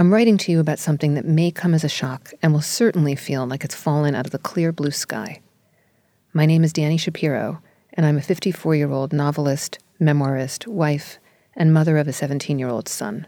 I'm 0.00 0.10
writing 0.10 0.38
to 0.38 0.50
you 0.50 0.58
about 0.60 0.78
something 0.78 1.12
that 1.12 1.26
may 1.26 1.50
come 1.50 1.74
as 1.74 1.84
a 1.84 1.88
shock 1.90 2.32
and 2.42 2.54
will 2.54 2.62
certainly 2.62 3.14
feel 3.14 3.46
like 3.46 3.66
it's 3.66 3.74
fallen 3.74 4.14
out 4.14 4.24
of 4.24 4.32
the 4.32 4.38
clear 4.38 4.72
blue 4.72 4.92
sky. 4.92 5.42
My 6.32 6.46
name 6.46 6.64
is 6.64 6.72
Dani 6.72 6.98
Shapiro, 6.98 7.60
and 7.92 8.06
I'm 8.06 8.16
a 8.16 8.22
54 8.22 8.74
year 8.74 8.90
old 8.90 9.12
novelist, 9.12 9.78
memoirist, 10.00 10.66
wife, 10.66 11.18
and 11.54 11.74
mother 11.74 11.98
of 11.98 12.08
a 12.08 12.14
17 12.14 12.58
year 12.58 12.70
old 12.70 12.88
son. 12.88 13.26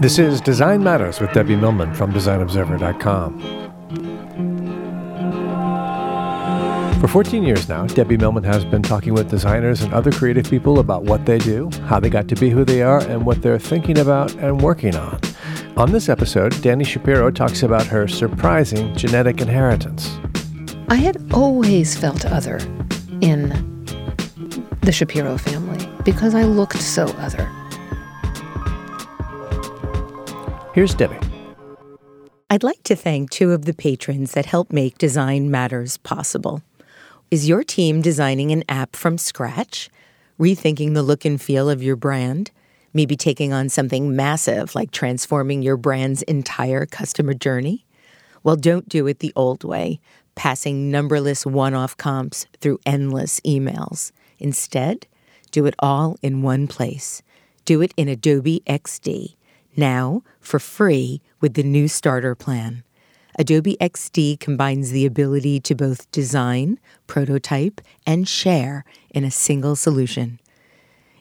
This 0.00 0.18
is 0.18 0.40
Design 0.40 0.82
Matters 0.82 1.20
with 1.20 1.32
Debbie 1.32 1.54
Millman 1.54 1.94
from 1.94 2.12
DesignObserver.com. 2.12 4.23
For 7.04 7.08
14 7.08 7.42
years 7.42 7.68
now, 7.68 7.84
Debbie 7.84 8.16
Millman 8.16 8.44
has 8.44 8.64
been 8.64 8.82
talking 8.82 9.12
with 9.12 9.28
designers 9.28 9.82
and 9.82 9.92
other 9.92 10.10
creative 10.10 10.48
people 10.48 10.78
about 10.78 11.02
what 11.02 11.26
they 11.26 11.36
do, 11.36 11.68
how 11.84 12.00
they 12.00 12.08
got 12.08 12.28
to 12.28 12.34
be 12.34 12.48
who 12.48 12.64
they 12.64 12.80
are, 12.80 13.02
and 13.02 13.26
what 13.26 13.42
they're 13.42 13.58
thinking 13.58 13.98
about 13.98 14.34
and 14.36 14.58
working 14.62 14.96
on. 14.96 15.20
On 15.76 15.92
this 15.92 16.08
episode, 16.08 16.54
Dani 16.54 16.86
Shapiro 16.86 17.30
talks 17.30 17.62
about 17.62 17.84
her 17.88 18.08
surprising 18.08 18.96
genetic 18.96 19.42
inheritance. 19.42 20.18
I 20.88 20.94
had 20.94 21.22
always 21.34 21.94
felt 21.94 22.24
other 22.24 22.56
in 23.20 23.50
the 24.80 24.90
Shapiro 24.90 25.36
family 25.36 25.86
because 26.06 26.34
I 26.34 26.44
looked 26.44 26.80
so 26.80 27.04
other. 27.18 27.46
Here's 30.72 30.94
Debbie. 30.94 31.18
I'd 32.48 32.62
like 32.62 32.82
to 32.84 32.96
thank 32.96 33.28
two 33.28 33.52
of 33.52 33.66
the 33.66 33.74
patrons 33.74 34.32
that 34.32 34.46
help 34.46 34.72
make 34.72 34.96
Design 34.96 35.50
Matters 35.50 35.98
possible. 35.98 36.62
Is 37.30 37.48
your 37.48 37.64
team 37.64 38.02
designing 38.02 38.52
an 38.52 38.64
app 38.68 38.94
from 38.94 39.16
scratch? 39.16 39.88
Rethinking 40.38 40.94
the 40.94 41.02
look 41.02 41.24
and 41.24 41.40
feel 41.40 41.70
of 41.70 41.82
your 41.82 41.96
brand? 41.96 42.50
Maybe 42.92 43.16
taking 43.16 43.52
on 43.52 43.70
something 43.70 44.14
massive 44.14 44.74
like 44.74 44.90
transforming 44.90 45.62
your 45.62 45.76
brand's 45.76 46.22
entire 46.22 46.86
customer 46.86 47.32
journey? 47.32 47.86
Well, 48.42 48.56
don't 48.56 48.88
do 48.88 49.06
it 49.06 49.20
the 49.20 49.32
old 49.34 49.64
way, 49.64 50.00
passing 50.34 50.90
numberless 50.90 51.46
one 51.46 51.72
off 51.72 51.96
comps 51.96 52.46
through 52.60 52.78
endless 52.84 53.40
emails. 53.40 54.12
Instead, 54.38 55.06
do 55.50 55.64
it 55.64 55.74
all 55.78 56.18
in 56.20 56.42
one 56.42 56.68
place. 56.68 57.22
Do 57.64 57.80
it 57.80 57.94
in 57.96 58.08
Adobe 58.08 58.62
XD, 58.66 59.34
now 59.76 60.22
for 60.40 60.58
free 60.58 61.22
with 61.40 61.54
the 61.54 61.62
new 61.62 61.88
starter 61.88 62.34
plan. 62.34 62.84
Adobe 63.36 63.76
XD 63.80 64.38
combines 64.38 64.90
the 64.90 65.06
ability 65.06 65.58
to 65.60 65.74
both 65.74 66.10
design, 66.12 66.78
prototype, 67.06 67.80
and 68.06 68.28
share 68.28 68.84
in 69.10 69.24
a 69.24 69.30
single 69.30 69.74
solution. 69.74 70.38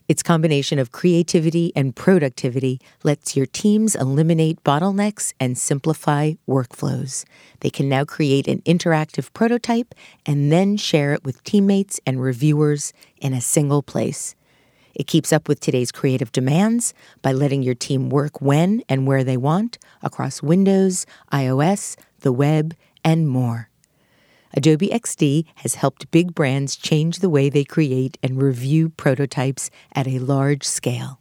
Its 0.08 0.22
combination 0.22 0.80
of 0.80 0.92
creativity 0.92 1.72
and 1.76 1.96
productivity 1.96 2.80
lets 3.04 3.36
your 3.36 3.46
teams 3.46 3.96
eliminate 3.96 4.64
bottlenecks 4.64 5.34
and 5.40 5.58
simplify 5.58 6.34
workflows. 6.48 7.24
They 7.62 7.70
can 7.70 7.88
now 7.88 8.04
create 8.04 8.48
an 8.48 8.62
interactive 8.62 9.32
prototype 9.34 9.96
and 10.26 10.52
then 10.52 10.78
share 10.78 11.14
it 11.14 11.24
with 11.24 11.44
teammates 11.44 12.00
and 12.06 12.22
reviewers 12.22 12.94
in 13.22 13.34
a 13.34 13.42
single 13.42 13.82
place. 13.82 14.36
It 14.94 15.08
keeps 15.08 15.34
up 15.34 15.48
with 15.48 15.60
today's 15.60 15.92
creative 15.92 16.32
demands 16.32 16.94
by 17.22 17.32
letting 17.32 17.64
your 17.64 17.76
team 17.76 18.10
work 18.10 18.42
when 18.42 18.84
and 18.88 19.08
where 19.08 19.24
they 19.24 19.38
want 19.38 19.78
across 20.02 20.44
Windows, 20.44 21.06
iOS, 21.32 21.96
the 22.20 22.32
web, 22.32 22.76
and 23.04 23.28
more. 23.28 23.70
Adobe 24.56 24.90
XD 24.90 25.46
has 25.56 25.76
helped 25.76 26.12
big 26.12 26.36
brands 26.36 26.76
change 26.76 27.20
the 27.20 27.30
way 27.30 27.50
they 27.50 27.64
create 27.64 28.20
and 28.22 28.42
review 28.42 28.90
prototypes 28.90 29.72
at 29.94 30.08
a 30.08 30.20
large 30.20 30.64
scale. 30.64 31.20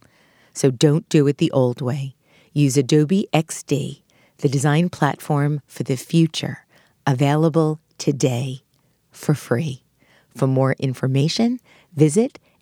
So 0.53 0.69
don't 0.69 1.09
do 1.09 1.25
it 1.27 1.39
the 1.39 1.51
old 1.51 1.81
way. 1.81 2.15
Use 2.53 2.77
Adobe 2.77 3.27
XD, 3.33 4.03
the 4.37 4.49
design 4.49 4.89
platform 4.89 5.61
for 5.65 5.81
the 5.81 5.95
future, 5.95 6.65
available 7.07 7.79
today 7.97 8.61
for 9.11 9.33
free. 9.33 9.83
For 10.35 10.45
more 10.45 10.75
information, 10.77 11.59
visit 11.95 12.37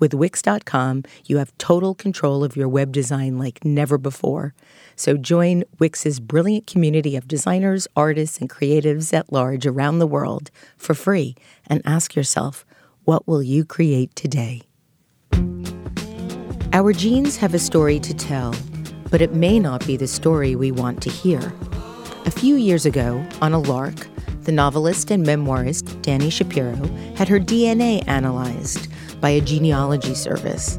With 0.00 0.14
Wix.com, 0.14 1.04
you 1.26 1.36
have 1.36 1.56
total 1.58 1.94
control 1.94 2.42
of 2.42 2.56
your 2.56 2.70
web 2.70 2.90
design 2.90 3.36
like 3.36 3.66
never 3.66 3.98
before. 3.98 4.54
So 4.96 5.18
join 5.18 5.62
Wix's 5.78 6.20
brilliant 6.20 6.66
community 6.66 7.16
of 7.16 7.28
designers, 7.28 7.86
artists, 7.94 8.38
and 8.38 8.48
creatives 8.48 9.12
at 9.12 9.30
large 9.30 9.66
around 9.66 9.98
the 9.98 10.06
world 10.06 10.50
for 10.78 10.94
free 10.94 11.36
and 11.66 11.82
ask 11.84 12.16
yourself, 12.16 12.64
what 13.04 13.28
will 13.28 13.42
you 13.42 13.66
create 13.66 14.16
today? 14.16 14.62
Our 16.72 16.94
genes 16.94 17.36
have 17.36 17.52
a 17.52 17.58
story 17.58 18.00
to 18.00 18.14
tell, 18.14 18.54
but 19.10 19.20
it 19.20 19.34
may 19.34 19.58
not 19.58 19.86
be 19.86 19.98
the 19.98 20.08
story 20.08 20.56
we 20.56 20.72
want 20.72 21.02
to 21.02 21.10
hear. 21.10 21.52
A 22.24 22.30
few 22.30 22.54
years 22.54 22.86
ago, 22.86 23.22
on 23.42 23.52
a 23.52 23.58
lark, 23.58 24.08
the 24.44 24.52
novelist 24.52 25.10
and 25.10 25.26
memoirist 25.26 25.84
Dani 26.00 26.32
Shapiro 26.32 26.76
had 27.16 27.28
her 27.28 27.38
DNA 27.38 28.02
analyzed 28.08 28.88
by 29.20 29.30
a 29.30 29.40
genealogy 29.40 30.14
service. 30.14 30.78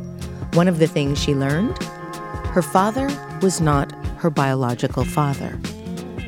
One 0.53 0.67
of 0.67 0.79
the 0.79 0.87
things 0.87 1.21
she 1.21 1.33
learned 1.33 1.77
her 2.51 2.61
father 2.61 3.07
was 3.41 3.61
not 3.61 3.93
her 4.17 4.29
biological 4.29 5.05
father. 5.05 5.57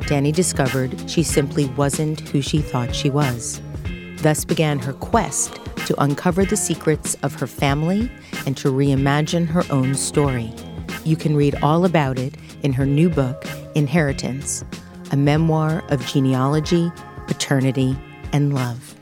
Dani 0.08 0.32
discovered 0.32 1.08
she 1.08 1.22
simply 1.22 1.66
wasn't 1.66 2.20
who 2.20 2.40
she 2.40 2.60
thought 2.60 2.94
she 2.94 3.10
was. 3.10 3.60
Thus 4.18 4.44
began 4.44 4.78
her 4.78 4.94
quest 4.94 5.60
to 5.86 6.02
uncover 6.02 6.46
the 6.46 6.56
secrets 6.56 7.14
of 7.22 7.34
her 7.34 7.46
family 7.46 8.10
and 8.46 8.56
to 8.56 8.72
reimagine 8.72 9.46
her 9.46 9.64
own 9.70 9.94
story. 9.94 10.50
You 11.04 11.16
can 11.16 11.36
read 11.36 11.56
all 11.62 11.84
about 11.84 12.18
it 12.18 12.34
in 12.62 12.72
her 12.72 12.86
new 12.86 13.10
book, 13.10 13.44
Inheritance, 13.74 14.64
a 15.10 15.16
memoir 15.16 15.84
of 15.90 16.06
genealogy, 16.06 16.90
paternity, 17.26 17.98
and 18.32 18.54
love. 18.54 18.93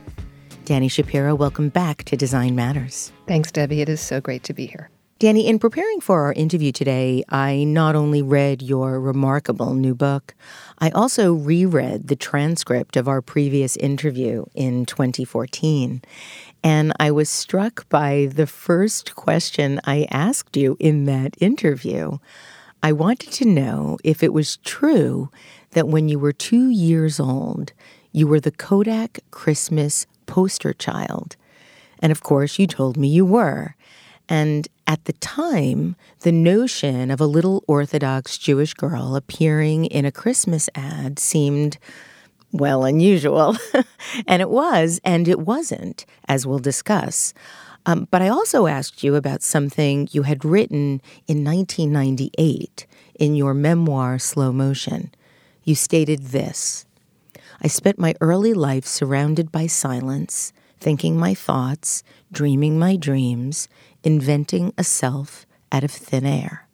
Dani 0.64 0.90
Shapiro, 0.90 1.34
welcome 1.34 1.70
back 1.70 2.04
to 2.04 2.16
Design 2.16 2.54
Matters. 2.54 3.12
Thanks, 3.26 3.50
Debbie. 3.50 3.80
It 3.80 3.88
is 3.88 4.00
so 4.00 4.20
great 4.20 4.44
to 4.44 4.54
be 4.54 4.66
here. 4.66 4.90
Dani, 5.18 5.46
in 5.46 5.58
preparing 5.58 6.00
for 6.00 6.22
our 6.24 6.32
interview 6.32 6.72
today, 6.72 7.24
I 7.28 7.64
not 7.64 7.94
only 7.94 8.22
read 8.22 8.62
your 8.62 9.00
remarkable 9.00 9.74
new 9.74 9.94
book, 9.94 10.34
I 10.78 10.90
also 10.90 11.32
reread 11.32 12.08
the 12.08 12.16
transcript 12.16 12.96
of 12.96 13.08
our 13.08 13.20
previous 13.22 13.76
interview 13.76 14.46
in 14.54 14.86
2014. 14.86 16.02
And 16.64 16.92
I 16.98 17.10
was 17.10 17.28
struck 17.28 17.88
by 17.88 18.28
the 18.32 18.46
first 18.46 19.14
question 19.16 19.80
I 19.84 20.06
asked 20.10 20.56
you 20.56 20.76
in 20.78 21.04
that 21.06 21.36
interview. 21.40 22.18
I 22.82 22.92
wanted 22.92 23.32
to 23.32 23.44
know 23.44 23.98
if 24.02 24.22
it 24.22 24.32
was 24.32 24.58
true 24.58 25.28
that 25.70 25.88
when 25.88 26.08
you 26.08 26.18
were 26.18 26.32
two 26.32 26.68
years 26.68 27.18
old, 27.18 27.72
you 28.12 28.26
were 28.26 28.40
the 28.40 28.50
Kodak 28.50 29.20
Christmas 29.30 30.06
poster 30.26 30.72
child. 30.72 31.36
And 32.00 32.10
of 32.10 32.22
course, 32.22 32.58
you 32.58 32.66
told 32.66 32.96
me 32.96 33.08
you 33.08 33.24
were. 33.24 33.76
And 34.28 34.68
at 34.86 35.04
the 35.04 35.12
time, 35.14 35.96
the 36.20 36.32
notion 36.32 37.10
of 37.10 37.20
a 37.20 37.26
little 37.26 37.64
Orthodox 37.66 38.38
Jewish 38.38 38.74
girl 38.74 39.16
appearing 39.16 39.86
in 39.86 40.04
a 40.04 40.12
Christmas 40.12 40.68
ad 40.74 41.18
seemed, 41.18 41.78
well, 42.50 42.84
unusual. 42.84 43.56
and 44.26 44.42
it 44.42 44.50
was, 44.50 45.00
and 45.04 45.28
it 45.28 45.40
wasn't, 45.40 46.04
as 46.28 46.46
we'll 46.46 46.58
discuss. 46.58 47.34
Um, 47.86 48.06
but 48.10 48.22
I 48.22 48.28
also 48.28 48.66
asked 48.66 49.02
you 49.02 49.16
about 49.16 49.42
something 49.42 50.08
you 50.12 50.22
had 50.22 50.44
written 50.44 51.00
in 51.26 51.44
1998 51.44 52.86
in 53.18 53.34
your 53.34 53.54
memoir, 53.54 54.18
Slow 54.18 54.52
Motion. 54.52 55.12
You 55.64 55.74
stated 55.74 56.26
this 56.26 56.86
I 57.62 57.68
spent 57.68 57.98
my 57.98 58.14
early 58.20 58.54
life 58.54 58.84
surrounded 58.84 59.52
by 59.52 59.68
silence, 59.68 60.52
thinking 60.80 61.16
my 61.16 61.32
thoughts, 61.32 62.02
dreaming 62.32 62.76
my 62.78 62.96
dreams, 62.96 63.68
inventing 64.02 64.74
a 64.76 64.82
self 64.84 65.46
out 65.70 65.84
of 65.84 65.92
thin 65.92 66.26
air. 66.26 66.66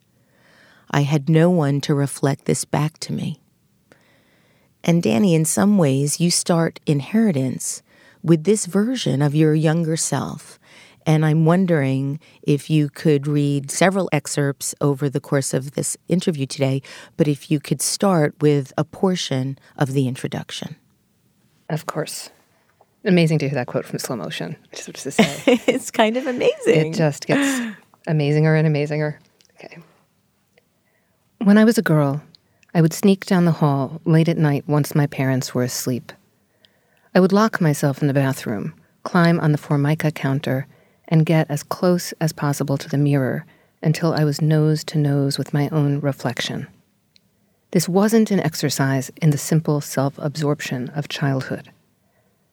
I 0.89 1.01
had 1.01 1.29
no 1.29 1.49
one 1.51 1.79
to 1.81 1.93
reflect 1.93 2.45
this 2.45 2.65
back 2.65 2.97
to 3.01 3.13
me. 3.13 3.39
And 4.83 5.03
Dani, 5.03 5.33
in 5.35 5.45
some 5.45 5.77
ways, 5.77 6.19
you 6.19 6.31
start 6.31 6.79
inheritance 6.87 7.83
with 8.23 8.43
this 8.43 8.65
version 8.65 9.21
of 9.21 9.35
your 9.35 9.53
younger 9.53 9.95
self. 9.95 10.58
And 11.09 11.25
I'm 11.25 11.43
wondering 11.43 12.19
if 12.43 12.69
you 12.69 12.87
could 12.87 13.25
read 13.25 13.71
several 13.71 14.09
excerpts 14.11 14.75
over 14.79 15.09
the 15.09 15.19
course 15.19 15.55
of 15.55 15.71
this 15.71 15.97
interview 16.07 16.45
today, 16.45 16.83
but 17.17 17.27
if 17.27 17.49
you 17.49 17.59
could 17.59 17.81
start 17.81 18.35
with 18.41 18.71
a 18.77 18.83
portion 18.83 19.57
of 19.75 19.93
the 19.93 20.07
introduction. 20.07 20.75
Of 21.67 21.87
course. 21.87 22.29
Amazing 23.03 23.39
to 23.39 23.49
hear 23.49 23.55
that 23.55 23.65
quote 23.65 23.85
from 23.85 23.97
slow 23.97 24.17
motion. 24.17 24.55
Just 24.71 24.93
to 24.93 25.09
say, 25.09 25.41
it's 25.65 25.89
kind 25.89 26.15
of 26.15 26.27
amazing. 26.27 26.93
It 26.93 26.93
just 26.93 27.25
gets 27.25 27.75
amazinger 28.07 28.55
and 28.55 28.67
amazinger. 28.67 29.17
Okay. 29.55 29.79
When 31.39 31.57
I 31.57 31.63
was 31.63 31.79
a 31.79 31.81
girl, 31.81 32.21
I 32.75 32.81
would 32.81 32.93
sneak 32.93 33.25
down 33.25 33.45
the 33.45 33.51
hall 33.51 33.99
late 34.05 34.29
at 34.29 34.37
night 34.37 34.65
once 34.67 34.93
my 34.93 35.07
parents 35.07 35.55
were 35.55 35.63
asleep. 35.63 36.11
I 37.15 37.19
would 37.19 37.33
lock 37.33 37.59
myself 37.59 37.99
in 37.99 38.07
the 38.07 38.13
bathroom, 38.13 38.75
climb 39.01 39.39
on 39.39 39.53
the 39.53 39.57
formica 39.57 40.11
counter, 40.11 40.67
and 41.09 41.25
get 41.25 41.49
as 41.49 41.63
close 41.63 42.13
as 42.21 42.31
possible 42.31 42.77
to 42.77 42.87
the 42.87 42.97
mirror 42.97 43.45
until 43.81 44.13
I 44.13 44.23
was 44.23 44.41
nose 44.41 44.83
to 44.85 44.97
nose 44.97 45.37
with 45.37 45.53
my 45.53 45.67
own 45.69 45.99
reflection. 45.99 46.67
This 47.71 47.89
wasn't 47.89 48.31
an 48.31 48.39
exercise 48.39 49.11
in 49.21 49.31
the 49.31 49.37
simple 49.37 49.81
self 49.81 50.13
absorption 50.17 50.89
of 50.89 51.09
childhood. 51.09 51.71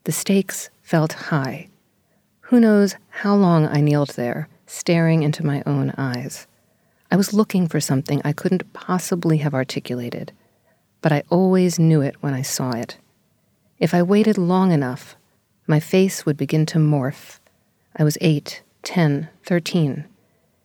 The 0.05 0.13
stakes 0.13 0.71
felt 0.83 1.13
high. 1.15 1.69
Who 2.43 2.61
knows 2.61 2.97
how 3.11 3.35
long 3.35 3.67
I 3.67 3.81
kneeled 3.81 4.11
there, 4.11 4.49
staring 4.67 5.23
into 5.23 5.45
my 5.45 5.63
own 5.67 5.93
eyes. 5.97 6.47
I 7.11 7.17
was 7.17 7.33
looking 7.33 7.67
for 7.69 7.81
something 7.81 8.21
I 8.25 8.33
couldn't 8.33 8.73
possibly 8.73 9.39
have 9.39 9.55
articulated, 9.55 10.33
but 11.01 11.13
I 11.13 11.23
always 11.31 11.79
knew 11.79 12.01
it 12.03 12.17
when 12.21 12.35
I 12.35 12.43
saw 12.43 12.73
it. 12.73 12.99
If 13.79 13.95
I 13.95 14.03
waited 14.03 14.39
long 14.39 14.73
enough, 14.73 15.17
my 15.67 15.81
face 15.81 16.27
would 16.27 16.37
begin 16.37 16.67
to 16.67 16.79
morph. 16.79 17.39
I 17.97 18.05
was 18.05 18.19
eight, 18.21 18.63
ten, 18.83 19.29
thirteen. 19.45 20.05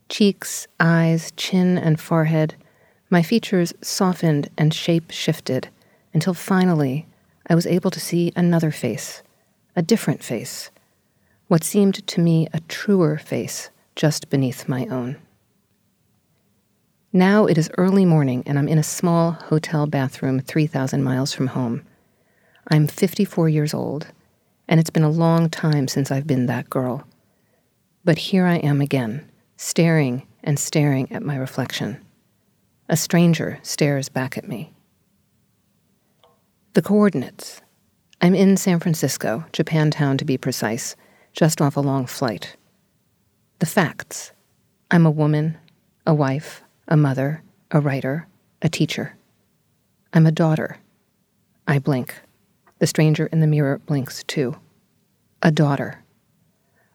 Cheeks, 0.10 0.68
eyes, 0.80 1.32
chin, 1.38 1.78
and 1.78 2.00
forehead, 2.00 2.56
my 3.10 3.24
features 3.24 3.74
softened 3.82 4.50
and 4.58 4.74
shape 4.74 5.12
shifted 5.12 5.70
until 6.14 6.34
finally 6.34 7.08
I 7.48 7.56
was 7.56 7.66
able 7.66 7.92
to 7.92 8.00
see 8.00 8.32
another 8.36 8.72
face 8.72 9.24
a 9.76 9.82
different 9.82 10.22
face, 10.22 10.70
what 11.48 11.64
seemed 11.64 12.06
to 12.06 12.20
me 12.20 12.48
a 12.54 12.60
truer 12.62 13.18
face 13.18 13.70
just 13.96 14.30
beneath 14.30 14.68
my 14.68 14.86
own. 14.88 15.16
Now 17.14 17.46
it 17.46 17.58
is 17.58 17.72
early 17.78 18.06
morning 18.06 18.44
and 18.46 18.58
I'm 18.60 18.68
in 18.68 18.78
a 18.78 18.84
small 18.84 19.32
hotel 19.32 19.88
bathroom 19.88 20.40
3,000 20.40 21.04
miles 21.04 21.34
from 21.34 21.48
home. 21.48 21.84
I'm 22.70 22.88
54 22.88 23.50
years 23.50 23.74
old, 23.74 24.08
and 24.68 24.80
it's 24.80 24.90
been 24.90 25.04
a 25.04 25.10
long 25.10 25.50
time 25.50 25.88
since 25.88 26.12
I've 26.12 26.28
been 26.28 26.46
that 26.46 26.70
girl. 26.70 27.06
But 28.04 28.18
here 28.18 28.46
I 28.46 28.58
am 28.58 28.82
again, 28.82 29.30
staring 29.58 30.28
and 30.44 30.58
staring 30.58 31.12
at 31.12 31.24
my 31.24 31.36
reflection. 31.36 32.04
A 32.90 32.98
stranger 32.98 33.60
stares 33.62 34.10
back 34.10 34.38
at 34.38 34.48
me. 34.48 34.74
The 36.74 36.82
coordinates 36.82 37.62
I'm 38.22 38.36
in 38.36 38.56
San 38.58 38.80
Francisco, 38.80 39.46
Japantown 39.52 40.18
to 40.18 40.26
be 40.26 40.38
precise, 40.38 40.96
just 41.34 41.62
off 41.62 41.76
a 41.76 41.82
long 41.82 42.06
flight. 42.06 42.56
The 43.60 43.66
facts 43.66 44.32
I'm 44.90 45.06
a 45.06 45.12
woman, 45.12 45.58
a 46.06 46.14
wife, 46.14 46.64
a 46.88 46.98
mother, 46.98 47.44
a 47.72 47.80
writer, 47.80 48.28
a 48.62 48.70
teacher. 48.70 49.16
I'm 50.14 50.26
a 50.26 50.32
daughter. 50.32 50.78
I 51.68 51.80
blink. 51.80 52.16
The 52.80 52.88
stranger 52.88 53.28
in 53.28 53.40
the 53.40 53.48
mirror 53.48 53.80
blinks 53.80 54.24
too. 54.24 54.58
A 55.42 55.52
daughter. 55.52 56.01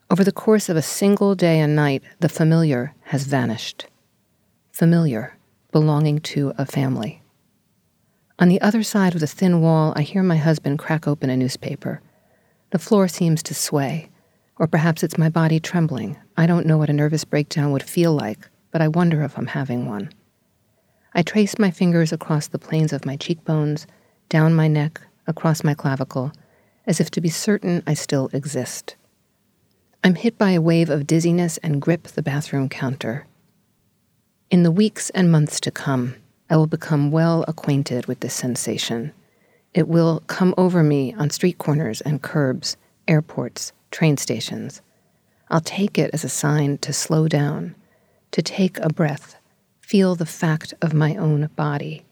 Over 0.09 0.23
the 0.23 0.31
course 0.31 0.69
of 0.69 0.77
a 0.77 0.81
single 0.81 1.35
day 1.35 1.59
and 1.59 1.75
night, 1.75 2.01
the 2.21 2.29
familiar 2.29 2.95
has 3.07 3.25
vanished. 3.25 3.87
Familiar, 4.71 5.37
belonging 5.73 6.19
to 6.21 6.53
a 6.57 6.65
family. 6.65 7.21
On 8.39 8.47
the 8.47 8.61
other 8.61 8.83
side 8.83 9.15
of 9.15 9.19
the 9.19 9.27
thin 9.27 9.59
wall, 9.59 9.91
I 9.97 10.03
hear 10.03 10.23
my 10.23 10.37
husband 10.37 10.79
crack 10.79 11.09
open 11.09 11.29
a 11.29 11.35
newspaper. 11.35 12.01
The 12.69 12.79
floor 12.79 13.09
seems 13.09 13.43
to 13.43 13.53
sway, 13.53 14.09
or 14.57 14.65
perhaps 14.65 15.03
it's 15.03 15.17
my 15.17 15.27
body 15.27 15.59
trembling. 15.59 16.15
I 16.37 16.47
don't 16.47 16.65
know 16.65 16.77
what 16.77 16.89
a 16.89 16.93
nervous 16.93 17.25
breakdown 17.25 17.73
would 17.73 17.83
feel 17.83 18.13
like, 18.13 18.49
but 18.71 18.81
I 18.81 18.87
wonder 18.87 19.23
if 19.23 19.37
I'm 19.37 19.47
having 19.47 19.87
one. 19.87 20.11
I 21.13 21.21
trace 21.21 21.59
my 21.59 21.69
fingers 21.69 22.13
across 22.13 22.47
the 22.47 22.59
planes 22.59 22.93
of 22.93 23.05
my 23.05 23.17
cheekbones, 23.17 23.85
down 24.29 24.53
my 24.53 24.69
neck, 24.69 25.01
across 25.25 25.65
my 25.65 25.73
clavicle, 25.73 26.31
as 26.85 27.01
if 27.01 27.11
to 27.11 27.19
be 27.19 27.29
certain 27.29 27.83
I 27.85 27.93
still 27.93 28.29
exist. 28.31 28.95
I'm 30.07 30.15
hit 30.15 30.37
by 30.37 30.51
a 30.51 30.61
wave 30.61 30.89
of 30.89 31.05
dizziness 31.05 31.57
and 31.57 31.81
grip 31.81 32.03
the 32.03 32.21
bathroom 32.21 32.69
counter. 32.69 33.27
In 34.49 34.63
the 34.63 34.71
weeks 34.71 35.09
and 35.09 35.29
months 35.29 35.59
to 35.59 35.69
come, 35.69 36.15
I 36.49 36.55
will 36.55 36.65
become 36.65 37.11
well 37.11 37.43
acquainted 37.45 38.05
with 38.05 38.21
this 38.21 38.33
sensation. 38.33 39.11
It 39.73 39.89
will 39.89 40.23
come 40.27 40.53
over 40.57 40.81
me 40.81 41.13
on 41.15 41.29
street 41.29 41.57
corners 41.57 41.99
and 41.99 42.21
curbs, 42.21 42.77
airports, 43.05 43.73
train 43.91 44.15
stations. 44.15 44.81
I'll 45.49 45.59
take 45.59 45.97
it 45.97 46.11
as 46.13 46.23
a 46.23 46.29
sign 46.29 46.77
to 46.77 46.93
slow 46.93 47.27
down, 47.27 47.75
to 48.31 48.41
take 48.41 48.79
a 48.79 48.87
breath, 48.87 49.35
feel 49.81 50.15
the 50.15 50.25
fact 50.25 50.73
of 50.81 50.93
my 50.93 51.17
own 51.17 51.49
body. 51.57 52.05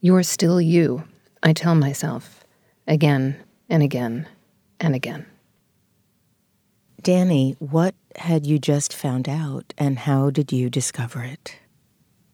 You're 0.00 0.22
still 0.22 0.60
you, 0.60 1.02
I 1.42 1.52
tell 1.52 1.74
myself, 1.74 2.44
again 2.86 3.38
and 3.68 3.82
again 3.82 4.28
and 4.78 4.94
again. 4.94 5.26
Dani, 7.02 7.56
what 7.60 7.94
had 8.16 8.46
you 8.46 8.58
just 8.58 8.92
found 8.92 9.28
out, 9.28 9.72
and 9.78 10.00
how 10.00 10.30
did 10.30 10.52
you 10.52 10.68
discover 10.68 11.22
it? 11.22 11.56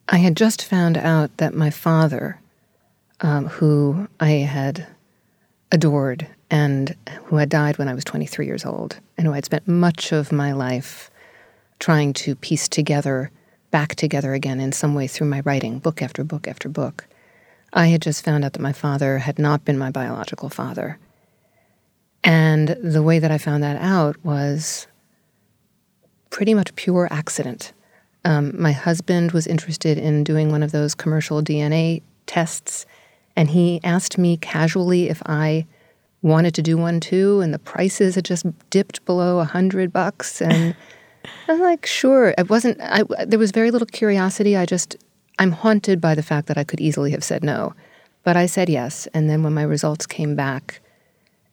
I 0.09 0.18
had 0.18 0.37
just 0.37 0.64
found 0.64 0.97
out 0.97 1.37
that 1.37 1.54
my 1.54 1.71
father, 1.71 2.40
um, 3.21 3.47
who 3.47 4.09
I 4.21 4.30
had 4.30 4.87
adored 5.71 6.26
and 6.50 6.94
who 7.25 7.37
had 7.37 7.49
died 7.49 7.78
when 7.78 7.88
I 7.88 7.94
was 7.94 8.04
23 8.04 8.47
years 8.47 8.64
old, 8.64 9.00
and 9.18 9.26
who 9.26 9.35
I'd 9.35 9.44
spent 9.44 9.68
much 9.68 10.12
of 10.12 10.33
my 10.33 10.52
life 10.52 11.11
trying 11.78 12.12
to 12.14 12.35
piece 12.35 12.68
together 12.68 13.30
back 13.71 13.97
together 13.97 14.35
again 14.35 14.61
in 14.61 14.71
some 14.71 14.94
way 14.94 15.09
through 15.09 15.26
my 15.26 15.40
writing, 15.40 15.80
book 15.80 16.00
after 16.00 16.23
book 16.23 16.47
after 16.47 16.68
book. 16.68 17.06
I 17.73 17.88
had 17.88 18.02
just 18.02 18.25
found 18.25 18.44
out 18.44 18.52
that 18.52 18.62
my 18.62 18.73
father 18.73 19.18
had 19.18 19.38
not 19.38 19.64
been 19.64 19.76
my 19.76 19.90
biological 19.90 20.49
father. 20.49 20.99
And 22.25 22.71
the 22.83 23.02
way 23.02 23.19
that 23.19 23.31
I 23.31 23.38
found 23.38 23.62
that 23.62 23.76
out 23.81 24.16
was 24.25 24.87
pretty 26.31 26.54
much 26.54 26.75
pure 26.75 27.07
accident. 27.11 27.73
Um, 28.25 28.61
my 28.61 28.73
husband 28.73 29.33
was 29.33 29.47
interested 29.47 29.99
in 29.99 30.25
doing 30.25 30.50
one 30.50 30.62
of 30.62 30.73
those 30.73 30.95
commercial 30.95 31.43
DNA 31.43 32.02
tests, 32.26 32.87
and 33.37 33.50
he 33.50 33.81
asked 33.85 34.16
me 34.16 34.38
casually 34.38 35.11
if 35.11 35.23
I 35.26 35.66
wanted 36.23 36.54
to 36.54 36.62
do 36.62 36.78
one 36.78 37.00
too, 37.00 37.43
and 37.43 37.52
the 37.52 37.59
prices 37.59 38.14
had 38.14 38.25
just 38.25 38.47
dipped 38.71 39.04
below 39.04 39.40
a 39.40 39.45
hundred 39.45 39.93
bucks, 39.93 40.40
and 40.40 40.75
I'm 41.49 41.61
like, 41.61 41.85
sure. 41.85 42.35
It 42.38 42.49
wasn't. 42.49 42.81
I, 42.81 43.04
there 43.26 43.38
was 43.38 43.50
very 43.50 43.71
little 43.71 43.87
curiosity. 43.87 44.57
I 44.57 44.64
just, 44.64 44.97
I'm 45.38 45.52
haunted 45.52 46.00
by 46.00 46.14
the 46.14 46.23
fact 46.23 46.49
that 46.49 46.57
I 46.57 46.64
could 46.64 46.81
easily 46.81 47.11
have 47.11 47.23
said 47.23 47.45
no, 47.45 47.75
but 48.23 48.37
I 48.37 48.47
said 48.47 48.71
yes. 48.71 49.07
And 49.12 49.28
then 49.28 49.43
when 49.43 49.52
my 49.52 49.62
results 49.62 50.07
came 50.07 50.35
back, 50.35 50.81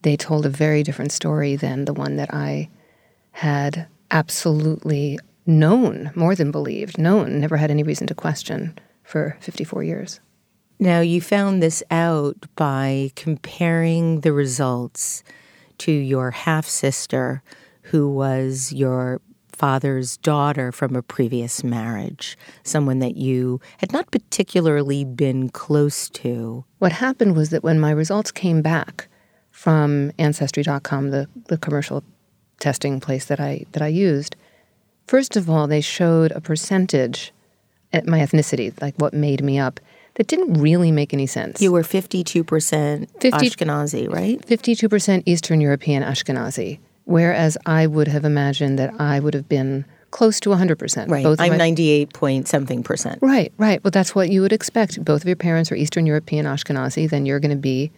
they 0.02 0.16
told 0.16 0.46
a 0.46 0.50
very 0.50 0.82
different 0.82 1.12
story 1.12 1.56
than 1.56 1.84
the 1.84 1.94
one 1.94 2.16
that 2.16 2.32
I 2.32 2.68
had 3.32 3.86
absolutely 4.10 5.18
known, 5.46 6.10
more 6.14 6.34
than 6.34 6.50
believed, 6.50 6.98
known, 6.98 7.40
never 7.40 7.56
had 7.56 7.70
any 7.70 7.82
reason 7.82 8.06
to 8.08 8.14
question 8.14 8.78
for 9.02 9.36
54 9.40 9.82
years. 9.82 10.20
Now, 10.78 11.00
you 11.00 11.20
found 11.20 11.62
this 11.62 11.82
out 11.90 12.36
by 12.56 13.10
comparing 13.14 14.20
the 14.20 14.32
results 14.32 15.22
to 15.78 15.92
your 15.92 16.30
half 16.32 16.66
sister, 16.66 17.42
who 17.82 18.08
was 18.08 18.72
your 18.72 19.20
father's 19.48 20.16
daughter 20.16 20.72
from 20.72 20.96
a 20.96 21.02
previous 21.02 21.62
marriage, 21.62 22.36
someone 22.64 22.98
that 22.98 23.16
you 23.16 23.60
had 23.78 23.92
not 23.92 24.10
particularly 24.10 25.04
been 25.04 25.48
close 25.50 26.08
to. 26.10 26.64
What 26.78 26.92
happened 26.92 27.36
was 27.36 27.50
that 27.50 27.62
when 27.62 27.78
my 27.78 27.92
results 27.92 28.32
came 28.32 28.62
back 28.62 29.08
from 29.62 30.10
Ancestry.com, 30.18 31.10
the, 31.10 31.28
the 31.46 31.56
commercial 31.56 32.02
testing 32.58 33.00
place 33.00 33.26
that 33.26 33.40
I 33.40 33.64
that 33.72 33.82
I 33.82 33.88
used, 33.88 34.34
first 35.06 35.36
of 35.36 35.48
all, 35.48 35.66
they 35.66 35.80
showed 35.80 36.32
a 36.32 36.40
percentage 36.40 37.32
at 37.92 38.06
my 38.06 38.18
ethnicity, 38.18 38.72
like 38.80 38.96
what 38.96 39.12
made 39.14 39.42
me 39.42 39.58
up, 39.58 39.78
that 40.14 40.26
didn't 40.26 40.54
really 40.54 40.90
make 40.90 41.12
any 41.12 41.26
sense. 41.26 41.60
You 41.60 41.72
were 41.72 41.82
52% 41.82 43.08
50, 43.20 43.30
Ashkenazi, 43.30 44.12
right? 44.12 44.40
52% 44.46 45.22
Eastern 45.26 45.60
European 45.60 46.02
Ashkenazi 46.02 46.78
whereas 47.04 47.58
I 47.66 47.86
would 47.86 48.08
have 48.08 48.24
imagined 48.24 48.78
that 48.78 48.92
I 49.00 49.20
would 49.20 49.34
have 49.34 49.48
been 49.48 49.84
close 50.10 50.40
to 50.40 50.50
100%. 50.50 51.08
Right. 51.08 51.24
Both 51.24 51.40
I'm 51.40 51.52
my, 51.52 51.56
98 51.56 52.12
point 52.12 52.48
something 52.48 52.82
percent. 52.82 53.18
Right, 53.22 53.52
right. 53.56 53.82
Well, 53.82 53.90
that's 53.90 54.14
what 54.14 54.30
you 54.30 54.42
would 54.42 54.52
expect. 54.52 55.02
Both 55.04 55.22
of 55.22 55.26
your 55.26 55.36
parents 55.36 55.72
are 55.72 55.74
Eastern 55.74 56.06
European 56.06 56.44
Ashkenazi, 56.44 57.08
then 57.08 57.24
you're 57.24 57.40
going 57.40 57.50
to 57.50 57.56
be, 57.56 57.90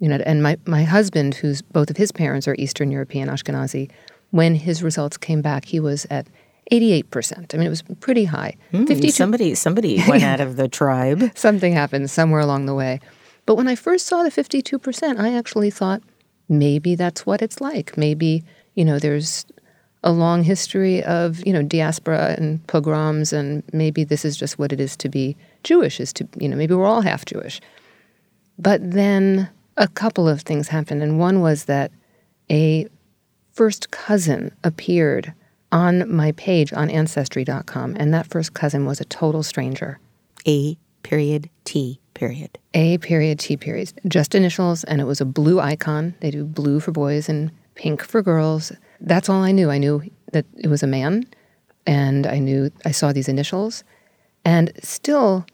you 0.00 0.08
know, 0.08 0.16
and 0.26 0.42
my, 0.42 0.56
my 0.66 0.84
husband, 0.84 1.34
who's 1.34 1.62
both 1.62 1.90
of 1.90 1.96
his 1.96 2.12
parents 2.12 2.46
are 2.46 2.54
Eastern 2.58 2.90
European 2.90 3.28
Ashkenazi, 3.28 3.90
when 4.30 4.54
his 4.54 4.82
results 4.82 5.16
came 5.16 5.42
back, 5.42 5.64
he 5.64 5.80
was 5.80 6.06
at 6.10 6.26
88%. 6.70 7.54
I 7.54 7.56
mean, 7.56 7.66
it 7.66 7.70
was 7.70 7.82
pretty 8.00 8.24
high. 8.24 8.56
Mm, 8.72 9.10
somebody 9.10 9.54
somebody 9.54 10.02
went 10.08 10.22
out 10.22 10.40
of 10.40 10.56
the 10.56 10.68
tribe. 10.68 11.30
Something 11.34 11.72
happened 11.72 12.10
somewhere 12.10 12.40
along 12.40 12.66
the 12.66 12.74
way. 12.74 13.00
But 13.46 13.54
when 13.54 13.68
I 13.68 13.74
first 13.74 14.06
saw 14.06 14.22
the 14.22 14.30
52%, 14.30 15.18
I 15.18 15.34
actually 15.34 15.70
thought, 15.70 16.02
maybe 16.48 16.94
that's 16.94 17.24
what 17.24 17.40
it's 17.40 17.60
like. 17.60 17.96
Maybe, 17.96 18.44
you 18.74 18.84
know, 18.84 18.98
there's 18.98 19.46
a 20.04 20.12
long 20.12 20.42
history 20.44 21.02
of, 21.04 21.44
you 21.46 21.52
know, 21.52 21.62
diaspora 21.62 22.36
and 22.38 22.64
pogroms, 22.66 23.32
and 23.32 23.62
maybe 23.72 24.04
this 24.04 24.24
is 24.24 24.36
just 24.36 24.58
what 24.58 24.72
it 24.72 24.80
is 24.80 24.96
to 24.98 25.08
be 25.08 25.36
Jewish, 25.64 25.98
is 25.98 26.12
to, 26.14 26.28
you 26.38 26.48
know, 26.48 26.56
maybe 26.56 26.74
we're 26.74 26.86
all 26.86 27.00
half 27.00 27.24
Jewish. 27.24 27.60
But 28.58 28.90
then 28.90 29.48
a 29.78 29.88
couple 29.88 30.28
of 30.28 30.42
things 30.42 30.68
happened, 30.68 31.02
and 31.02 31.18
one 31.18 31.40
was 31.40 31.64
that 31.64 31.90
a 32.50 32.86
first 33.52 33.90
cousin 33.90 34.54
appeared 34.62 35.32
on 35.70 36.12
my 36.14 36.32
page 36.32 36.72
on 36.72 36.90
Ancestry.com, 36.90 37.96
and 37.98 38.12
that 38.12 38.26
first 38.26 38.54
cousin 38.54 38.84
was 38.84 39.00
a 39.00 39.04
total 39.04 39.42
stranger. 39.42 40.00
A 40.46 40.76
period 41.02 41.48
T 41.64 42.00
period. 42.14 42.58
A 42.74 42.98
period, 42.98 43.38
T 43.38 43.56
period. 43.56 43.92
Just 44.06 44.34
initials, 44.34 44.84
and 44.84 45.00
it 45.00 45.04
was 45.04 45.20
a 45.20 45.24
blue 45.24 45.60
icon. 45.60 46.14
They 46.20 46.30
do 46.30 46.44
blue 46.44 46.80
for 46.80 46.90
boys 46.90 47.28
and 47.28 47.50
pink 47.74 48.02
for 48.02 48.22
girls. 48.22 48.72
That's 49.00 49.28
all 49.28 49.42
I 49.42 49.52
knew. 49.52 49.70
I 49.70 49.78
knew 49.78 50.02
that 50.32 50.44
it 50.56 50.68
was 50.68 50.82
a 50.82 50.86
man, 50.88 51.24
and 51.86 52.26
I 52.26 52.38
knew 52.38 52.70
I 52.84 52.90
saw 52.90 53.12
these 53.12 53.28
initials. 53.28 53.84
And 54.44 54.72
still, 54.82 55.46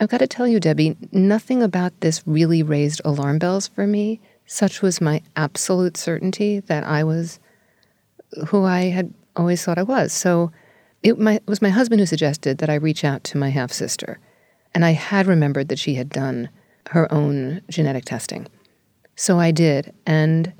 I've 0.00 0.08
got 0.08 0.18
to 0.18 0.26
tell 0.26 0.46
you, 0.46 0.60
Debbie, 0.60 0.96
nothing 1.10 1.62
about 1.62 2.00
this 2.00 2.22
really 2.26 2.62
raised 2.62 3.00
alarm 3.04 3.38
bells 3.38 3.66
for 3.66 3.86
me. 3.86 4.20
Such 4.46 4.80
was 4.80 5.00
my 5.00 5.22
absolute 5.36 5.96
certainty 5.96 6.60
that 6.60 6.84
I 6.84 7.04
was 7.04 7.40
who 8.48 8.64
I 8.64 8.84
had 8.84 9.12
always 9.36 9.64
thought 9.64 9.78
I 9.78 9.82
was. 9.82 10.12
So 10.12 10.52
it, 11.02 11.18
my, 11.18 11.40
was 11.46 11.62
my 11.62 11.70
husband 11.70 12.00
who 12.00 12.06
suggested 12.06 12.58
that 12.58 12.70
I 12.70 12.74
reach 12.74 13.04
out 13.04 13.24
to 13.24 13.38
my 13.38 13.50
half 13.50 13.72
sister. 13.72 14.18
And 14.74 14.84
I 14.84 14.92
had 14.92 15.26
remembered 15.26 15.68
that 15.68 15.78
she 15.78 15.94
had 15.94 16.10
done 16.10 16.50
her 16.90 17.12
own 17.12 17.62
genetic 17.68 18.04
testing. 18.04 18.46
So 19.16 19.38
I 19.38 19.50
did. 19.50 19.92
And 20.06 20.52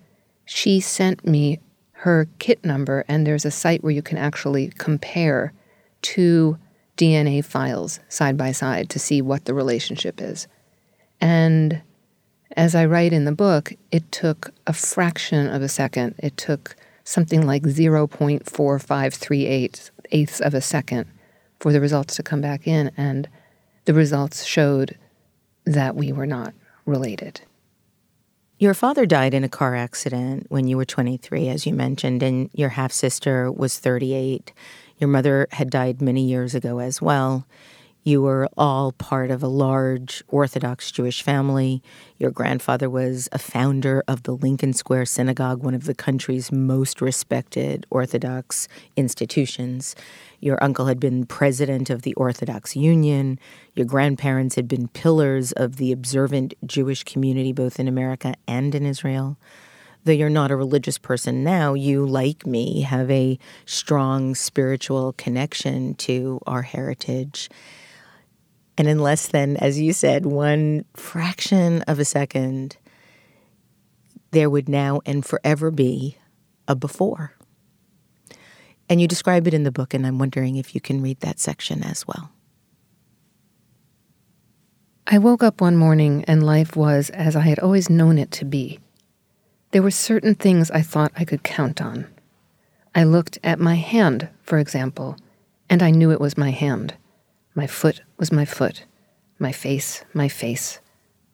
she 0.45 0.81
sent 0.81 1.27
me 1.27 1.61
her 1.93 2.29
kit 2.39 2.65
number, 2.65 3.05
and 3.09 3.27
there's 3.27 3.45
a 3.45 3.51
site 3.51 3.83
where 3.83 3.93
you 3.93 4.03
can 4.03 4.19
actually 4.19 4.73
compare 4.79 5.53
two 6.01 6.59
DNA 6.99 7.43
files 7.45 8.01
side 8.09 8.37
by 8.37 8.53
side 8.53 8.91
to 8.91 8.99
see 8.99 9.23
what 9.23 9.47
the 9.47 9.55
relationship 9.55 10.21
is. 10.21 10.47
And 11.21 11.81
as 12.57 12.75
I 12.75 12.85
write 12.85 13.15
in 13.15 13.25
the 13.25 13.33
book, 13.33 13.73
it 13.91 14.13
took 14.13 14.53
a 14.67 14.73
fraction 14.73 15.49
of 15.49 15.63
a 15.63 15.69
second. 15.69 16.15
It 16.19 16.37
took 16.37 16.77
something 17.05 17.47
like 17.47 17.63
0.4538 17.63 19.91
eighths 20.11 20.41
of 20.41 20.55
a 20.55 20.61
second 20.61 21.07
for 21.61 21.73
the 21.73 21.81
results 21.81 22.17
to 22.17 22.23
come 22.23 22.41
back 22.41 22.67
in. 22.67 22.91
And 22.97 23.29
the 23.85 23.95
results 23.95 24.45
showed 24.45 24.97
that 25.65 25.97
we 25.97 26.13
were 26.13 26.27
not 26.27 26.55
related. 26.87 27.41
Your 28.59 28.75
father 28.75 29.07
died 29.07 29.35
in 29.35 29.45
a 29.45 29.49
car 29.49 29.77
accident 29.77 30.47
when 30.49 30.67
you 30.67 30.77
were 30.77 30.85
23, 30.85 31.49
as 31.49 31.65
you 31.65 31.73
mentioned, 31.73 32.23
and 32.23 32.51
your 32.53 32.71
half 32.71 32.93
sister 32.93 33.53
was 33.53 33.79
38. 33.79 34.53
Your 34.99 35.09
mother 35.09 35.47
had 35.53 35.71
died 35.71 36.03
many 36.03 36.25
years 36.25 36.55
ago 36.55 36.79
as 36.81 37.01
well. 37.01 37.47
You 38.05 38.23
were 38.23 38.49
all 38.57 38.93
part 38.93 39.31
of 39.31 39.43
a 39.43 39.49
large 39.49 40.23
Orthodox 40.29 40.91
Jewish 40.91 41.21
family. 41.21 41.83
Your 42.17 42.31
grandfather 42.31 42.89
was 42.89 43.29
a 43.33 43.39
founder 43.39 44.03
of 44.09 44.23
the 44.23 44.35
Lincoln 44.35 44.73
Square 44.73 45.07
Synagogue, 45.07 45.63
one 45.63 45.75
of 45.75 45.85
the 45.85 45.95
country's 45.95 46.51
most 46.51 47.03
respected 47.03 47.87
Orthodox 47.91 48.67
institutions. 48.97 49.95
Your 50.41 50.63
uncle 50.65 50.87
had 50.87 50.99
been 50.99 51.27
president 51.27 51.91
of 51.91 52.03
the 52.03 52.15
Orthodox 52.15 52.75
Union. 52.75 53.39
Your 53.75 53.85
grandparents 53.85 54.55
had 54.55 54.69
been 54.69 54.89
pillars 54.89 55.53
of 55.53 55.77
the 55.77 55.93
observant 55.93 56.55
Jewish 56.65 57.05
community, 57.05 57.53
both 57.53 57.79
in 57.79 57.89
America 57.89 58.35
and 58.47 58.75
in 58.75 58.87
Israel. 58.87 59.37
Though 60.05 60.13
you're 60.13 60.31
not 60.31 60.51
a 60.51 60.57
religious 60.57 60.97
person 60.97 61.45
now, 61.45 61.75
you, 61.75 62.07
like 62.07 62.47
me, 62.47 62.83
have 62.83 63.11
a 63.11 63.39
strong 63.67 64.35
spiritual 64.35 65.13
connection 65.15 65.95
to 65.97 66.41
our 66.47 66.63
heritage. 66.63 67.51
And 68.79 68.89
in 68.89 69.01
less 69.01 69.27
than, 69.27 69.57
as 69.57 69.81
you 69.81 69.93
said, 69.93 70.25
one 70.25 70.85
fraction 70.95 71.83
of 71.83 71.99
a 71.99 72.05
second, 72.05 72.77
there 74.31 74.49
would 74.49 74.69
now 74.69 75.01
and 75.05 75.25
forever 75.25 75.71
be 75.71 76.17
a 76.67 76.77
before. 76.77 77.35
And 78.89 79.01
you 79.01 79.09
describe 79.09 79.47
it 79.47 79.55
in 79.55 79.65
the 79.65 79.73
book, 79.73 79.93
and 79.93 80.07
I'm 80.07 80.19
wondering 80.19 80.57
if 80.57 80.75
you 80.75 80.81
can 80.81 81.03
read 81.03 81.21
that 81.21 81.39
section 81.39 81.83
as 81.83 82.07
well. 82.07 82.31
I 85.07 85.19
woke 85.19 85.43
up 85.43 85.61
one 85.61 85.77
morning 85.77 86.25
and 86.27 86.45
life 86.45 86.77
was 86.77 87.11
as 87.11 87.35
I 87.35 87.41
had 87.41 87.59
always 87.59 87.89
known 87.89 88.19
it 88.19 88.31
to 88.33 88.45
be. 88.45 88.79
There 89.71 89.83
were 89.83 89.91
certain 89.91 90.35
things 90.35 90.71
I 90.71 90.81
thought 90.81 91.13
I 91.17 91.25
could 91.25 91.43
count 91.43 91.83
on. 91.83 92.07
I 92.95 93.05
looked 93.05 93.39
at 93.45 93.61
my 93.61 93.75
hand, 93.75 94.29
for 94.43 94.59
example, 94.59 95.17
and 95.69 95.83
I 95.83 95.91
knew 95.91 96.11
it 96.11 96.21
was 96.21 96.39
my 96.39 96.51
hand. 96.51 96.95
My 97.55 97.67
foot 97.67 98.01
was 98.17 98.33
my 98.33 98.47
foot, 98.47 98.85
my 99.39 99.53
face, 99.53 100.05
my 100.15 100.27
face, 100.27 100.81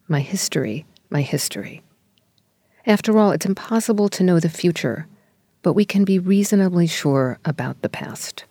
my 0.07 0.19
history, 0.19 0.85
my 1.09 1.21
history. 1.21 1.81
After 2.85 3.17
all, 3.17 3.31
it's 3.31 3.45
impossible 3.45 4.09
to 4.09 4.23
know 4.23 4.39
the 4.39 4.49
future, 4.49 5.07
but 5.61 5.73
we 5.73 5.85
can 5.85 6.03
be 6.03 6.19
reasonably 6.19 6.87
sure 6.87 7.39
about 7.45 7.81
the 7.81 7.89
past. 7.89 8.43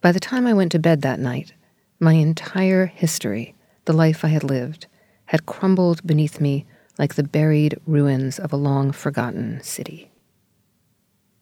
By 0.00 0.10
the 0.10 0.20
time 0.20 0.46
I 0.46 0.54
went 0.54 0.72
to 0.72 0.78
bed 0.78 1.02
that 1.02 1.20
night, 1.20 1.52
my 2.00 2.14
entire 2.14 2.86
history, 2.86 3.54
the 3.84 3.92
life 3.92 4.24
I 4.24 4.28
had 4.28 4.44
lived, 4.44 4.86
had 5.26 5.46
crumbled 5.46 6.04
beneath 6.04 6.40
me 6.40 6.66
like 6.98 7.14
the 7.14 7.22
buried 7.22 7.78
ruins 7.86 8.38
of 8.38 8.52
a 8.52 8.56
long 8.56 8.92
forgotten 8.92 9.62
city. 9.62 10.10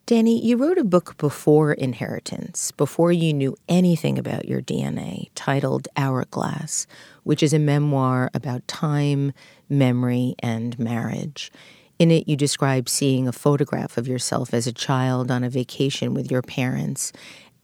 Dani, 0.06 0.40
you 0.40 0.56
wrote 0.56 0.78
a 0.78 0.84
book 0.84 1.16
before 1.16 1.72
Inheritance, 1.72 2.70
before 2.70 3.10
you 3.10 3.32
knew 3.32 3.56
anything 3.68 4.20
about 4.20 4.46
your 4.46 4.62
DNA, 4.62 5.30
titled 5.34 5.88
Hourglass, 5.96 6.86
which 7.24 7.42
is 7.42 7.52
a 7.52 7.58
memoir 7.58 8.30
about 8.32 8.68
time, 8.68 9.32
memory, 9.68 10.36
and 10.38 10.78
marriage. 10.78 11.50
In 11.98 12.12
it, 12.12 12.28
you 12.28 12.36
describe 12.36 12.88
seeing 12.88 13.26
a 13.26 13.32
photograph 13.32 13.96
of 13.96 14.06
yourself 14.06 14.54
as 14.54 14.68
a 14.68 14.72
child 14.72 15.28
on 15.32 15.42
a 15.42 15.50
vacation 15.50 16.14
with 16.14 16.30
your 16.30 16.42
parents. 16.42 17.12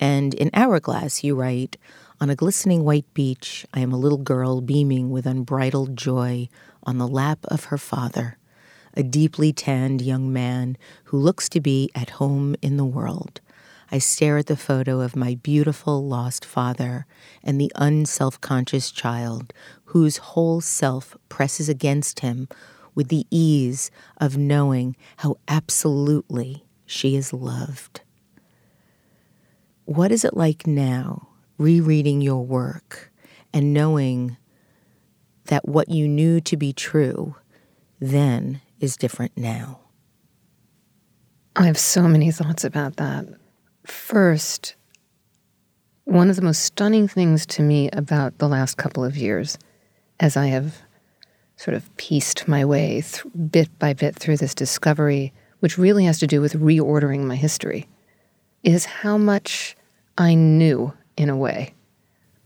And 0.01 0.35
in 0.35 0.51
Hourglass, 0.53 1.23
you 1.23 1.37
write, 1.37 1.77
On 2.23 2.31
a 2.31 2.37
glistening 2.37 2.85
white 2.85 3.13
beach, 3.15 3.67
I 3.75 3.81
am 3.81 3.91
a 3.91 3.99
little 3.99 4.17
girl 4.17 4.61
beaming 4.61 5.11
with 5.11 5.27
unbridled 5.27 5.97
joy 5.97 6.49
on 6.85 6.99
the 6.99 7.09
lap 7.09 7.41
of 7.47 7.65
her 7.65 7.77
father 7.77 8.39
a 8.95 9.03
deeply 9.03 9.53
tanned 9.53 10.01
young 10.01 10.33
man 10.33 10.77
who 11.07 11.19
looks 11.19 11.49
to 11.49 11.61
be 11.61 11.91
at 11.97 12.11
home 12.11 12.55
in 12.63 12.77
the 12.77 12.85
world. 12.85 13.41
I 13.91 13.99
stare 13.99 14.39
at 14.39 14.47
the 14.47 14.57
photo 14.57 15.01
of 15.01 15.17
my 15.17 15.35
beautiful 15.43 16.07
lost 16.07 16.45
father 16.45 17.07
and 17.43 17.61
the 17.61 17.73
unself 17.75 18.41
conscious 18.41 18.93
child 18.93 19.53
whose 19.87 20.19
whole 20.19 20.61
self 20.61 21.17
presses 21.29 21.69
against 21.69 22.21
him 22.21 22.47
with 22.95 23.09
the 23.09 23.27
ease 23.33 23.91
of 24.19 24.37
knowing 24.37 24.95
how 25.17 25.39
absolutely 25.49 26.67
she 26.87 27.17
is 27.17 27.33
loved. 27.33 28.03
What 29.87 30.13
is 30.13 30.25
it 30.25 30.37
like 30.37 30.69
now, 30.69 31.32
rereading 31.59 32.21
your 32.21 32.45
work 32.45 33.13
and 33.53 33.73
knowing 33.73 34.37
that 35.47 35.69
what 35.69 35.89
you 35.89 36.09
knew 36.09 36.41
to 36.41 36.57
be 36.57 36.73
true 36.73 37.37
then 38.01 38.61
is 38.81 38.97
different 38.97 39.33
now? 39.37 39.81
I 41.55 41.67
have 41.67 41.79
so 41.79 42.09
many 42.09 42.31
thoughts 42.31 42.65
about 42.65 42.97
that. 42.97 43.27
First, 43.85 44.75
one 46.05 46.31
of 46.31 46.37
the 46.37 46.43
most 46.43 46.63
stunning 46.63 47.07
things 47.09 47.47
to 47.47 47.63
me 47.63 47.91
about 47.93 48.39
the 48.39 48.49
last 48.49 48.77
couple 48.77 49.05
of 49.05 49.17
years, 49.17 49.59
as 50.19 50.37
I 50.37 50.47
have 50.47 50.79
sort 51.57 51.77
of 51.77 51.95
pieced 51.97 52.49
my 52.49 52.65
way 52.65 53.03
th- 53.03 53.25
bit 53.51 53.79
by 53.79 53.93
bit 53.93 54.17
through 54.17 54.39
this 54.39 54.55
discovery, 54.55 55.33
which 55.61 55.79
really 55.79 56.05
has 56.05 56.19
to 56.21 56.27
do 56.27 56.41
with 56.41 56.55
reordering 56.55 57.21
my 57.21 57.37
history, 57.37 57.87
is 58.65 58.85
how 58.85 59.17
much 59.17 59.77
I 60.19 60.35
knew 60.35 60.93
in 61.17 61.29
a 61.29 61.37
way 61.37 61.75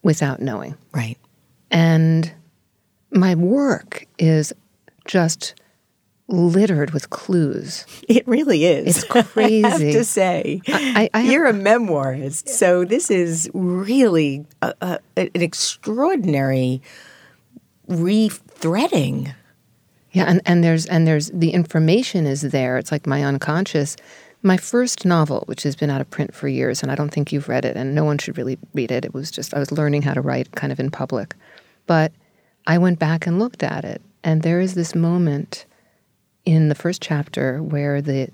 without 0.02 0.40
knowing. 0.40 0.76
Right. 0.92 1.18
And 1.70 2.32
my 3.10 3.34
work 3.34 4.06
is 4.18 4.52
just 5.06 5.54
littered 6.28 6.90
with 6.90 7.10
clues. 7.10 7.86
It 8.08 8.26
really 8.26 8.64
is. 8.64 9.04
It's 9.04 9.04
crazy. 9.04 9.64
I 9.64 9.68
have 9.68 9.78
to 9.80 10.04
say, 10.04 10.60
I, 10.68 11.08
I 11.14 11.20
have, 11.20 11.32
you're 11.32 11.46
a 11.46 11.52
memoirist, 11.52 12.48
so 12.48 12.84
this 12.84 13.10
is 13.10 13.50
really 13.54 14.44
a, 14.62 14.74
a, 14.80 15.00
an 15.16 15.30
extraordinary 15.34 16.82
re-threading. 17.88 19.34
Yeah, 20.12 20.24
and, 20.24 20.40
and 20.46 20.64
there's 20.64 20.86
and 20.86 21.06
there's 21.06 21.30
the 21.30 21.50
information 21.50 22.26
is 22.26 22.40
there. 22.40 22.78
It's 22.78 22.90
like 22.90 23.06
my 23.06 23.22
unconscious. 23.22 23.96
My 24.46 24.56
first 24.56 25.04
novel, 25.04 25.42
which 25.46 25.64
has 25.64 25.74
been 25.74 25.90
out 25.90 26.00
of 26.00 26.08
print 26.08 26.32
for 26.32 26.46
years, 26.46 26.80
and 26.80 26.92
I 26.92 26.94
don't 26.94 27.08
think 27.08 27.32
you've 27.32 27.48
read 27.48 27.64
it, 27.64 27.76
and 27.76 27.96
no 27.96 28.04
one 28.04 28.16
should 28.16 28.38
really 28.38 28.60
read 28.74 28.92
it. 28.92 29.04
It 29.04 29.12
was 29.12 29.32
just 29.32 29.52
I 29.52 29.58
was 29.58 29.72
learning 29.72 30.02
how 30.02 30.14
to 30.14 30.20
write 30.20 30.52
kind 30.52 30.72
of 30.72 30.78
in 30.78 30.88
public, 30.88 31.34
but 31.88 32.12
I 32.64 32.78
went 32.78 33.00
back 33.00 33.26
and 33.26 33.40
looked 33.40 33.64
at 33.64 33.84
it, 33.84 34.00
and 34.22 34.42
there 34.42 34.60
is 34.60 34.74
this 34.74 34.94
moment 34.94 35.66
in 36.44 36.68
the 36.68 36.76
first 36.76 37.02
chapter 37.02 37.60
where 37.60 38.00
the 38.00 38.30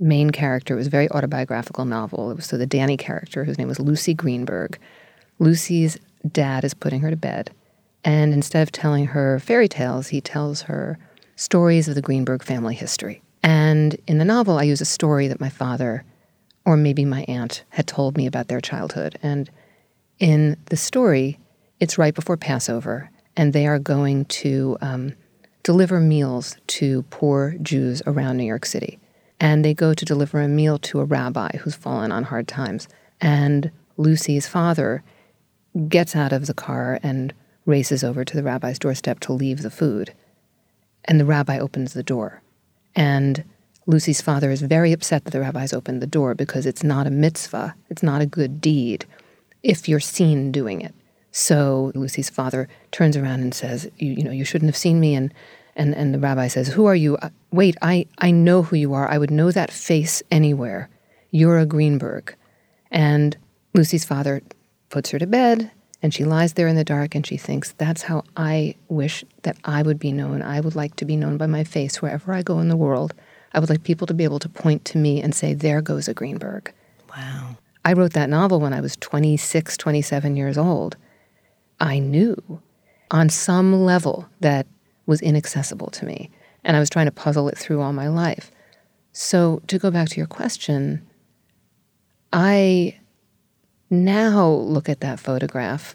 main 0.00 0.30
character, 0.30 0.74
it 0.74 0.78
was 0.78 0.88
a 0.88 0.90
very 0.90 1.08
autobiographical 1.12 1.84
novel. 1.84 2.32
It 2.32 2.34
was 2.34 2.46
so 2.46 2.58
the 2.58 2.66
Dani 2.66 2.98
character, 2.98 3.44
whose 3.44 3.56
name 3.56 3.68
was 3.68 3.78
Lucy 3.78 4.12
Greenberg. 4.12 4.76
Lucy's 5.38 5.96
dad 6.32 6.64
is 6.64 6.74
putting 6.74 6.98
her 7.02 7.10
to 7.10 7.16
bed, 7.16 7.52
and 8.02 8.32
instead 8.32 8.64
of 8.64 8.72
telling 8.72 9.06
her 9.06 9.38
fairy 9.38 9.68
tales, 9.68 10.08
he 10.08 10.20
tells 10.20 10.62
her 10.62 10.98
stories 11.36 11.86
of 11.86 11.94
the 11.94 12.02
Greenberg 12.02 12.42
family 12.42 12.74
history. 12.74 13.22
And 13.44 13.98
in 14.06 14.16
the 14.16 14.24
novel, 14.24 14.58
I 14.58 14.62
use 14.62 14.80
a 14.80 14.86
story 14.86 15.28
that 15.28 15.38
my 15.38 15.50
father, 15.50 16.02
or 16.64 16.78
maybe 16.78 17.04
my 17.04 17.26
aunt, 17.28 17.62
had 17.68 17.86
told 17.86 18.16
me 18.16 18.26
about 18.26 18.48
their 18.48 18.62
childhood. 18.62 19.18
And 19.22 19.50
in 20.18 20.56
the 20.66 20.78
story, 20.78 21.38
it's 21.78 21.98
right 21.98 22.14
before 22.14 22.38
Passover, 22.38 23.10
and 23.36 23.52
they 23.52 23.66
are 23.66 23.78
going 23.78 24.24
to 24.26 24.78
um, 24.80 25.12
deliver 25.62 26.00
meals 26.00 26.56
to 26.68 27.02
poor 27.10 27.54
Jews 27.60 28.00
around 28.06 28.38
New 28.38 28.44
York 28.44 28.64
City. 28.64 28.98
And 29.38 29.62
they 29.62 29.74
go 29.74 29.92
to 29.92 30.04
deliver 30.06 30.40
a 30.40 30.48
meal 30.48 30.78
to 30.78 31.00
a 31.00 31.04
rabbi 31.04 31.58
who's 31.58 31.74
fallen 31.74 32.12
on 32.12 32.24
hard 32.24 32.48
times. 32.48 32.88
And 33.20 33.70
Lucy's 33.98 34.48
father 34.48 35.04
gets 35.88 36.16
out 36.16 36.32
of 36.32 36.46
the 36.46 36.54
car 36.54 36.98
and 37.02 37.34
races 37.66 38.02
over 38.02 38.24
to 38.24 38.36
the 38.36 38.42
rabbi's 38.42 38.78
doorstep 38.78 39.20
to 39.20 39.34
leave 39.34 39.60
the 39.60 39.70
food. 39.70 40.14
And 41.04 41.20
the 41.20 41.26
rabbi 41.26 41.58
opens 41.58 41.92
the 41.92 42.02
door. 42.02 42.40
And 42.96 43.44
Lucy's 43.86 44.20
father 44.20 44.50
is 44.50 44.62
very 44.62 44.92
upset 44.92 45.24
that 45.24 45.32
the 45.32 45.40
rabbi's 45.40 45.72
opened 45.72 46.00
the 46.00 46.06
door 46.06 46.34
because 46.34 46.66
it's 46.66 46.82
not 46.82 47.06
a 47.06 47.10
mitzvah, 47.10 47.74
it's 47.90 48.02
not 48.02 48.22
a 48.22 48.26
good 48.26 48.60
deed 48.60 49.06
if 49.62 49.88
you're 49.88 50.00
seen 50.00 50.52
doing 50.52 50.80
it. 50.80 50.94
So 51.32 51.90
Lucy's 51.94 52.30
father 52.30 52.68
turns 52.92 53.16
around 53.16 53.40
and 53.40 53.52
says, 53.52 53.90
you, 53.98 54.12
you, 54.12 54.22
know, 54.24 54.30
you 54.30 54.44
shouldn't 54.44 54.68
have 54.68 54.76
seen 54.76 55.00
me. 55.00 55.14
And, 55.14 55.34
and, 55.74 55.94
and 55.94 56.14
the 56.14 56.18
rabbi 56.20 56.46
says, 56.46 56.68
Who 56.68 56.86
are 56.86 56.94
you? 56.94 57.16
Uh, 57.16 57.30
wait, 57.50 57.76
I, 57.82 58.06
I 58.18 58.30
know 58.30 58.62
who 58.62 58.76
you 58.76 58.94
are. 58.94 59.08
I 59.08 59.18
would 59.18 59.32
know 59.32 59.50
that 59.50 59.72
face 59.72 60.22
anywhere. 60.30 60.88
You're 61.32 61.58
a 61.58 61.66
Greenberg. 61.66 62.36
And 62.90 63.36
Lucy's 63.74 64.04
father 64.04 64.42
puts 64.90 65.10
her 65.10 65.18
to 65.18 65.26
bed, 65.26 65.72
and 66.04 66.12
she 66.12 66.26
lies 66.26 66.52
there 66.52 66.68
in 66.68 66.76
the 66.76 66.84
dark 66.84 67.14
and 67.14 67.26
she 67.26 67.38
thinks, 67.38 67.72
That's 67.78 68.02
how 68.02 68.24
I 68.36 68.74
wish 68.88 69.24
that 69.40 69.56
I 69.64 69.80
would 69.80 69.98
be 69.98 70.12
known. 70.12 70.42
I 70.42 70.60
would 70.60 70.76
like 70.76 70.96
to 70.96 71.06
be 71.06 71.16
known 71.16 71.38
by 71.38 71.46
my 71.46 71.64
face 71.64 72.02
wherever 72.02 72.34
I 72.34 72.42
go 72.42 72.60
in 72.60 72.68
the 72.68 72.76
world. 72.76 73.14
I 73.54 73.58
would 73.58 73.70
like 73.70 73.84
people 73.84 74.06
to 74.08 74.12
be 74.12 74.24
able 74.24 74.38
to 74.40 74.48
point 74.50 74.84
to 74.84 74.98
me 74.98 75.22
and 75.22 75.34
say, 75.34 75.54
There 75.54 75.80
goes 75.80 76.06
a 76.06 76.12
Greenberg. 76.12 76.74
Wow. 77.16 77.56
I 77.86 77.94
wrote 77.94 78.12
that 78.12 78.28
novel 78.28 78.60
when 78.60 78.74
I 78.74 78.82
was 78.82 78.96
26, 78.96 79.78
27 79.78 80.36
years 80.36 80.58
old. 80.58 80.98
I 81.80 82.00
knew 82.00 82.60
on 83.10 83.30
some 83.30 83.72
level 83.82 84.28
that 84.40 84.66
was 85.06 85.22
inaccessible 85.22 85.88
to 85.92 86.04
me. 86.04 86.30
And 86.64 86.76
I 86.76 86.80
was 86.80 86.90
trying 86.90 87.06
to 87.06 87.12
puzzle 87.12 87.48
it 87.48 87.56
through 87.56 87.80
all 87.80 87.94
my 87.94 88.08
life. 88.08 88.50
So, 89.12 89.62
to 89.68 89.78
go 89.78 89.90
back 89.90 90.10
to 90.10 90.18
your 90.18 90.26
question, 90.26 91.00
I 92.30 92.98
now 94.02 94.46
look 94.48 94.88
at 94.88 95.00
that 95.00 95.20
photograph 95.20 95.94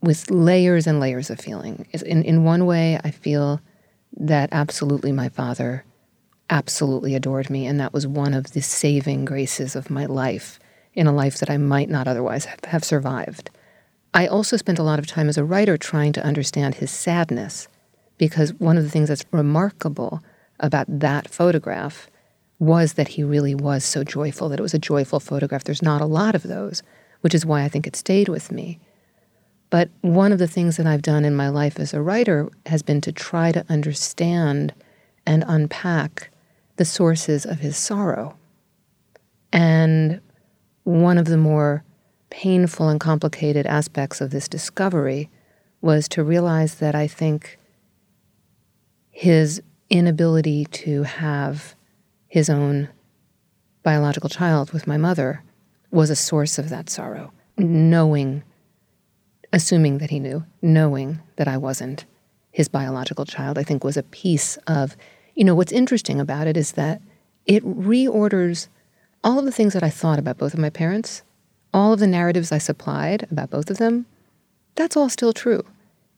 with 0.00 0.30
layers 0.30 0.86
and 0.86 0.98
layers 0.98 1.30
of 1.30 1.38
feeling. 1.38 1.86
In, 1.92 2.22
in 2.22 2.44
one 2.44 2.66
way, 2.66 2.98
I 3.04 3.10
feel 3.10 3.60
that 4.16 4.48
absolutely 4.50 5.12
my 5.12 5.28
father 5.28 5.84
absolutely 6.50 7.14
adored 7.14 7.48
me, 7.48 7.66
and 7.66 7.78
that 7.80 7.92
was 7.92 8.06
one 8.06 8.34
of 8.34 8.52
the 8.52 8.60
saving 8.60 9.24
graces 9.24 9.76
of 9.76 9.90
my 9.90 10.04
life 10.04 10.58
in 10.92 11.06
a 11.06 11.12
life 11.12 11.38
that 11.38 11.48
I 11.48 11.56
might 11.56 11.88
not 11.88 12.06
otherwise 12.06 12.46
have 12.66 12.84
survived. 12.84 13.48
I 14.12 14.26
also 14.26 14.58
spent 14.58 14.78
a 14.78 14.82
lot 14.82 14.98
of 14.98 15.06
time 15.06 15.28
as 15.28 15.38
a 15.38 15.44
writer 15.44 15.78
trying 15.78 16.12
to 16.12 16.24
understand 16.24 16.74
his 16.74 16.90
sadness, 16.90 17.68
because 18.18 18.52
one 18.54 18.76
of 18.76 18.84
the 18.84 18.90
things 18.90 19.08
that's 19.08 19.24
remarkable 19.30 20.22
about 20.60 20.86
that 20.88 21.30
photograph 21.30 22.08
was 22.58 22.92
that 22.92 23.08
he 23.08 23.24
really 23.24 23.54
was 23.54 23.84
so 23.84 24.04
joyful, 24.04 24.48
that 24.48 24.58
it 24.60 24.62
was 24.62 24.74
a 24.74 24.78
joyful 24.78 25.18
photograph. 25.18 25.64
There's 25.64 25.82
not 25.82 26.02
a 26.02 26.06
lot 26.06 26.34
of 26.34 26.42
those, 26.42 26.82
which 27.22 27.34
is 27.34 27.46
why 27.46 27.62
I 27.62 27.68
think 27.68 27.86
it 27.86 27.96
stayed 27.96 28.28
with 28.28 28.52
me. 28.52 28.78
But 29.70 29.88
one 30.02 30.32
of 30.32 30.38
the 30.38 30.46
things 30.46 30.76
that 30.76 30.86
I've 30.86 31.02
done 31.02 31.24
in 31.24 31.34
my 31.34 31.48
life 31.48 31.80
as 31.80 31.94
a 31.94 32.02
writer 32.02 32.50
has 32.66 32.82
been 32.82 33.00
to 33.00 33.12
try 33.12 33.52
to 33.52 33.64
understand 33.70 34.74
and 35.26 35.44
unpack 35.46 36.28
the 36.76 36.84
sources 36.84 37.46
of 37.46 37.60
his 37.60 37.76
sorrow. 37.76 38.36
And 39.52 40.20
one 40.84 41.16
of 41.16 41.24
the 41.24 41.38
more 41.38 41.84
painful 42.28 42.88
and 42.88 43.00
complicated 43.00 43.66
aspects 43.66 44.20
of 44.20 44.30
this 44.30 44.48
discovery 44.48 45.30
was 45.80 46.08
to 46.08 46.24
realize 46.24 46.76
that 46.76 46.94
I 46.94 47.06
think 47.06 47.58
his 49.10 49.62
inability 49.90 50.64
to 50.64 51.02
have 51.02 51.74
his 52.28 52.48
own 52.48 52.88
biological 53.82 54.30
child 54.30 54.72
with 54.72 54.86
my 54.86 54.96
mother 54.96 55.42
was 55.92 56.10
a 56.10 56.16
source 56.16 56.58
of 56.58 56.68
that 56.70 56.90
sorrow. 56.90 57.32
Knowing, 57.56 58.42
assuming 59.52 59.98
that 59.98 60.10
he 60.10 60.18
knew, 60.18 60.44
knowing 60.60 61.20
that 61.36 61.46
I 61.46 61.56
wasn't 61.56 62.04
his 62.50 62.68
biological 62.68 63.24
child, 63.24 63.58
I 63.58 63.62
think 63.62 63.84
was 63.84 63.96
a 63.96 64.02
piece 64.02 64.56
of, 64.66 64.96
you 65.34 65.44
know, 65.44 65.54
what's 65.54 65.72
interesting 65.72 66.18
about 66.18 66.48
it 66.48 66.56
is 66.56 66.72
that 66.72 67.00
it 67.46 67.64
reorders 67.64 68.66
all 69.22 69.38
of 69.38 69.44
the 69.44 69.52
things 69.52 69.72
that 69.74 69.84
I 69.84 69.90
thought 69.90 70.18
about 70.18 70.38
both 70.38 70.52
of 70.52 70.60
my 70.60 70.70
parents 70.70 71.22
all 71.74 71.92
of 71.92 72.00
the 72.00 72.06
narratives 72.06 72.52
I 72.52 72.58
supplied 72.58 73.26
about 73.30 73.50
both 73.50 73.70
of 73.70 73.78
them, 73.78 74.06
that's 74.74 74.96
all 74.96 75.08
still 75.08 75.32
true. 75.32 75.64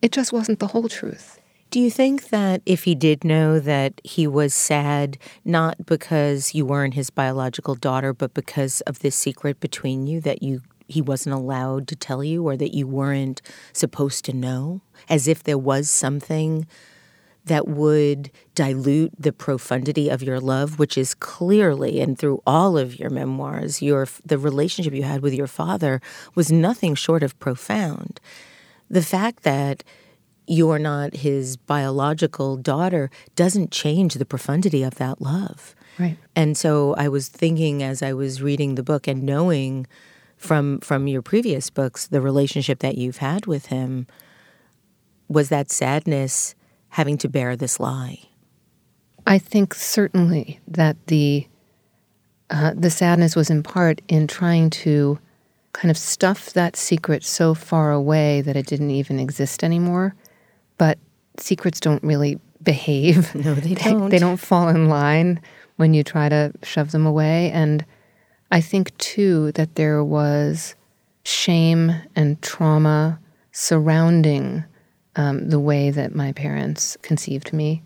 It 0.03 0.13
just 0.13 0.33
wasn't 0.33 0.59
the 0.59 0.69
whole 0.69 0.89
truth. 0.89 1.41
Do 1.75 1.81
you 1.81 1.91
think 1.91 2.29
that 2.29 2.63
if 2.65 2.85
he 2.85 2.95
did 2.95 3.25
know 3.25 3.59
that 3.59 4.01
he 4.05 4.29
was 4.29 4.55
sad, 4.55 5.19
not 5.45 5.87
because 5.87 6.55
you 6.55 6.65
weren't 6.65 6.95
his 6.95 7.11
biological 7.11 7.75
daughter, 7.75 8.15
but 8.15 8.33
because 8.33 8.81
of 8.83 9.01
this 9.01 9.17
secret 9.17 9.59
between 9.59 10.07
you 10.07 10.21
that 10.21 10.41
you 10.41 10.63
he 10.87 11.03
wasn't 11.03 11.35
allowed 11.35 11.89
to 11.89 11.97
tell 11.97 12.23
you 12.23 12.47
or 12.47 12.57
that 12.57 12.77
you 12.77 12.87
weren't 12.87 13.43
supposed 13.73 14.25
to 14.27 14.33
know? 14.33 14.83
As 15.09 15.27
if 15.27 15.43
there 15.43 15.59
was 15.59 15.91
something 15.91 16.69
that 17.45 17.67
would 17.67 18.31
dilute 18.55 19.11
the 19.19 19.33
profundity 19.33 20.09
of 20.09 20.23
your 20.23 20.39
love, 20.39 20.79
which 20.79 20.97
is 20.97 21.13
clearly 21.13 22.01
and 22.01 22.17
through 22.17 22.41
all 22.47 22.79
of 22.79 23.01
your 23.01 23.11
memoirs, 23.11 23.83
your 23.83 24.07
the 24.25 24.39
relationship 24.39 24.95
you 24.95 25.03
had 25.03 25.23
with 25.23 25.35
your 25.35 25.49
father 25.49 26.01
was 26.37 26.53
nothing 26.53 26.95
short 26.95 27.25
of 27.25 27.37
profound. 27.41 28.21
The 28.89 29.03
fact 29.03 29.43
that 29.43 29.83
you're 30.47 30.79
not 30.79 31.17
his 31.17 31.57
biological 31.57 32.57
daughter 32.57 33.11
doesn't 33.35 33.71
change 33.71 34.15
the 34.15 34.25
profundity 34.25 34.83
of 34.83 34.97
that 34.97 35.21
love. 35.21 35.75
Right. 35.99 36.19
And 36.35 36.57
so 36.57 36.95
I 36.97 37.09
was 37.09 37.29
thinking 37.29 37.83
as 37.83 38.03
I 38.03 38.13
was 38.13 38.43
reading 38.43 38.75
the 38.75 38.83
book 38.83 39.07
and 39.07 39.23
knowing 39.23 39.87
from 40.37 40.81
from 40.81 41.07
your 41.07 41.23
previous 41.23 41.71
books 41.71 42.07
the 42.07 42.21
relationship 42.21 42.81
that 42.81 42.99
you've 42.99 43.19
had 43.19 43.47
with 43.47 43.67
him 43.67 44.07
was 45.29 45.49
that 45.49 45.71
sadness 45.71 46.55
having 46.91 47.17
to 47.19 47.29
bear 47.29 47.57
this 47.57 47.81
lie. 47.81 48.19
I 49.27 49.39
think 49.39 49.73
certainly 49.73 50.61
that 50.69 50.97
the 51.07 51.47
uh, 52.51 52.75
the 52.77 52.91
sadness 52.91 53.35
was 53.35 53.49
in 53.49 53.63
part 53.63 54.03
in 54.09 54.27
trying 54.27 54.69
to 54.69 55.19
kind 55.73 55.91
of 55.91 55.97
stuff 55.97 56.53
that 56.53 56.77
secret 56.77 57.25
so 57.25 57.55
far 57.55 57.91
away 57.91 58.41
that 58.43 58.57
it 58.57 58.67
didn't 58.67 58.91
even 58.91 59.19
exist 59.19 59.65
anymore 59.65 60.15
but 60.79 60.99
secrets 61.39 61.81
don't 61.81 62.03
really 62.03 62.39
behave. 62.63 63.35
No, 63.45 63.55
they 63.55 63.75
don't. 63.75 64.05
They, 64.05 64.17
they 64.17 64.19
don't 64.19 64.39
fall 64.39 64.69
in 64.69 64.89
line 64.89 65.41
when 65.77 65.95
you 65.95 66.05
try 66.05 66.29
to 66.29 66.53
shove 66.63 66.93
them 66.93 67.07
away. 67.07 67.51
And 67.51 67.85
I 68.51 68.61
think, 68.61 68.97
too, 68.99 69.53
that 69.53 69.75
there 69.75 70.03
was 70.03 70.75
shame 71.25 71.93
and 72.15 72.41
trauma 72.43 73.19
surrounding 73.53 74.65
um, 75.17 75.49
the 75.49 75.61
way 75.61 75.91
that 75.91 76.15
my 76.15 76.33
parents 76.33 76.97
conceived 77.03 77.53
me, 77.53 77.83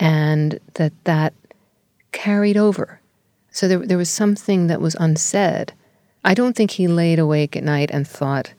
and 0.00 0.58
that 0.74 0.92
that 1.04 1.32
carried 2.12 2.56
over. 2.56 3.00
So 3.50 3.68
there, 3.68 3.78
there 3.78 3.98
was 3.98 4.10
something 4.10 4.66
that 4.66 4.80
was 4.80 4.96
unsaid. 4.96 5.72
I 6.24 6.34
don't 6.34 6.56
think 6.56 6.72
he 6.72 6.88
laid 6.88 7.18
awake 7.18 7.56
at 7.56 7.62
night 7.62 7.90
and 7.92 8.06
thought, 8.06 8.52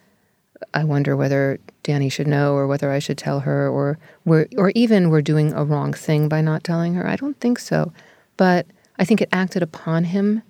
I 0.74 0.84
wonder 0.84 1.16
whether 1.16 1.60
Dani 1.84 2.12
should 2.12 2.28
know 2.28 2.54
or 2.54 2.68
whether 2.68 2.92
I 2.92 3.00
should 3.00 3.18
tell 3.18 3.42
her 3.42 3.70
or 3.70 3.98
we're, 4.26 4.48
or 4.58 4.72
even 4.76 5.10
we're 5.10 5.22
doing 5.22 5.54
a 5.54 5.64
wrong 5.64 5.94
thing 5.94 6.28
by 6.28 6.42
not 6.42 6.64
telling 6.64 6.94
her. 6.96 7.08
I 7.08 7.16
don't 7.16 7.40
think 7.40 7.60
so. 7.60 7.92
But 8.38 8.66
I 9.00 9.06
think 9.06 9.22
it 9.22 9.30
acted 9.32 9.64
upon 9.64 10.06
him 10.06 10.42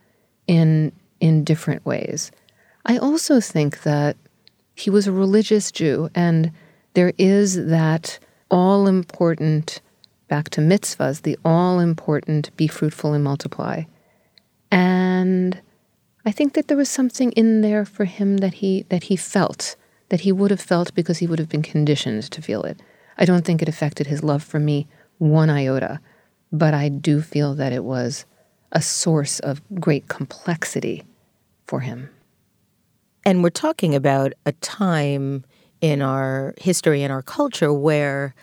in 0.47 0.91
in 1.19 1.43
different 1.43 1.85
ways. 1.85 2.31
I 2.85 2.97
also 2.97 3.39
think 3.39 3.81
that 3.81 4.15
he 4.75 4.89
was 4.89 5.07
a 5.07 5.11
religious 5.11 5.71
Jew 5.71 6.09
and 6.13 6.51
there 6.93 7.13
is 7.17 7.65
that 7.67 8.19
all 8.49 8.87
important 8.87 9.81
back 10.27 10.49
to 10.51 10.61
mitzvahs, 10.61 11.21
the 11.21 11.37
all 11.43 11.79
important 11.79 12.55
be 12.55 12.67
fruitful 12.67 13.13
and 13.13 13.23
multiply. 13.23 13.83
And 14.71 15.59
I 16.25 16.31
think 16.31 16.53
that 16.53 16.67
there 16.67 16.77
was 16.77 16.89
something 16.89 17.31
in 17.33 17.61
there 17.61 17.85
for 17.85 18.05
him 18.05 18.37
that 18.37 18.55
he 18.55 18.85
that 18.89 19.03
he 19.03 19.15
felt 19.15 19.75
that 20.09 20.21
he 20.21 20.31
would 20.31 20.51
have 20.51 20.61
felt 20.61 20.93
because 20.93 21.17
he 21.17 21.27
would 21.27 21.39
have 21.39 21.49
been 21.49 21.61
conditioned 21.61 22.23
to 22.23 22.41
feel 22.41 22.63
it. 22.63 22.79
I 23.17 23.25
don't 23.25 23.45
think 23.45 23.61
it 23.61 23.69
affected 23.69 24.07
his 24.07 24.23
love 24.23 24.43
for 24.43 24.59
me 24.59 24.87
one 25.17 25.49
iota, 25.49 25.99
but 26.51 26.73
I 26.73 26.89
do 26.89 27.21
feel 27.21 27.55
that 27.55 27.73
it 27.73 27.83
was 27.83 28.25
a 28.71 28.81
source 28.81 29.39
of 29.39 29.61
great 29.79 30.07
complexity 30.07 31.03
for 31.65 31.81
him. 31.81 32.09
And 33.25 33.43
we're 33.43 33.49
talking 33.49 33.95
about 33.95 34.33
a 34.45 34.51
time 34.53 35.43
in 35.81 36.01
our 36.01 36.53
history 36.57 37.03
and 37.03 37.11
our 37.11 37.21
culture 37.21 37.73
where 37.73 38.33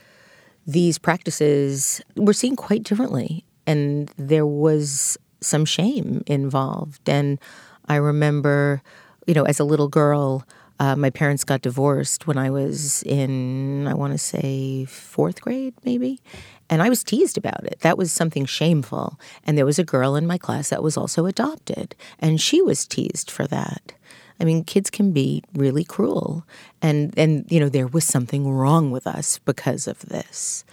these 0.66 0.98
practices 0.98 2.02
were 2.16 2.32
seen 2.32 2.56
quite 2.56 2.82
differently 2.82 3.44
and 3.66 4.10
there 4.16 4.46
was 4.46 5.16
some 5.40 5.64
shame 5.64 6.22
involved. 6.26 7.08
And 7.08 7.38
I 7.86 7.96
remember, 7.96 8.82
you 9.26 9.34
know, 9.34 9.44
as 9.44 9.60
a 9.60 9.64
little 9.64 9.88
girl, 9.88 10.44
uh, 10.80 10.96
my 10.96 11.10
parents 11.10 11.44
got 11.44 11.62
divorced 11.62 12.26
when 12.26 12.36
I 12.36 12.50
was 12.50 13.02
in, 13.04 13.86
I 13.86 13.94
want 13.94 14.12
to 14.12 14.18
say, 14.18 14.84
fourth 14.86 15.40
grade, 15.40 15.74
maybe. 15.84 16.20
And 16.68 16.82
I 16.82 16.88
was 16.88 17.04
teased 17.04 17.36
about 17.38 17.64
it. 17.64 17.80
That 17.80 17.98
was 17.98 18.10
something 18.10 18.46
shameful. 18.46 19.20
And 19.44 19.56
there 19.56 19.66
was 19.66 19.78
a 19.78 19.84
girl 19.84 20.16
in 20.16 20.26
my 20.26 20.38
class 20.38 20.70
that 20.70 20.82
was 20.82 20.96
also 20.96 21.26
adopted, 21.26 21.94
and 22.18 22.40
she 22.40 22.60
was 22.60 22.86
teased 22.86 23.30
for 23.30 23.46
that. 23.46 23.92
I 24.40 24.44
mean, 24.44 24.64
kids 24.64 24.90
can 24.90 25.12
be 25.12 25.44
really 25.54 25.84
cruel. 25.84 26.44
And, 26.82 27.16
and 27.16 27.44
you 27.48 27.60
know, 27.60 27.68
there 27.68 27.86
was 27.86 28.04
something 28.04 28.50
wrong 28.50 28.90
with 28.90 29.06
us 29.06 29.38
because 29.38 29.86
of 29.86 30.00
this. 30.00 30.64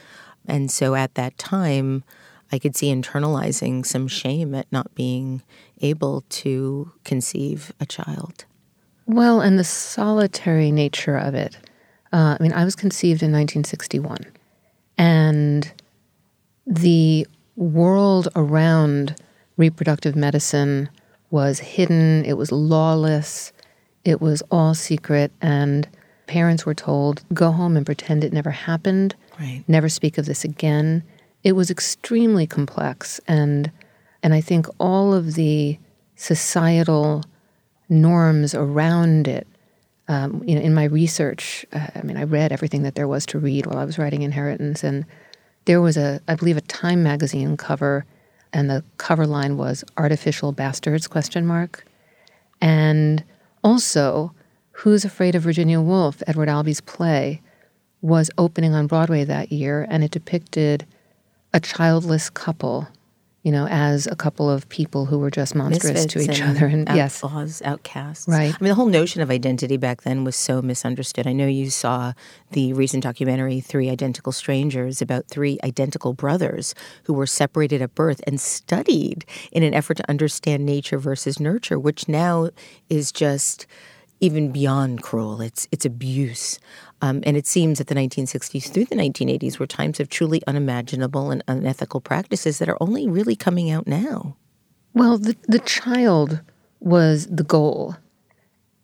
And 0.48 0.72
so 0.72 0.96
at 0.96 1.14
that 1.16 1.38
time, 1.38 2.04
I 2.52 2.58
could 2.58 2.76
see 2.76 2.94
internalizing 2.94 3.86
some 3.86 4.08
shame 4.08 4.56
at 4.56 4.72
not 4.72 4.96
being 4.96 5.44
able 5.82 6.22
to 6.30 6.92
conceive 7.04 7.72
a 7.80 7.86
child. 7.86 8.46
Well, 9.06 9.42
and 9.42 9.58
the 9.58 9.64
solitary 9.64 10.72
nature 10.72 11.18
of 11.18 11.34
it. 11.34 11.58
Uh, 12.14 12.38
I 12.40 12.44
mean, 12.44 12.54
I 12.54 12.66
was 12.66 12.76
conceived 12.76 13.24
in 13.24 13.32
1961, 13.32 14.26
and 14.98 15.72
the 16.68 17.26
world 17.56 18.28
around 18.36 19.16
reproductive 19.58 20.16
medicine 20.16 20.90
was 21.30 21.60
hidden, 21.60 22.26
it 22.26 22.34
was 22.34 22.52
lawless, 22.52 23.54
it 24.04 24.22
was 24.22 24.44
all 24.52 24.74
secret, 24.74 25.32
and 25.42 25.88
parents 26.28 26.66
were 26.66 26.74
told, 26.74 27.24
go 27.34 27.52
home 27.52 27.78
and 27.78 27.86
pretend 27.86 28.24
it 28.24 28.34
never 28.34 28.52
happened, 28.52 29.16
right. 29.40 29.64
never 29.68 29.88
speak 29.88 30.18
of 30.18 30.26
this 30.26 30.44
again. 30.44 31.04
It 31.44 31.54
was 31.54 31.72
extremely 31.72 32.46
complex, 32.46 33.20
and, 33.28 33.72
and 34.22 34.34
I 34.34 34.42
think 34.42 34.68
all 34.80 35.14
of 35.14 35.36
the 35.36 35.78
societal 36.16 37.24
norms 37.92 38.56
around 38.56 39.28
it. 39.28 39.46
Um, 40.08 40.44
you 40.46 40.56
know, 40.56 40.62
in 40.62 40.74
my 40.74 40.86
research, 40.86 41.66
uh, 41.74 41.88
I 41.94 42.02
mean, 42.02 42.18
I 42.18 42.24
read 42.24 42.52
everything 42.52 42.84
that 42.84 42.96
there 42.96 43.08
was 43.08 43.26
to 43.28 43.40
read 43.40 43.66
while 43.66 43.78
I 43.78 43.86
was 43.86 44.00
writing 44.00 44.24
Inheritance, 44.24 44.84
and 44.84 45.06
there 45.66 45.82
was 45.82 45.98
a, 45.98 46.20
I 46.28 46.36
believe, 46.36 46.58
a 46.58 46.62
Time 46.62 47.04
magazine 47.04 47.56
cover, 47.56 48.06
and 48.52 48.70
the 48.70 48.84
cover 48.98 49.28
line 49.28 49.58
was 49.58 49.84
"Artificial 49.98 50.52
Bastards?" 50.52 51.08
question 51.08 51.46
mark, 51.46 51.86
and 52.60 53.24
also, 53.64 54.34
"Who's 54.72 55.06
Afraid 55.06 55.36
of 55.36 55.44
Virginia 55.44 55.80
Woolf?" 55.80 56.24
Edward 56.26 56.50
Albee's 56.50 56.82
play 56.82 57.42
was 58.02 58.32
opening 58.38 58.74
on 58.74 58.88
Broadway 58.88 59.24
that 59.24 59.52
year, 59.52 59.86
and 59.90 60.04
it 60.04 60.12
depicted 60.12 60.86
a 61.54 61.60
childless 61.60 62.30
couple 62.30 62.88
you 63.44 63.52
know, 63.52 63.68
as 63.68 64.06
a 64.06 64.16
couple 64.16 64.50
of 64.50 64.70
people 64.70 65.06
who 65.06 65.18
were 65.18 65.32
just 65.32 65.56
monstrous 65.56 65.94
Misfits 65.94 66.14
to 66.14 66.20
each 66.22 66.40
and 66.40 66.56
other. 66.58 66.68
And 66.68 66.88
yes, 66.90 67.24
outlaws, 67.24 67.62
outcasts. 67.64 68.28
Right. 68.28 68.54
I 68.54 68.58
mean, 68.64 68.70
the 68.70 68.76
whole 68.76 68.86
notion 68.86 69.22
of 69.22 69.32
identity 69.32 69.78
back 69.78 70.04
then 70.04 70.24
was 70.24 70.36
so 70.36 70.62
misunderstood. 70.62 71.26
I 71.26 71.34
know 71.34 71.48
you 71.48 71.72
saw 71.72 72.14
the 72.52 72.74
recent 72.74 73.04
documentary, 73.04 73.60
Three 73.60 73.90
Identical 73.90 74.32
Strangers, 74.32 75.02
about 75.02 75.28
three 75.28 75.58
identical 75.64 76.14
brothers 76.14 76.76
who 77.06 77.14
were 77.14 77.26
separated 77.26 77.82
at 77.82 77.96
birth 77.96 78.22
and 78.28 78.40
studied 78.40 79.26
in 79.52 79.64
an 79.64 79.74
effort 79.74 79.98
to 79.98 80.10
understand 80.10 80.66
nature 80.66 81.00
versus 81.00 81.40
nurture, 81.40 81.80
which 81.80 82.08
now 82.08 82.50
is 82.90 83.12
just 83.12 83.66
even 84.20 84.52
beyond 84.52 85.02
cruel. 85.02 85.42
It's 85.42 85.68
it's 85.72 85.86
abuse. 85.86 86.60
Um, 87.02 87.22
and 87.26 87.36
it 87.36 87.48
seems 87.48 87.80
that 87.80 87.88
the 87.88 87.96
1960s 87.96 88.70
through 88.70 88.86
the 88.86 88.96
1980s 88.96 89.58
were 89.58 89.68
times 89.68 90.00
of 90.00 90.10
truly 90.10 90.42
unimaginable 90.46 91.32
and 91.32 91.44
unethical 91.48 92.00
practices 92.00 92.60
that 92.60 92.70
are 92.70 92.78
only 92.80 93.08
really 93.08 93.36
coming 93.36 93.72
out 93.72 93.88
now. 93.88 94.36
Well, 94.94 95.18
the, 95.18 95.36
the 95.48 95.60
child 95.60 96.42
was 96.80 97.28
the 97.28 97.44
goal, 97.44 97.96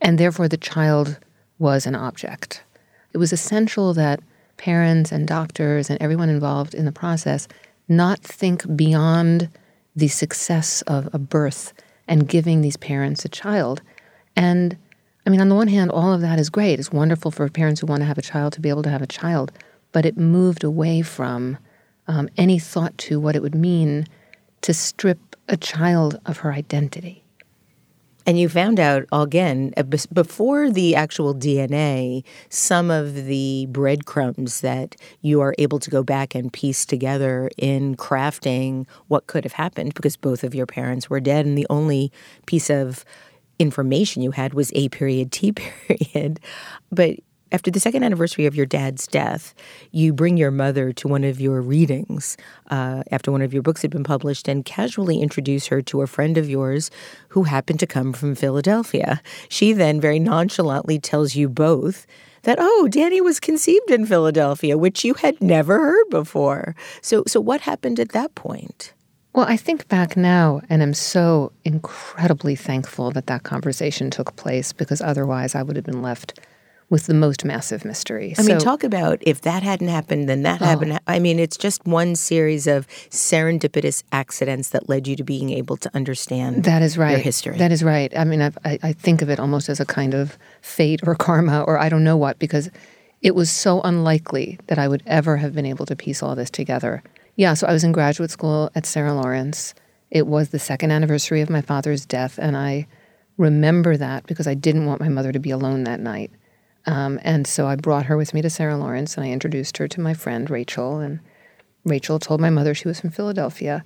and 0.02 0.18
therefore 0.18 0.48
the 0.48 0.58
child 0.58 1.20
was 1.60 1.86
an 1.86 1.96
object. 1.96 2.64
It 3.14 3.18
was 3.18 3.34
essential 3.34 3.94
that 3.94 4.22
parents 4.58 5.12
and 5.12 5.28
doctors 5.28 5.90
and 5.90 6.02
everyone 6.02 6.30
involved 6.30 6.74
in 6.74 6.86
the 6.86 6.92
process 6.92 7.48
not 7.88 8.20
think 8.20 8.76
beyond 8.76 9.50
the 9.96 10.08
success 10.08 10.82
of 10.84 11.10
a 11.14 11.20
birth 11.20 11.74
and 12.08 12.28
giving 12.28 12.62
these 12.62 12.78
parents 12.78 13.26
a 13.26 13.30
child. 13.30 13.82
And 14.36 14.78
I 15.28 15.30
mean, 15.30 15.42
on 15.42 15.50
the 15.50 15.56
one 15.56 15.68
hand, 15.68 15.92
all 15.92 16.14
of 16.14 16.22
that 16.22 16.40
is 16.40 16.50
great. 16.50 16.80
It's 16.80 16.90
wonderful 16.90 17.32
for 17.32 17.50
parents 17.50 17.82
who 17.82 17.88
want 17.88 18.00
to 18.00 18.06
have 18.06 18.18
a 18.18 18.22
child 18.22 18.54
to 18.54 18.62
be 18.62 18.70
able 18.70 18.84
to 18.84 18.90
have 18.90 19.02
a 19.02 19.08
child, 19.08 19.52
but 19.92 20.06
it 20.06 20.16
moved 20.16 20.64
away 20.64 21.02
from 21.02 21.58
um, 22.08 22.30
any 22.38 22.60
thought 22.60 22.98
to 23.00 23.20
what 23.20 23.36
it 23.36 23.42
would 23.42 23.54
mean 23.54 24.06
to 24.62 24.74
strip 24.74 25.20
a 25.50 25.58
child 25.58 26.18
of 26.26 26.38
her 26.38 26.54
identity. 26.54 27.26
And 28.26 28.40
you 28.40 28.48
found 28.48 28.80
out 28.80 29.06
again 29.12 29.74
uh, 29.76 29.84
before 29.84 30.70
the 30.70 30.96
actual 30.96 31.36
DNA, 31.36 32.24
some 32.50 32.90
of 32.90 33.26
the 33.26 33.68
breadcrumbs 33.70 34.62
that 34.62 34.96
you 35.22 35.42
are 35.42 35.56
able 35.58 35.80
to 35.80 35.90
go 35.90 36.04
back 36.04 36.36
and 36.36 36.52
piece 36.52 36.86
together 36.86 37.50
in 37.58 37.96
crafting 37.96 38.86
what 39.08 39.28
could 39.28 39.44
have 39.44 39.54
happened 39.54 39.94
because 39.94 40.16
both 40.16 40.46
of 40.46 40.56
your 40.56 40.66
parents 40.66 41.10
were 41.10 41.22
dead, 41.22 41.46
and 41.46 41.58
the 41.58 41.68
only 41.70 42.14
piece 42.46 42.70
of 42.70 43.04
information 43.60 44.22
you 44.22 44.32
had 44.32 44.54
was 44.54 44.72
A 44.76 44.90
period, 44.90 45.32
T 45.32 45.52
period. 45.88 46.40
But 46.92 47.18
after 47.52 47.72
the 47.72 47.80
second 47.80 48.04
anniversary 48.04 48.46
of 48.46 48.56
your 48.56 48.66
dad's 48.66 49.08
death, 49.08 49.54
you 49.92 50.12
bring 50.12 50.38
your 50.38 50.52
mother 50.52 50.92
to 50.94 51.08
one 51.08 51.24
of 51.24 51.40
your 51.40 51.62
readings 51.62 52.36
uh, 52.70 53.04
after 53.10 53.32
one 53.32 53.42
of 53.42 53.54
your 53.54 53.64
books 53.64 53.82
had 53.82 53.92
been 53.92 54.04
published 54.04 54.48
and 54.48 54.66
casually 54.66 55.22
introduce 55.22 55.68
her 55.68 55.82
to 55.84 56.02
a 56.02 56.08
friend 56.08 56.38
of 56.38 56.50
yours 56.50 56.92
who 57.30 57.44
happened 57.44 57.80
to 57.80 57.88
come 57.88 58.12
from 58.12 58.36
Philadelphia. 58.36 59.22
She 59.50 59.72
then 59.72 60.02
very 60.02 60.20
nonchalantly 60.20 61.00
tells 61.00 61.36
you 61.36 61.48
both 61.48 62.06
that, 62.44 62.58
oh, 62.60 62.88
Dani 62.92 63.22
was 63.22 63.40
conceived 63.40 63.92
in 63.92 64.06
Philadelphia, 64.06 64.78
which 64.78 65.04
you 65.04 65.16
had 65.16 65.42
never 65.42 65.80
heard 65.80 66.10
before. 66.10 66.76
So, 67.02 67.24
so 67.28 67.40
what 67.40 67.62
happened 67.62 68.00
at 68.00 68.10
that 68.10 68.36
point? 68.36 68.94
Well, 69.38 69.46
I 69.48 69.56
think 69.56 69.88
back 69.88 70.18
now 70.18 70.62
and 70.68 70.82
I'm 70.82 70.96
so 70.96 71.52
incredibly 71.64 72.56
thankful 72.56 73.12
that 73.12 73.28
that 73.28 73.44
conversation 73.44 74.10
took 74.10 74.36
place 74.36 74.74
because 74.74 75.00
otherwise 75.00 75.54
I 75.54 75.62
would 75.62 75.76
have 75.76 75.86
been 75.86 76.02
left 76.02 76.40
with 76.90 77.06
the 77.06 77.14
most 77.14 77.46
massive 77.46 77.86
mystery. 77.86 78.34
I 78.36 78.42
so, 78.42 78.48
mean, 78.48 78.58
talk 78.58 78.84
about 78.84 79.20
if 79.22 79.42
that 79.42 79.62
hadn't 79.62 79.90
happened, 79.90 80.28
then 80.28 80.42
that 80.42 80.60
oh. 80.64 80.66
happened. 80.66 81.00
I 81.06 81.20
mean, 81.20 81.38
it's 81.38 81.56
just 81.56 81.86
one 81.86 82.16
series 82.16 82.66
of 82.66 82.88
serendipitous 83.12 84.02
accidents 84.12 84.70
that 84.70 84.90
led 84.90 85.08
you 85.08 85.16
to 85.16 85.24
being 85.24 85.52
able 85.52 85.78
to 85.78 85.92
understand 85.96 86.64
that 86.64 86.82
is 86.82 86.98
right. 86.98 87.12
your 87.12 87.20
history. 87.20 87.60
That 87.60 87.72
is 87.72 87.84
right. 87.84 88.12
I 88.18 88.24
mean, 88.24 88.42
I've, 88.42 88.58
I, 88.66 88.80
I 88.82 88.92
think 88.92 89.22
of 89.22 89.30
it 89.30 89.40
almost 89.40 89.70
as 89.70 89.80
a 89.80 89.86
kind 89.86 90.16
of 90.16 90.36
fate 90.64 91.02
or 91.06 91.14
karma 91.14 91.62
or 91.62 91.78
I 91.78 91.90
don't 91.90 92.04
know 92.04 92.18
what, 92.18 92.40
because 92.40 92.72
it 93.22 93.36
was 93.36 93.52
so 93.52 93.82
unlikely 93.82 94.58
that 94.66 94.80
I 94.80 94.88
would 94.88 95.04
ever 95.06 95.38
have 95.38 95.54
been 95.54 95.68
able 95.68 95.86
to 95.86 95.96
piece 95.96 96.24
all 96.24 96.34
this 96.34 96.50
together. 96.50 97.04
Yeah, 97.38 97.54
so 97.54 97.68
I 97.68 97.72
was 97.72 97.86
in 97.86 97.94
graduate 97.94 98.32
school 98.32 98.70
at 98.76 98.86
Sarah 98.86 99.14
Lawrence. 99.14 99.74
It 100.12 100.28
was 100.28 100.50
the 100.50 100.60
second 100.60 100.92
anniversary 100.92 101.42
of 101.42 101.50
my 101.50 101.62
father's 101.62 102.06
death, 102.06 102.38
and 102.38 102.58
I 102.58 102.88
remember 103.38 103.96
that 103.96 104.26
because 104.26 104.48
I 104.48 104.56
didn't 104.56 104.88
want 104.88 105.00
my 105.00 105.08
mother 105.08 105.32
to 105.32 105.40
be 105.40 105.52
alone 105.52 105.84
that 105.86 106.00
night. 106.00 106.32
Um, 106.88 107.20
and 107.22 107.46
so 107.46 107.68
I 107.68 107.76
brought 107.76 108.08
her 108.08 108.18
with 108.18 108.34
me 108.34 108.42
to 108.42 108.50
Sarah 108.50 108.78
Lawrence 108.78 109.16
and 109.16 109.26
I 109.26 109.30
introduced 109.30 109.78
her 109.78 109.88
to 109.90 110.02
my 110.02 110.14
friend 110.14 110.50
Rachel. 110.50 111.00
And 111.00 111.20
Rachel 111.84 112.18
told 112.18 112.40
my 112.40 112.50
mother 112.50 112.74
she 112.74 112.88
was 112.88 113.02
from 113.02 113.12
Philadelphia. 113.12 113.84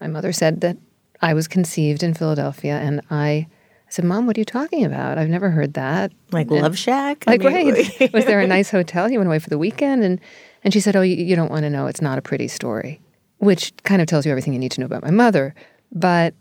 My 0.00 0.06
mother 0.06 0.32
said 0.32 0.60
that 0.60 0.78
I 1.20 1.34
was 1.34 1.48
conceived 1.48 2.02
in 2.02 2.14
Philadelphia. 2.14 2.78
And 2.78 3.00
I 3.10 3.48
said, 3.88 4.04
Mom, 4.04 4.26
what 4.26 4.36
are 4.36 4.40
you 4.40 4.44
talking 4.44 4.84
about? 4.84 5.18
I've 5.18 5.28
never 5.28 5.50
heard 5.50 5.74
that. 5.74 6.12
Like 6.30 6.48
and, 6.50 6.62
Love 6.62 6.78
Shack? 6.78 7.24
Like, 7.26 7.44
I 7.44 7.48
mean, 7.48 7.74
right. 7.74 8.12
was 8.12 8.24
there 8.24 8.40
a 8.40 8.46
nice 8.46 8.70
hotel? 8.70 9.10
You 9.10 9.18
went 9.18 9.28
away 9.28 9.40
for 9.40 9.50
the 9.50 9.58
weekend? 9.58 10.04
And, 10.04 10.20
and 10.64 10.72
she 10.72 10.80
said, 10.80 10.96
Oh, 10.96 11.02
you, 11.02 11.36
don't 11.36 11.50
want 11.50 11.62
to 11.62 11.70
know. 11.70 11.86
It's 11.86 12.00
not 12.00 12.18
a 12.18 12.22
pretty 12.22 12.48
story, 12.48 13.00
which 13.38 13.72
kind 13.84 14.00
of 14.00 14.08
tells 14.08 14.24
you 14.24 14.32
everything 14.32 14.54
you 14.54 14.58
need 14.58 14.72
to 14.72 14.80
know 14.80 14.86
about 14.86 15.04
my 15.04 15.10
mother. 15.10 15.54
But 15.92 16.34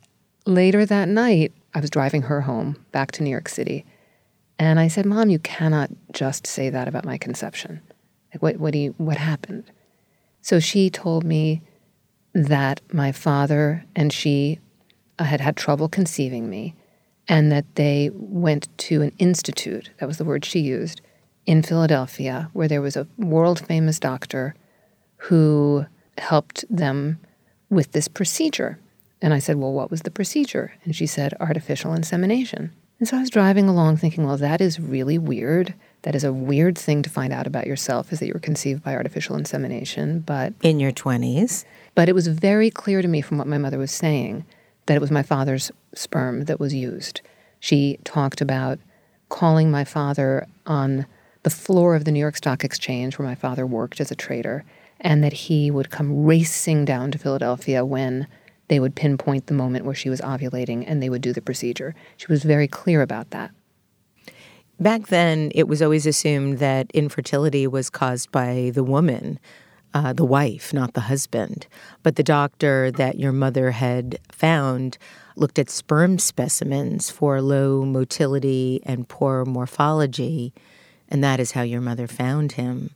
later 0.46 0.86
that 0.86 1.10
night, 1.10 1.52
I 1.74 1.82
was 1.82 1.90
driving 1.90 2.24
her 2.24 2.42
home 2.42 2.84
back 2.92 3.12
to 3.14 3.24
New 3.24 3.30
York 3.30 3.50
City. 3.50 3.86
And 4.58 4.80
I 4.80 4.88
said, 4.88 5.06
Mom, 5.06 5.30
you 5.30 5.40
cannot 5.40 5.90
just 6.14 6.48
say 6.48 6.70
that 6.70 6.88
about 6.88 7.06
my 7.06 7.18
conception. 7.18 7.82
Like, 8.34 8.42
what, 8.42 8.58
what, 8.58 8.74
do 8.74 8.80
you, 8.80 8.96
what 8.98 9.18
happened? 9.18 9.66
So 10.42 10.60
she 10.60 10.90
told 10.90 11.24
me 11.24 11.62
that 12.34 12.82
my 12.92 13.12
father 13.12 13.86
and 13.96 14.12
she 14.12 14.60
uh, 15.20 15.26
had 15.26 15.42
had 15.42 15.56
trouble 15.56 15.88
conceiving 15.90 16.50
me 16.50 16.76
and 17.28 17.52
that 17.52 17.76
they 17.76 18.10
went 18.14 18.76
to 18.78 19.02
an 19.02 19.12
institute, 19.18 19.90
that 20.00 20.08
was 20.08 20.18
the 20.18 20.26
word 20.26 20.44
she 20.44 20.60
used, 20.60 21.02
in 21.46 21.62
Philadelphia, 21.62 22.50
where 22.54 22.68
there 22.68 22.82
was 22.82 22.96
a 22.96 23.08
world 23.18 23.66
famous 23.66 24.00
doctor 24.00 24.56
who 25.18 25.86
helped 26.18 26.66
them 26.70 27.20
with 27.70 27.92
this 27.92 28.08
procedure. 28.08 28.80
And 29.22 29.34
I 29.34 29.40
said, 29.40 29.58
Well, 29.58 29.74
what 29.74 29.92
was 29.92 30.02
the 30.02 30.12
procedure? 30.12 30.74
And 30.84 30.96
she 30.96 31.08
said, 31.08 31.34
Artificial 31.40 31.94
insemination. 31.94 32.72
And 33.00 33.08
so 33.10 33.18
I 33.18 33.20
was 33.20 33.30
driving 33.30 33.68
along 33.68 33.98
thinking, 33.98 34.26
well, 34.26 34.38
that 34.38 34.62
is 34.62 34.80
really 34.80 35.18
weird. 35.18 35.74
That 36.04 36.16
is 36.16 36.24
a 36.24 36.32
weird 36.32 36.78
thing 36.78 37.02
to 37.02 37.10
find 37.10 37.34
out 37.34 37.46
about 37.46 37.68
yourself 37.68 38.14
is 38.14 38.20
that 38.20 38.28
you 38.28 38.34
were 38.34 38.40
conceived 38.40 38.82
by 38.82 38.96
artificial 38.96 39.36
insemination, 39.36 40.22
but 40.22 40.54
in 40.62 40.80
your 40.80 40.94
20s. 40.94 41.66
But 41.96 42.08
it 42.08 42.16
was 42.16 42.28
very 42.28 42.70
clear 42.70 43.02
to 43.02 43.08
me 43.10 43.20
from 43.20 43.38
what 43.38 43.48
my 43.48 43.58
mother 43.58 43.78
was 43.78 43.92
saying 43.92 44.46
that 44.86 44.96
it 44.96 45.02
was 45.02 45.12
my 45.12 45.22
father's 45.22 45.70
sperm 45.94 46.46
that 46.46 46.62
was 46.62 46.74
used. 46.74 47.20
She 47.60 48.00
talked 48.06 48.40
about 48.40 48.80
calling 49.28 49.70
my 49.70 49.84
father 49.84 50.48
on 50.66 51.06
the 51.44 51.50
floor 51.50 51.96
of 51.96 52.06
the 52.06 52.12
New 52.12 52.20
York 52.20 52.38
Stock 52.38 52.64
Exchange 52.64 53.20
where 53.20 53.28
my 53.28 53.36
father 53.36 53.66
worked 53.66 54.02
as 54.02 54.12
a 54.12 54.16
trader 54.16 54.66
and 55.00 55.24
that 55.24 55.34
he 55.34 55.70
would 55.70 55.90
come 55.90 56.24
racing 56.26 56.86
down 56.86 57.12
to 57.12 57.18
Philadelphia 57.18 57.86
when 57.86 58.28
they 58.70 58.80
would 58.80 58.96
pinpoint 58.96 59.48
the 59.48 59.54
moment 59.54 59.86
where 59.86 59.94
she 59.94 60.10
was 60.10 60.22
ovulating 60.22 60.84
and 60.88 61.04
they 61.04 61.10
would 61.10 61.22
do 61.22 61.34
the 61.34 61.42
procedure. 61.42 61.94
She 62.18 62.28
was 62.28 62.44
very 62.44 62.68
clear 62.68 63.02
about 63.02 63.32
that. 63.32 63.52
Back 64.80 65.08
then, 65.08 65.52
it 65.54 65.68
was 65.68 65.82
always 65.82 66.06
assumed 66.06 66.58
that 66.60 66.90
infertility 66.94 67.68
was 67.68 67.90
caused 67.90 68.32
by 68.32 68.72
the 68.74 68.84
woman, 68.84 69.40
uh, 69.94 70.14
the 70.14 70.26
wife, 70.26 70.74
not 70.74 70.94
the 70.94 71.02
husband. 71.02 71.68
But 72.02 72.16
the 72.16 72.24
doctor 72.24 72.90
that 72.92 73.20
your 73.20 73.32
mother 73.32 73.72
had 73.72 74.18
found 74.32 74.98
looked 75.36 75.60
at 75.60 75.70
sperm 75.70 76.18
specimens 76.18 77.10
for 77.10 77.42
low 77.42 77.86
motility 77.86 78.82
and 78.84 79.08
poor 79.08 79.46
morphology, 79.46 80.54
and 81.14 81.24
that 81.24 81.40
is 81.40 81.52
how 81.52 81.62
your 81.62 81.80
mother 81.80 82.08
found 82.08 82.54
him. 82.54 82.90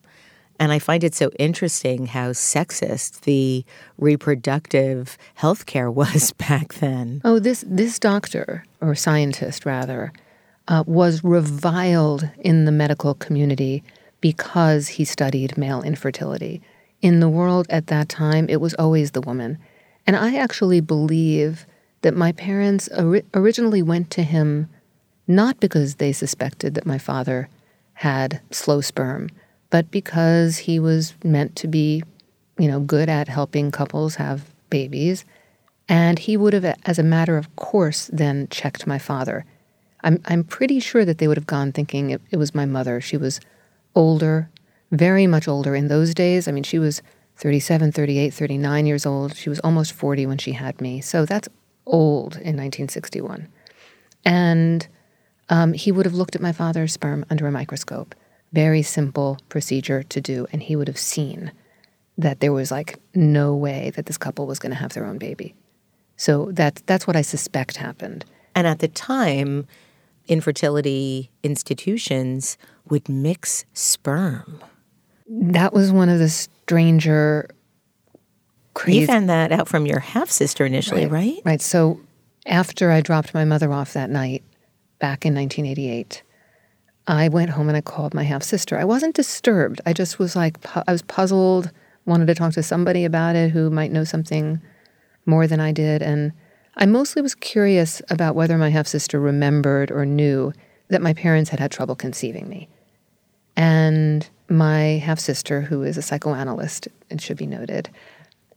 And 0.59 0.71
I 0.71 0.79
find 0.79 1.03
it 1.03 1.13
so 1.13 1.29
interesting 1.37 2.07
how 2.07 2.31
sexist 2.31 3.21
the 3.21 3.63
reproductive 3.99 5.17
health 5.35 5.67
care 5.67 5.91
was 5.91 6.31
back 6.49 6.73
then. 6.75 7.21
Oh, 7.23 7.37
this, 7.37 7.63
this 7.67 7.99
doctor, 7.99 8.65
or 8.81 8.95
scientist 8.95 9.65
rather, 9.65 10.11
uh, 10.67 10.83
was 10.87 11.23
reviled 11.23 12.27
in 12.39 12.65
the 12.65 12.71
medical 12.71 13.13
community 13.13 13.83
because 14.19 14.87
he 14.87 15.05
studied 15.05 15.57
male 15.57 15.83
infertility. 15.83 16.61
In 17.03 17.19
the 17.19 17.29
world 17.29 17.67
at 17.69 17.87
that 17.87 18.09
time, 18.09 18.49
it 18.49 18.59
was 18.59 18.73
always 18.73 19.11
the 19.11 19.21
woman. 19.21 19.59
And 20.07 20.15
I 20.15 20.37
actually 20.37 20.81
believe 20.81 21.67
that 22.01 22.15
my 22.15 22.31
parents 22.31 22.89
ori- 22.97 23.23
originally 23.35 23.83
went 23.83 24.09
to 24.11 24.23
him 24.23 24.69
not 25.27 25.59
because 25.59 25.95
they 25.95 26.11
suspected 26.11 26.73
that 26.73 26.85
my 26.85 26.97
father 26.97 27.47
had 27.97 28.41
slow 28.51 28.81
sperm 28.81 29.29
but 29.69 29.91
because 29.91 30.57
he 30.57 30.79
was 30.79 31.13
meant 31.23 31.55
to 31.57 31.67
be, 31.67 32.03
you 32.57 32.67
know, 32.67 32.79
good 32.79 33.09
at 33.09 33.27
helping 33.27 33.71
couples 33.71 34.15
have 34.15 34.53
babies. 34.69 35.25
And 35.89 36.19
he 36.19 36.35
would 36.37 36.53
have, 36.53 36.77
as 36.85 36.99
a 36.99 37.03
matter 37.03 37.37
of 37.37 37.53
course, 37.55 38.09
then 38.11 38.47
checked 38.49 38.87
my 38.87 38.99
father. 38.99 39.45
I'm, 40.03 40.21
I'm 40.25 40.43
pretty 40.43 40.79
sure 40.79 41.05
that 41.05 41.17
they 41.17 41.27
would 41.27 41.37
have 41.37 41.47
gone 41.47 41.71
thinking 41.71 42.09
it, 42.11 42.21
it 42.29 42.37
was 42.37 42.53
my 42.53 42.65
mother. 42.65 43.01
She 43.01 43.17
was 43.17 43.39
older, 43.95 44.49
very 44.91 45.27
much 45.27 45.47
older 45.47 45.75
in 45.75 45.87
those 45.87 46.13
days. 46.13 46.47
I 46.47 46.51
mean, 46.51 46.63
she 46.63 46.79
was 46.79 47.01
37, 47.37 47.91
38, 47.91 48.33
39 48.33 48.85
years 48.85 49.05
old. 49.05 49.35
She 49.35 49.49
was 49.49 49.59
almost 49.59 49.93
40 49.93 50.25
when 50.25 50.37
she 50.37 50.53
had 50.53 50.79
me. 50.81 51.01
So 51.01 51.25
that's 51.25 51.49
old 51.85 52.33
in 52.35 52.55
1961. 52.57 53.47
And 54.25 54.87
um, 55.49 55.73
he 55.73 55.91
would 55.91 56.05
have 56.05 56.15
looked 56.15 56.35
at 56.35 56.41
my 56.41 56.51
father's 56.51 56.93
sperm 56.93 57.25
under 57.29 57.47
a 57.47 57.51
microscope 57.51 58.15
very 58.53 58.81
simple 58.81 59.39
procedure 59.49 60.03
to 60.03 60.21
do, 60.21 60.47
and 60.51 60.63
he 60.63 60.75
would 60.75 60.87
have 60.87 60.97
seen 60.97 61.51
that 62.17 62.39
there 62.39 62.53
was 62.53 62.71
like 62.71 62.99
no 63.13 63.55
way 63.55 63.91
that 63.95 64.05
this 64.05 64.17
couple 64.17 64.47
was 64.47 64.59
going 64.59 64.71
to 64.71 64.77
have 64.77 64.93
their 64.93 65.05
own 65.05 65.17
baby. 65.17 65.55
So 66.15 66.51
that's 66.51 66.81
that's 66.81 67.05
what 67.05 67.15
I 67.15 67.21
suspect 67.21 67.77
happened. 67.77 68.25
And 68.55 68.65
at 68.65 68.79
the 68.79 68.87
time, 68.87 69.67
infertility 70.27 71.29
institutions 71.43 72.57
would 72.89 73.07
mix 73.07 73.65
sperm. 73.73 74.61
That 75.29 75.73
was 75.73 75.91
one 75.91 76.09
of 76.09 76.19
the 76.19 76.29
stranger. 76.29 77.49
Crazy. 78.73 79.01
You 79.01 79.07
found 79.07 79.29
that 79.29 79.51
out 79.51 79.67
from 79.67 79.85
your 79.85 79.99
half 79.99 80.29
sister 80.29 80.65
initially, 80.65 81.05
right, 81.05 81.11
right? 81.11 81.41
Right. 81.45 81.61
So 81.61 81.99
after 82.45 82.91
I 82.91 83.01
dropped 83.01 83.33
my 83.33 83.43
mother 83.43 83.71
off 83.73 83.93
that 83.93 84.09
night 84.09 84.43
back 84.99 85.25
in 85.25 85.33
1988, 85.35 86.23
I 87.07 87.29
went 87.29 87.51
home 87.51 87.69
and 87.69 87.77
I 87.77 87.81
called 87.81 88.13
my 88.13 88.23
half 88.23 88.43
sister. 88.43 88.77
I 88.77 88.83
wasn't 88.83 89.15
disturbed. 89.15 89.79
I 89.85 89.93
just 89.93 90.19
was 90.19 90.35
like, 90.35 90.61
pu- 90.61 90.83
I 90.87 90.91
was 90.91 91.01
puzzled, 91.03 91.71
wanted 92.05 92.27
to 92.27 92.35
talk 92.35 92.53
to 92.53 92.63
somebody 92.63 93.05
about 93.05 93.35
it 93.35 93.51
who 93.51 93.69
might 93.69 93.91
know 93.91 94.03
something 94.03 94.61
more 95.25 95.47
than 95.47 95.59
I 95.59 95.71
did. 95.71 96.01
And 96.01 96.33
I 96.75 96.85
mostly 96.85 97.21
was 97.21 97.35
curious 97.35 98.01
about 98.09 98.35
whether 98.35 98.57
my 98.57 98.69
half 98.69 98.87
sister 98.87 99.19
remembered 99.19 99.91
or 99.91 100.05
knew 100.05 100.53
that 100.89 101.01
my 101.01 101.13
parents 101.13 101.49
had 101.49 101.59
had 101.59 101.71
trouble 101.71 101.95
conceiving 101.95 102.49
me. 102.49 102.69
And 103.55 104.29
my 104.49 105.01
half 105.03 105.19
sister, 105.19 105.61
who 105.61 105.83
is 105.83 105.97
a 105.97 106.01
psychoanalyst, 106.01 106.87
it 107.09 107.21
should 107.21 107.37
be 107.37 107.47
noted, 107.47 107.89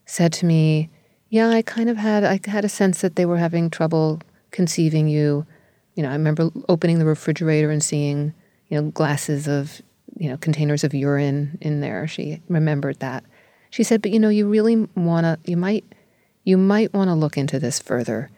said 0.07 0.33
to 0.35 0.47
me, 0.47 0.91
Yeah, 1.29 1.49
I 1.49 1.63
kind 1.63 1.89
of 1.89 1.97
had, 1.97 2.25
I 2.25 2.41
had 2.45 2.65
a 2.65 2.69
sense 2.69 3.01
that 3.01 3.17
they 3.17 3.27
were 3.27 3.39
having 3.39 3.71
trouble 3.71 4.21
conceiving 4.51 5.09
you 5.09 5.47
You 6.01 6.07
know, 6.07 6.13
I 6.13 6.15
remember 6.15 6.49
opening 6.67 6.99
the 6.99 7.05
refrigerator 7.05 7.71
and 7.71 7.85
seeing, 7.85 8.33
you 8.71 8.81
know, 8.81 8.91
glasses 8.91 9.47
of, 9.47 9.83
you 10.17 10.31
know, 10.31 10.39
containers 10.39 10.83
of 10.83 10.95
urine 10.95 11.59
in 11.61 11.83
there. 11.83 12.09
She 12.09 12.41
remembered 12.49 13.01
that. 13.01 13.23
She 13.69 13.83
said, 13.83 14.01
but 14.01 14.11
you 14.11 14.19
know, 14.19 14.31
you 14.31 14.49
really 14.49 14.89
want 14.97 15.25
to, 15.25 15.39
you 15.45 15.59
might, 15.59 15.85
you 16.45 16.57
might 16.57 16.95
want 16.95 17.09
to 17.09 17.15
look 17.15 17.37
into 17.37 17.59
this 17.59 17.79
further 17.79 18.31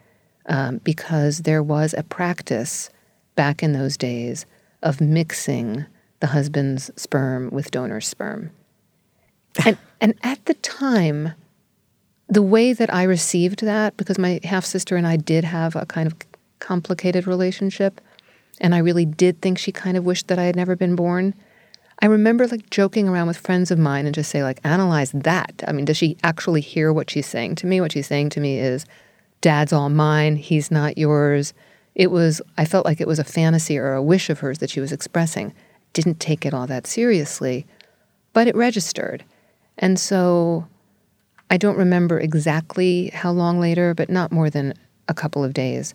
um, 0.47 0.79
because 0.79 1.43
there 1.43 1.63
was 1.63 1.95
a 1.97 2.03
practice 2.03 2.89
back 3.35 3.63
in 3.63 3.71
those 3.71 3.95
days 3.95 4.45
of 4.81 4.99
mixing 4.99 5.85
the 6.19 6.27
husband's 6.27 6.91
sperm 6.97 7.49
with 7.49 7.71
donor 7.71 8.01
sperm. 8.01 8.51
And, 9.63 9.77
and 10.01 10.15
at 10.21 10.43
the 10.47 10.55
time, 10.55 11.31
the 12.27 12.41
way 12.41 12.73
that 12.73 12.93
I 12.93 13.03
received 13.03 13.61
that, 13.61 13.95
because 13.95 14.19
my 14.19 14.41
half 14.43 14.65
sister 14.65 14.97
and 14.97 15.07
I 15.07 15.15
did 15.15 15.45
have 15.45 15.77
a 15.77 15.85
kind 15.85 16.07
of 16.07 16.15
complicated 16.63 17.27
relationship, 17.27 18.01
and 18.59 18.73
I 18.73 18.79
really 18.79 19.05
did 19.05 19.41
think 19.41 19.59
she 19.59 19.71
kind 19.71 19.97
of 19.97 20.05
wished 20.05 20.29
that 20.29 20.39
I 20.39 20.45
had 20.45 20.55
never 20.55 20.75
been 20.75 20.95
born. 20.95 21.35
I 21.99 22.07
remember 22.07 22.47
like 22.47 22.69
joking 22.69 23.07
around 23.07 23.27
with 23.27 23.37
friends 23.37 23.69
of 23.69 23.77
mine 23.77 24.05
and 24.05 24.15
just 24.15 24.31
say 24.31 24.43
like 24.43 24.59
analyze 24.63 25.11
that. 25.11 25.63
I 25.67 25.71
mean, 25.71 25.85
does 25.85 25.97
she 25.97 26.17
actually 26.23 26.61
hear 26.61 26.91
what 26.91 27.09
she's 27.09 27.27
saying 27.27 27.55
to 27.55 27.67
me? 27.67 27.79
What 27.81 27.91
she's 27.91 28.07
saying 28.07 28.29
to 28.31 28.39
me 28.39 28.59
is 28.59 28.85
dad's 29.41 29.73
all 29.73 29.89
mine, 29.89 30.37
he's 30.37 30.71
not 30.71 30.97
yours. 30.97 31.53
It 31.95 32.09
was 32.09 32.41
I 32.57 32.65
felt 32.65 32.85
like 32.85 32.99
it 32.99 33.07
was 33.07 33.19
a 33.19 33.23
fantasy 33.23 33.77
or 33.77 33.93
a 33.93 34.01
wish 34.01 34.29
of 34.29 34.39
hers 34.39 34.59
that 34.59 34.69
she 34.69 34.79
was 34.79 34.91
expressing. 34.91 35.53
Didn't 35.93 36.19
take 36.19 36.45
it 36.45 36.53
all 36.53 36.65
that 36.67 36.87
seriously, 36.87 37.67
but 38.31 38.47
it 38.47 38.55
registered. 38.55 39.23
And 39.77 39.99
so 39.99 40.67
I 41.51 41.57
don't 41.57 41.77
remember 41.77 42.19
exactly 42.19 43.09
how 43.13 43.31
long 43.31 43.59
later, 43.59 43.93
but 43.93 44.09
not 44.09 44.31
more 44.31 44.49
than 44.49 44.73
a 45.07 45.13
couple 45.13 45.43
of 45.43 45.53
days. 45.53 45.93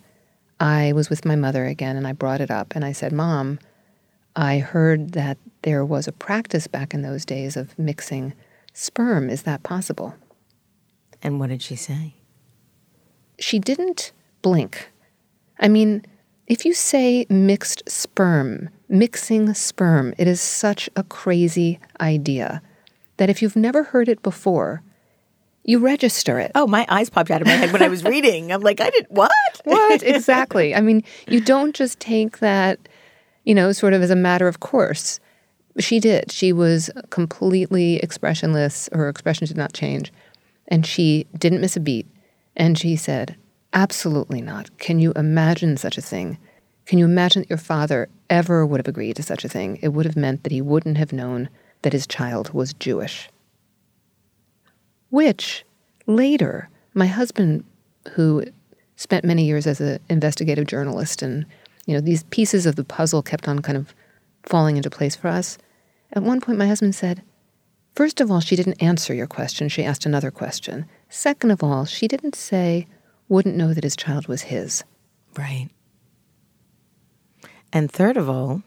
I 0.61 0.93
was 0.93 1.09
with 1.09 1.25
my 1.25 1.37
mother 1.37 1.67
again 1.67 1.97
and 1.97 2.07
I 2.07 2.13
brought 2.13 2.41
it 2.41 2.51
up 2.51 2.75
and 2.75 2.85
I 2.85 2.93
said, 2.93 3.13
Mom, 3.13 3.59
I 4.35 4.59
heard 4.59 5.13
that 5.13 5.39
there 5.63 5.85
was 5.85 6.09
a 6.09 6.13
practice 6.13 6.67
back 6.67 6.95
in 6.95 7.03
those 7.03 7.25
days 7.25 7.57
of 7.57 7.79
mixing 7.79 8.35
sperm. 8.73 9.31
Is 9.31 9.43
that 9.43 9.63
possible? 9.63 10.15
And 11.23 11.41
what 11.41 11.51
did 11.51 11.63
she 11.63 11.77
say? 11.77 12.15
She 13.39 13.59
didn't 13.59 14.13
blink. 14.43 14.91
I 15.59 15.69
mean, 15.69 16.05
if 16.47 16.65
you 16.65 16.73
say 16.73 17.27
mixed 17.29 17.89
sperm, 17.89 18.71
mixing 18.89 19.55
sperm, 19.55 20.15
it 20.19 20.27
is 20.27 20.41
such 20.41 20.89
a 20.97 21.03
crazy 21.03 21.79
idea 22.01 22.63
that 23.17 23.29
if 23.29 23.43
you've 23.43 23.57
never 23.57 23.85
heard 23.85 24.09
it 24.09 24.23
before, 24.23 24.83
you 25.69 25.79
register 25.79 26.41
it. 26.41 26.51
Oh, 26.55 26.67
my 26.67 26.87
eyes 26.89 27.11
popped 27.11 27.31
out 27.31 27.43
of 27.43 27.47
my 27.47 27.53
head 27.53 27.75
when 27.75 27.83
I 27.83 27.89
was 27.89 28.03
reading. 28.03 28.51
I'm 28.51 28.63
like, 28.63 28.81
I 28.81 28.89
did 28.89 29.07
what? 29.11 29.31
What? 29.65 30.03
Exactly. 30.03 30.75
I 30.75 30.81
mean, 30.81 31.05
you 31.27 31.43
don't 31.43 31.75
just 31.75 32.01
take 32.01 32.39
that, 32.39 32.79
you 33.45 33.55
know, 33.55 33.73
sort 33.73 33.93
of 33.93 34.01
as 34.01 34.09
a 34.09 34.17
matter 34.17 34.49
of 34.49 34.61
course. 34.61 35.21
She 35.79 36.01
did. 36.01 36.33
She 36.33 36.55
was 36.55 36.89
completely 37.11 37.97
expressionless. 37.97 38.89
Her 38.93 39.11
expression 39.11 39.47
did 39.47 39.59
not 39.59 39.75
change. 39.75 40.11
And 40.69 40.87
she 40.87 41.27
didn't 41.37 41.61
miss 41.61 41.77
a 41.77 41.81
beat. 41.81 42.07
And 42.57 42.79
she 42.79 42.97
said, 42.97 43.37
Absolutely 43.75 44.41
not. 44.41 44.79
Can 44.79 44.99
you 45.01 45.13
imagine 45.17 45.77
such 45.77 45.99
a 45.99 46.03
thing? 46.03 46.39
Can 46.87 46.99
you 46.99 47.05
imagine 47.05 47.43
that 47.43 47.51
your 47.51 47.59
father 47.59 48.09
ever 48.31 48.65
would 48.65 48.81
have 48.81 48.89
agreed 48.89 49.17
to 49.17 49.23
such 49.23 49.45
a 49.45 49.51
thing? 49.51 49.79
It 49.83 49.89
would 49.89 50.07
have 50.07 50.17
meant 50.17 50.45
that 50.45 50.53
he 50.53 50.63
wouldn't 50.63 50.97
have 50.97 51.13
known 51.13 51.51
that 51.83 51.93
his 51.93 52.07
child 52.07 52.55
was 52.55 52.73
Jewish. 52.73 53.29
Which 55.11 55.65
later, 56.07 56.69
my 56.95 57.07
husband, 57.07 57.65
who 58.13 58.45
spent 58.97 59.25
many 59.25 59.45
years 59.45 59.67
as 59.67 59.81
an 59.81 60.01
investigative 60.09 60.67
journalist, 60.67 61.23
and 61.23 61.47
you 61.87 61.95
know 61.95 62.01
these 62.01 62.25
pieces 62.25 62.67
of 62.67 62.77
the 62.77 62.85
puzzle 62.85 63.23
kept 63.23 63.49
on 63.49 63.61
kind 63.61 63.79
of 63.79 63.95
falling 64.43 64.77
into 64.77 64.91
place 64.91 65.17
for 65.17 65.29
us. 65.29 65.59
At 66.13 66.23
one 66.23 66.41
point, 66.41 66.59
my 66.59 66.67
husband 66.67 66.95
said, 66.95 67.23
First 67.95 68.21
of 68.21 68.31
all, 68.31 68.41
she 68.41 68.57
didn't 68.57 68.83
answer 68.83 69.13
your 69.13 69.27
question. 69.27 69.69
She 69.69 69.83
asked 69.83 70.07
another 70.07 70.31
question. 70.31 70.87
Second 71.09 71.51
of 71.51 71.65
all, 71.65 71.85
she 71.85 72.07
didn't 72.07 72.37
say, 72.37 72.87
wouldn't 73.29 73.57
know 73.57 73.75
that 73.75 73.85
his 73.85 73.97
child 73.97 74.29
was 74.29 74.43
his. 74.43 74.85
Right. 75.37 75.69
And 77.73 77.91
third 77.91 78.17
of 78.17 78.31
all, 78.31 78.63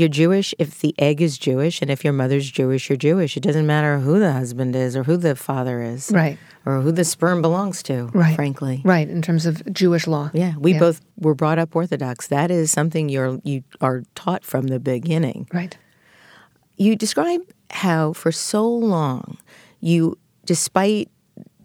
you're 0.00 0.08
Jewish 0.08 0.54
if 0.58 0.80
the 0.80 0.94
egg 0.98 1.20
is 1.20 1.38
Jewish, 1.38 1.80
and 1.80 1.90
if 1.90 2.02
your 2.02 2.12
mother's 2.12 2.50
Jewish, 2.50 2.88
you're 2.88 2.96
Jewish. 2.96 3.36
It 3.36 3.42
doesn't 3.42 3.66
matter 3.66 3.98
who 3.98 4.18
the 4.18 4.32
husband 4.32 4.74
is 4.74 4.96
or 4.96 5.04
who 5.04 5.16
the 5.16 5.36
father 5.36 5.82
is. 5.82 6.10
Right. 6.10 6.38
Or 6.66 6.80
who 6.80 6.92
the 6.92 7.04
sperm 7.04 7.40
belongs 7.40 7.82
to, 7.84 8.06
right. 8.12 8.34
frankly. 8.34 8.82
Right, 8.84 9.08
in 9.08 9.22
terms 9.22 9.46
of 9.46 9.62
Jewish 9.72 10.06
law. 10.06 10.30
Yeah, 10.34 10.54
we 10.58 10.72
yeah. 10.72 10.78
both 10.78 11.00
were 11.16 11.34
brought 11.34 11.58
up 11.58 11.74
Orthodox. 11.74 12.26
That 12.26 12.50
is 12.50 12.70
something 12.70 13.08
you're 13.08 13.40
you 13.44 13.62
are 13.80 14.02
taught 14.14 14.44
from 14.44 14.66
the 14.66 14.78
beginning. 14.78 15.48
Right. 15.54 15.76
You 16.76 16.96
describe 16.96 17.40
how 17.70 18.12
for 18.12 18.32
so 18.32 18.68
long 18.68 19.38
you 19.80 20.18
despite 20.44 21.08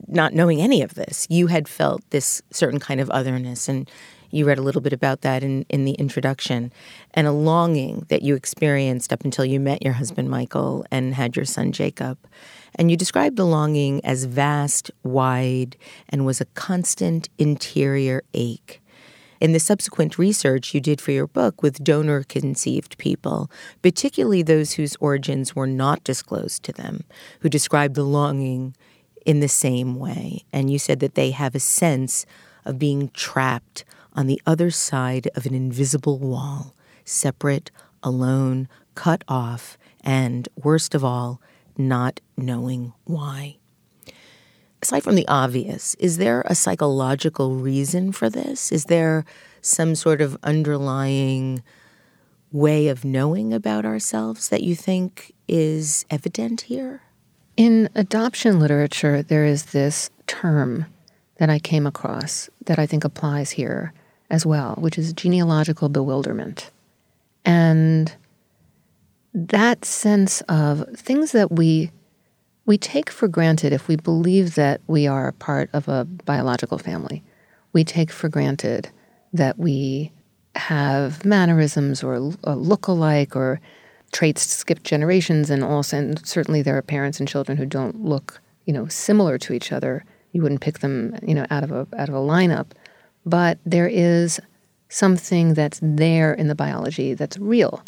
not 0.08 0.34
knowing 0.34 0.62
any 0.62 0.82
of 0.82 0.96
this, 0.96 1.26
you 1.30 1.48
had 1.48 1.68
felt 1.68 2.08
this 2.12 2.42
certain 2.52 2.80
kind 2.80 3.00
of 3.00 3.10
otherness 3.10 3.68
and 3.68 3.90
you 4.32 4.46
read 4.46 4.58
a 4.58 4.62
little 4.62 4.82
bit 4.82 4.94
about 4.94 5.22
that 5.22 5.44
in, 5.44 5.66
in 5.70 5.86
the 5.86 5.94
introduction, 5.94 6.72
and 7.14 7.28
a 7.28 7.32
longing 7.32 8.06
that 8.10 8.22
you 8.22 8.36
experienced 8.36 9.12
up 9.14 9.24
until 9.24 9.46
you 9.46 9.60
met 9.60 9.84
your 9.84 9.94
husband 9.94 10.30
Michael 10.30 10.86
and 10.92 11.16
had 11.16 11.36
your 11.36 11.46
son 11.46 11.72
Jacob. 11.72 12.18
And 12.76 12.92
you 12.92 12.98
described 12.98 13.38
the 13.38 13.46
longing 13.46 14.04
as 14.04 14.26
vast, 14.26 14.92
wide, 15.04 15.78
and 16.10 16.26
was 16.26 16.42
a 16.42 16.46
constant 16.46 17.30
interior 17.38 18.24
ache. 18.34 18.82
In 19.42 19.52
the 19.52 19.60
subsequent 19.60 20.18
research 20.18 20.74
you 20.74 20.82
did 20.82 21.02
for 21.02 21.12
your 21.12 21.28
book 21.28 21.62
with 21.62 21.84
donor 21.84 22.24
conceived 22.24 22.98
people, 22.98 23.52
particularly 23.82 24.42
those 24.42 24.74
whose 24.74 24.96
origins 25.00 25.56
were 25.56 25.68
not 25.68 26.04
disclosed 26.04 26.64
to 26.64 26.72
them, 26.72 27.04
who 27.42 27.50
described 27.50 27.96
the 27.96 28.04
longing 28.04 28.76
in 29.26 29.42
the 29.42 29.50
same 29.50 29.96
way. 29.96 30.46
And 30.54 30.72
you 30.72 30.80
said 30.80 31.00
that 31.02 31.16
they 31.16 31.32
have 31.32 31.54
a 31.54 31.60
sense 31.60 32.26
of 32.64 32.80
being 32.80 33.10
trapped 33.10 33.84
on 34.16 34.28
the 34.28 34.42
other 34.46 34.72
side 34.72 35.28
of 35.36 35.46
an 35.46 35.54
invisible 35.54 36.18
wall, 36.18 36.74
separate, 37.04 37.70
alone, 38.02 38.68
cut 38.96 39.24
off, 39.28 39.78
and, 40.02 40.48
worst 40.56 40.96
of 40.96 41.04
all, 41.04 41.42
not 41.78 42.22
knowing 42.38 42.94
why. 43.04 43.58
Aside 44.82 45.04
from 45.04 45.16
the 45.16 45.28
obvious, 45.28 45.96
is 45.96 46.18
there 46.18 46.44
a 46.46 46.56
psychological 46.56 47.56
reason 47.56 48.12
for 48.12 48.30
this? 48.30 48.72
Is 48.72 48.86
there 48.86 49.26
some 49.62 49.96
sort 49.96 50.22
of 50.22 50.38
underlying 50.44 51.64
way 52.52 52.88
of 52.88 53.04
knowing 53.04 53.52
about 53.52 53.86
ourselves 53.86 54.50
that 54.50 54.64
you 54.64 54.76
think 54.76 55.34
is 55.48 56.06
evident 56.10 56.62
here? 56.62 57.02
In 57.58 57.90
adoption 57.96 58.60
literature, 58.60 59.24
there 59.24 59.46
is 59.46 59.68
this 59.68 60.10
term 60.28 60.86
that 61.38 61.50
I 61.50 61.60
came 61.60 61.88
across 61.88 62.50
that 62.66 62.80
I 62.80 62.86
think 62.86 63.04
applies 63.04 63.52
here 63.52 63.94
as 64.30 64.46
well, 64.46 64.76
which 64.80 64.98
is 64.98 65.14
genealogical 65.14 65.90
bewilderment. 65.90 66.72
And 67.46 68.14
that 69.34 69.86
sense 69.86 70.42
of 70.42 70.88
things 70.96 71.32
that 71.34 71.52
we 71.52 71.92
we 72.66 72.78
take 72.80 73.12
for 73.12 73.28
granted 73.28 73.72
if 73.74 73.88
we 73.88 73.96
believe 73.96 74.56
that 74.56 74.82
we 74.88 75.06
are 75.06 75.34
part 75.34 75.70
of 75.72 75.88
a 75.88 76.04
biological 76.04 76.80
family. 76.80 77.22
We 77.74 77.84
take 77.84 78.10
for 78.10 78.28
granted 78.28 78.90
that 79.34 79.60
we 79.60 80.12
have 80.56 81.24
mannerisms 81.24 82.02
or 82.02 82.16
a 82.16 82.32
uh, 82.48 82.56
look-alike 82.56 83.36
or 83.36 83.62
traits 84.12 84.42
skip 84.42 84.82
generations 84.82 85.52
and 85.52 85.64
also 85.64 85.98
and 85.98 86.26
certainly 86.26 86.64
there 86.64 86.78
are 86.78 86.82
parents 86.82 87.20
and 87.20 87.30
children 87.30 87.58
who 87.58 87.66
don't 87.68 88.04
look, 88.04 88.42
you 88.66 88.74
know, 88.74 88.88
similar 88.88 89.38
to 89.38 89.54
each 89.54 89.72
other. 89.72 90.04
You 90.32 90.42
wouldn't 90.42 90.62
pick 90.62 90.80
them, 90.80 91.16
you 91.22 91.36
know, 91.36 91.46
out 91.52 91.64
of 91.64 91.72
a 91.72 91.88
out 91.98 92.10
of 92.10 92.16
a 92.16 92.20
lineup 92.20 92.68
but 93.26 93.58
there 93.66 93.88
is 93.88 94.40
something 94.90 95.54
that's 95.54 95.80
there 95.82 96.34
in 96.34 96.48
the 96.48 96.56
biology 96.56 97.14
that's 97.14 97.38
real. 97.38 97.84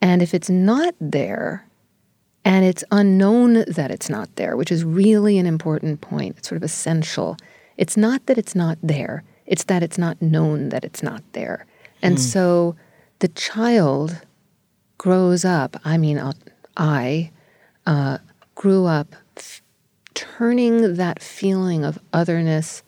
And 0.00 0.22
if 0.22 0.34
it's 0.34 0.50
not 0.50 0.94
there, 1.00 1.66
and 2.44 2.64
it's 2.64 2.84
unknown 2.90 3.64
that 3.68 3.90
it's 3.90 4.08
not 4.08 4.34
there, 4.36 4.56
which 4.56 4.72
is 4.72 4.84
really 4.84 5.38
an 5.38 5.46
important 5.46 6.00
point, 6.00 6.38
it's 6.38 6.48
sort 6.48 6.56
of 6.56 6.62
essential. 6.62 7.36
It's 7.76 7.96
not 7.96 8.26
that 8.26 8.38
it's 8.38 8.54
not 8.54 8.78
there, 8.82 9.22
it's 9.46 9.64
that 9.64 9.82
it's 9.82 9.98
not 9.98 10.20
known 10.22 10.70
that 10.70 10.84
it's 10.84 11.02
not 11.02 11.22
there. 11.32 11.66
And 12.00 12.16
mm. 12.16 12.20
so 12.20 12.76
the 13.18 13.28
child 13.28 14.22
grows 14.96 15.44
up, 15.44 15.76
I 15.84 15.98
mean, 15.98 16.20
I 16.76 17.30
uh, 17.86 18.18
grew 18.54 18.86
up 18.86 19.14
f- 19.36 19.62
turning 20.14 20.94
that 20.94 21.22
feeling 21.22 21.84
of 21.84 21.98
otherness 22.12 22.82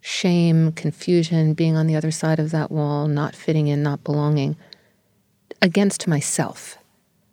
shame, 0.00 0.72
confusion, 0.72 1.54
being 1.54 1.76
on 1.76 1.86
the 1.86 1.96
other 1.96 2.10
side 2.10 2.38
of 2.38 2.50
that 2.50 2.70
wall, 2.70 3.06
not 3.06 3.34
fitting 3.34 3.68
in, 3.68 3.82
not 3.82 4.04
belonging, 4.04 4.56
against 5.62 6.08
myself 6.08 6.78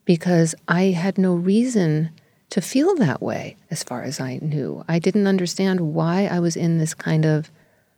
because 0.06 0.56
I 0.68 0.84
had 0.86 1.18
no 1.18 1.36
reason 1.36 2.12
to 2.50 2.62
feel 2.62 2.96
that 2.96 3.22
way 3.22 3.58
as 3.70 3.84
far 3.84 4.04
as 4.04 4.20
I 4.20 4.40
knew. 4.42 4.84
I 4.88 5.00
didn't 5.00 5.28
understand 5.28 5.82
why 5.82 6.28
I 6.28 6.40
was 6.40 6.56
in 6.56 6.78
this 6.78 6.94
kind 6.94 7.26
of 7.26 7.52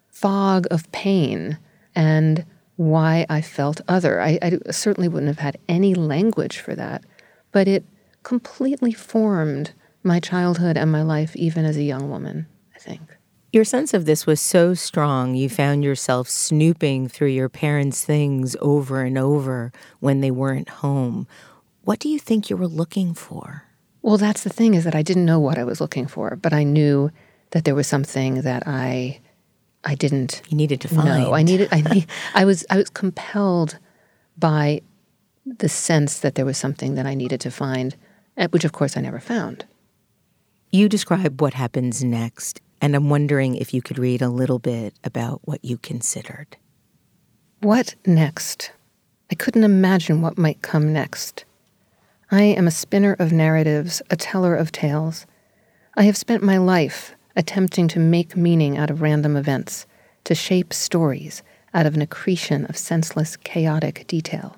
fog 0.10 0.66
of 0.72 0.92
pain 0.92 1.60
and 1.96 2.46
why 2.76 3.28
I 3.30 3.42
felt 3.42 3.82
other. 3.88 4.20
I, 4.20 4.40
I 4.42 4.72
certainly 4.72 5.08
wouldn't 5.08 5.28
have 5.28 5.40
had 5.40 5.60
any 5.68 5.94
language 5.94 6.58
for 6.58 6.74
that, 6.76 7.04
but 7.52 7.68
it 7.68 7.86
completely 8.24 8.92
formed 8.92 9.74
my 10.02 10.20
childhood 10.20 10.78
and 10.78 10.92
my 10.92 11.04
life, 11.04 11.36
even 11.36 11.64
as 11.64 11.78
a 11.78 11.84
young 11.84 12.10
woman, 12.10 12.48
I 12.76 12.80
think. 12.80 13.02
Your 13.52 13.64
sense 13.64 13.95
of 13.95 14.06
this 14.06 14.28
was 14.28 14.39
so 14.39 14.76
strong, 14.76 15.34
you 15.34 15.50
found 15.50 15.84
yourself 15.84 16.30
snooping 16.30 17.08
through 17.08 17.30
your 17.30 17.50
parents' 17.50 18.06
things 18.06 18.56
over 18.62 19.02
and 19.02 19.18
over 19.18 19.72
when 20.00 20.22
they 20.22 20.30
weren't 20.30 20.70
home. 20.70 21.28
What 21.84 21.97
do 22.00 22.10
you 22.10 22.20
think 22.20 22.50
you 22.50 22.58
were 22.58 22.68
looking 22.68 23.16
for? 23.16 23.64
Well, 24.04 24.18
that's 24.18 24.43
the 24.43 24.52
thing 24.52 24.76
is 24.76 24.84
that 24.84 24.93
I 24.93 25.02
didn't 25.02 25.26
know 25.26 25.39
what 25.39 25.58
I 25.58 25.64
was 25.64 25.82
looking 25.82 26.06
for, 26.06 26.36
but 26.36 26.54
I 26.54 26.64
knew 26.64 27.10
that 27.52 27.64
there 27.66 27.74
was 27.76 27.88
something 27.88 28.41
that 28.43 28.64
I 28.68 29.20
I 29.84 29.95
didn't 29.95 30.41
You 30.50 30.58
needed 30.58 30.82
to 30.82 30.88
find. 30.88 31.24
know. 31.24 31.34
I 31.34 31.41
needed 31.41 31.70
I 31.72 31.82
need, 31.93 32.06
I 32.36 32.45
was 32.45 32.66
I 32.70 32.78
was 32.78 32.89
compelled 32.91 33.80
by 34.38 34.82
the 35.45 35.70
sense 35.70 36.20
that 36.20 36.36
there 36.36 36.45
was 36.45 36.58
something 36.58 36.93
that 36.95 37.08
I 37.08 37.16
needed 37.16 37.41
to 37.41 37.50
find, 37.52 37.95
eh, 38.38 38.47
which 38.52 38.64
of 38.66 38.74
course 38.74 38.95
I 38.95 39.02
never 39.02 39.20
found. 39.20 39.66
You 40.72 40.88
describe 40.88 41.41
what 41.41 41.56
happens 41.56 42.04
next, 42.04 42.62
and 42.82 42.96
I'm 42.96 43.10
wondering 43.10 43.56
if 43.56 43.74
you 43.74 43.82
could 43.82 44.00
read 44.00 44.22
a 44.22 44.30
little 44.30 44.60
bit 44.60 44.94
about 45.04 45.42
what 45.44 45.64
you 45.64 45.78
considered. 45.78 46.58
What 47.62 47.96
next? 48.06 48.72
I 49.32 49.36
couldn't 49.36 49.64
imagine 49.64 50.22
what 50.22 50.38
might 50.38 50.62
come 50.62 50.94
next. 50.94 51.46
I 52.32 52.44
am 52.44 52.68
a 52.68 52.72
spinner 52.72 53.16
of 53.20 53.32
narratives, 53.32 54.02
a 54.10 54.16
teller 54.16 54.56
of 54.56 54.72
tales. 54.72 55.26
I 55.96 56.04
have 56.04 56.18
spent 56.18 56.44
my 56.44 56.58
life 56.58 57.16
attempting 57.36 57.88
to 57.90 58.00
make 58.00 58.36
meaning 58.36 58.78
out 58.78 58.90
of 58.90 59.02
random 59.02 59.36
events, 59.36 59.86
to 60.26 60.36
shape 60.36 60.74
stories 60.74 61.44
out 61.74 61.86
of 61.86 61.96
an 61.96 62.02
accretion 62.02 62.66
of 62.66 62.78
senseless, 62.78 63.38
chaotic 63.38 64.06
detail. 64.08 64.58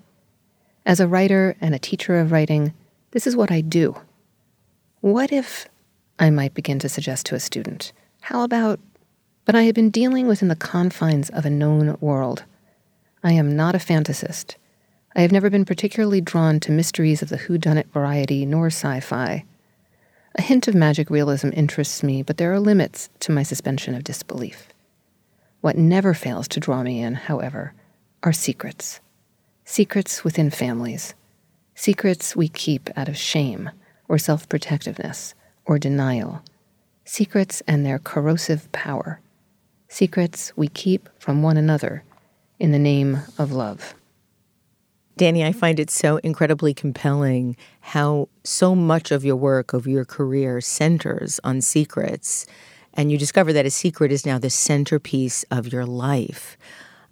As 0.86 1.00
a 1.00 1.08
writer 1.08 1.56
and 1.62 1.76
a 1.76 1.80
teacher 1.80 2.20
of 2.20 2.32
writing, 2.32 2.74
this 3.12 3.28
is 3.28 3.36
what 3.36 3.52
I 3.52 3.62
do. 3.62 3.96
What 5.02 5.32
if, 5.32 5.68
I 6.20 6.30
might 6.30 6.54
begin 6.54 6.80
to 6.80 6.90
suggest 6.90 7.26
to 7.28 7.36
a 7.36 7.40
student, 7.40 7.92
how 8.22 8.44
about, 8.44 8.80
but 9.46 9.56
I 9.56 9.64
have 9.64 9.76
been 9.76 9.90
dealing 9.90 10.28
within 10.28 10.48
the 10.48 10.56
confines 10.56 11.30
of 11.32 11.46
a 11.46 11.50
known 11.50 11.98
world. 12.00 12.44
I 13.24 13.34
am 13.34 13.56
not 13.56 13.76
a 13.76 13.80
fantasist. 13.80 14.56
I 15.16 15.22
have 15.22 15.32
never 15.32 15.50
been 15.50 15.66
particularly 15.66 16.22
drawn 16.22 16.60
to 16.62 16.72
mysteries 16.72 17.22
of 17.22 17.30
the 17.30 17.38
whodunit 17.38 17.88
variety 17.92 18.46
nor 18.46 18.68
sci 18.68 19.00
fi. 19.02 19.44
A 20.36 20.42
hint 20.42 20.68
of 20.68 20.76
magic 20.76 21.10
realism 21.10 21.50
interests 21.54 22.04
me, 22.04 22.24
but 22.24 22.38
there 22.38 22.54
are 22.54 22.60
limits 22.60 23.10
to 23.20 23.32
my 23.32 23.44
suspension 23.44 23.96
of 23.96 24.04
disbelief. 24.04 24.68
What 25.60 25.78
never 25.78 26.14
fails 26.14 26.48
to 26.50 26.60
draw 26.60 26.84
me 26.84 27.02
in, 27.02 27.16
however, 27.16 27.74
are 28.24 28.32
secrets. 28.32 29.02
Secrets 29.66 30.24
within 30.24 30.50
families. 30.50 31.14
Secrets 31.76 32.36
we 32.36 32.48
keep 32.48 32.90
out 32.96 33.10
of 33.10 33.18
shame, 33.18 33.72
or 34.08 34.18
self 34.18 34.48
protectiveness, 34.48 35.34
or 35.66 35.78
denial. 35.78 36.44
Secrets 37.06 37.62
and 37.68 37.86
their 37.86 38.00
corrosive 38.00 38.72
power. 38.72 39.20
Secrets 39.88 40.54
we 40.56 40.68
keep 40.68 41.10
from 41.20 41.42
one 41.42 41.58
another 41.58 42.04
in 42.60 42.72
the 42.72 42.80
name 42.80 43.20
of 43.38 43.52
love. 43.52 43.96
Dani, 45.18 45.46
I 45.46 45.52
find 45.52 45.80
it 45.80 45.90
so 45.92 46.18
incredibly 46.18 46.74
compelling 46.74 47.58
how 47.82 48.30
so 48.44 48.74
much 48.76 49.12
of 49.12 49.26
your 49.26 49.36
work, 49.36 49.74
of 49.74 49.86
your 49.88 50.06
career, 50.06 50.62
centers 50.62 51.40
on 51.44 51.62
secrets. 51.62 52.46
And 52.94 53.12
you 53.12 53.18
discover 53.18 53.54
that 53.54 53.66
a 53.66 53.72
secret 53.72 54.12
is 54.12 54.26
now 54.26 54.40
the 54.40 54.50
centerpiece 54.50 55.44
of 55.52 55.72
your 55.72 55.86
life. 55.86 56.58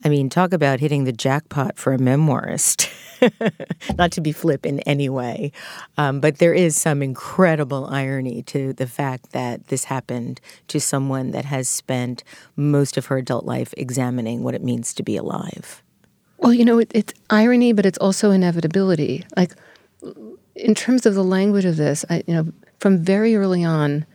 I 0.03 0.09
mean, 0.09 0.29
talk 0.29 0.53
about 0.53 0.79
hitting 0.79 1.03
the 1.03 1.11
jackpot 1.11 1.77
for 1.77 1.93
a 1.93 1.97
memoirist. 1.97 2.89
Not 3.97 4.11
to 4.13 4.21
be 4.21 4.31
flip 4.31 4.65
in 4.65 4.79
any 4.81 5.09
way, 5.09 5.51
um, 5.97 6.21
but 6.21 6.37
there 6.37 6.53
is 6.53 6.77
some 6.77 7.01
incredible 7.03 7.85
irony 7.87 8.43
to 8.43 8.71
the 8.71 8.87
fact 8.87 9.33
that 9.33 9.67
this 9.67 9.83
happened 9.85 10.39
to 10.69 10.79
someone 10.79 11.31
that 11.31 11.43
has 11.43 11.67
spent 11.67 12.23
most 12.55 12.97
of 12.97 13.07
her 13.07 13.17
adult 13.17 13.45
life 13.45 13.73
examining 13.75 14.43
what 14.43 14.55
it 14.55 14.63
means 14.63 14.93
to 14.93 15.03
be 15.03 15.17
alive. 15.17 15.83
Well, 16.37 16.53
you 16.53 16.63
know, 16.63 16.79
it, 16.79 16.91
it's 16.95 17.13
irony, 17.29 17.73
but 17.73 17.85
it's 17.85 17.97
also 17.97 18.31
inevitability. 18.31 19.25
Like, 19.35 19.53
in 20.55 20.73
terms 20.73 21.05
of 21.05 21.13
the 21.13 21.23
language 21.23 21.65
of 21.65 21.75
this, 21.75 22.05
I, 22.09 22.23
you 22.25 22.33
know, 22.33 22.51
from 22.79 22.97
very 22.99 23.35
early 23.35 23.65
on, 23.65 24.05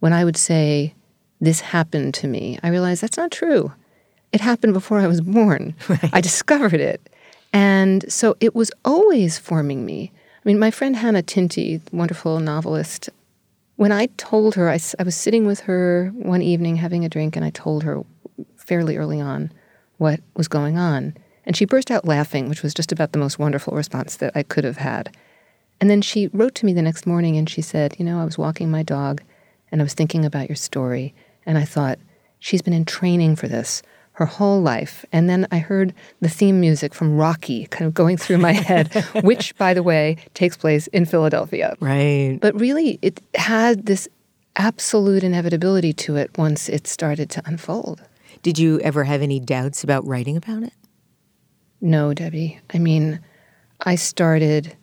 when 0.00 0.14
I 0.14 0.24
would 0.24 0.36
say, 0.36 0.94
this 1.40 1.60
happened 1.60 2.14
to 2.14 2.26
me, 2.26 2.58
I 2.62 2.68
realized 2.68 3.02
that's 3.02 3.16
not 3.16 3.30
true. 3.30 3.72
It 4.32 4.40
happened 4.40 4.74
before 4.74 4.98
I 4.98 5.06
was 5.06 5.20
born. 5.20 5.74
Right. 5.88 6.10
I 6.12 6.20
discovered 6.20 6.80
it. 6.80 7.00
And 7.52 8.10
so 8.12 8.36
it 8.40 8.54
was 8.54 8.70
always 8.84 9.38
forming 9.38 9.86
me. 9.86 10.12
I 10.14 10.48
mean, 10.48 10.58
my 10.58 10.70
friend 10.70 10.96
Hannah 10.96 11.22
Tinti, 11.22 11.80
wonderful 11.92 12.40
novelist, 12.40 13.10
when 13.76 13.92
I 13.92 14.06
told 14.16 14.54
her, 14.56 14.68
I, 14.68 14.78
I 14.98 15.02
was 15.02 15.14
sitting 15.14 15.46
with 15.46 15.60
her 15.60 16.12
one 16.14 16.42
evening 16.42 16.76
having 16.76 17.04
a 17.04 17.08
drink, 17.08 17.36
and 17.36 17.44
I 17.44 17.50
told 17.50 17.84
her 17.84 18.02
fairly 18.56 18.96
early 18.96 19.20
on 19.20 19.52
what 19.98 20.20
was 20.34 20.48
going 20.48 20.76
on. 20.76 21.16
And 21.44 21.56
she 21.56 21.64
burst 21.64 21.90
out 21.90 22.04
laughing, 22.04 22.48
which 22.48 22.62
was 22.62 22.74
just 22.74 22.92
about 22.92 23.12
the 23.12 23.18
most 23.18 23.38
wonderful 23.38 23.74
response 23.74 24.16
that 24.16 24.32
I 24.34 24.42
could 24.42 24.64
have 24.64 24.78
had. 24.78 25.16
And 25.80 25.88
then 25.88 26.02
she 26.02 26.28
wrote 26.32 26.54
to 26.56 26.66
me 26.66 26.72
the 26.72 26.82
next 26.82 27.06
morning 27.06 27.36
and 27.36 27.48
she 27.48 27.62
said, 27.62 27.96
You 27.98 28.04
know, 28.04 28.20
I 28.20 28.24
was 28.24 28.36
walking 28.36 28.70
my 28.70 28.82
dog 28.82 29.22
and 29.70 29.80
I 29.80 29.84
was 29.84 29.94
thinking 29.94 30.24
about 30.24 30.48
your 30.48 30.56
story. 30.56 31.14
And 31.46 31.56
I 31.56 31.64
thought, 31.64 31.98
she's 32.38 32.62
been 32.62 32.72
in 32.72 32.84
training 32.84 33.36
for 33.36 33.48
this 33.48 33.82
her 34.18 34.26
whole 34.26 34.60
life. 34.60 35.04
And 35.12 35.30
then 35.30 35.46
I 35.52 35.58
heard 35.58 35.94
the 36.20 36.28
theme 36.28 36.58
music 36.58 36.92
from 36.92 37.16
Rocky 37.16 37.66
kind 37.66 37.86
of 37.86 37.94
going 37.94 38.16
through 38.16 38.38
my 38.38 38.50
head, 38.50 38.92
which, 39.22 39.56
by 39.56 39.74
the 39.74 39.82
way, 39.82 40.16
takes 40.34 40.56
place 40.56 40.88
in 40.88 41.06
Philadelphia. 41.06 41.76
Right. 41.78 42.36
But 42.40 42.58
really, 42.58 42.98
it 43.00 43.22
had 43.36 43.86
this 43.86 44.08
absolute 44.56 45.22
inevitability 45.22 45.92
to 45.92 46.16
it 46.16 46.36
once 46.36 46.68
it 46.68 46.88
started 46.88 47.30
to 47.30 47.42
unfold. 47.46 48.02
Did 48.42 48.58
you 48.58 48.80
ever 48.80 49.04
have 49.04 49.22
any 49.22 49.38
doubts 49.38 49.84
about 49.84 50.04
writing 50.04 50.36
about 50.36 50.64
it? 50.64 50.72
No, 51.80 52.12
Debbie. 52.12 52.58
I 52.74 52.78
mean, 52.78 53.20
I 53.82 53.94
started 53.94 54.76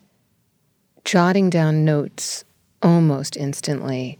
jotting 1.04 1.50
down 1.50 1.84
notes 1.84 2.46
almost 2.82 3.36
instantly. 3.36 4.18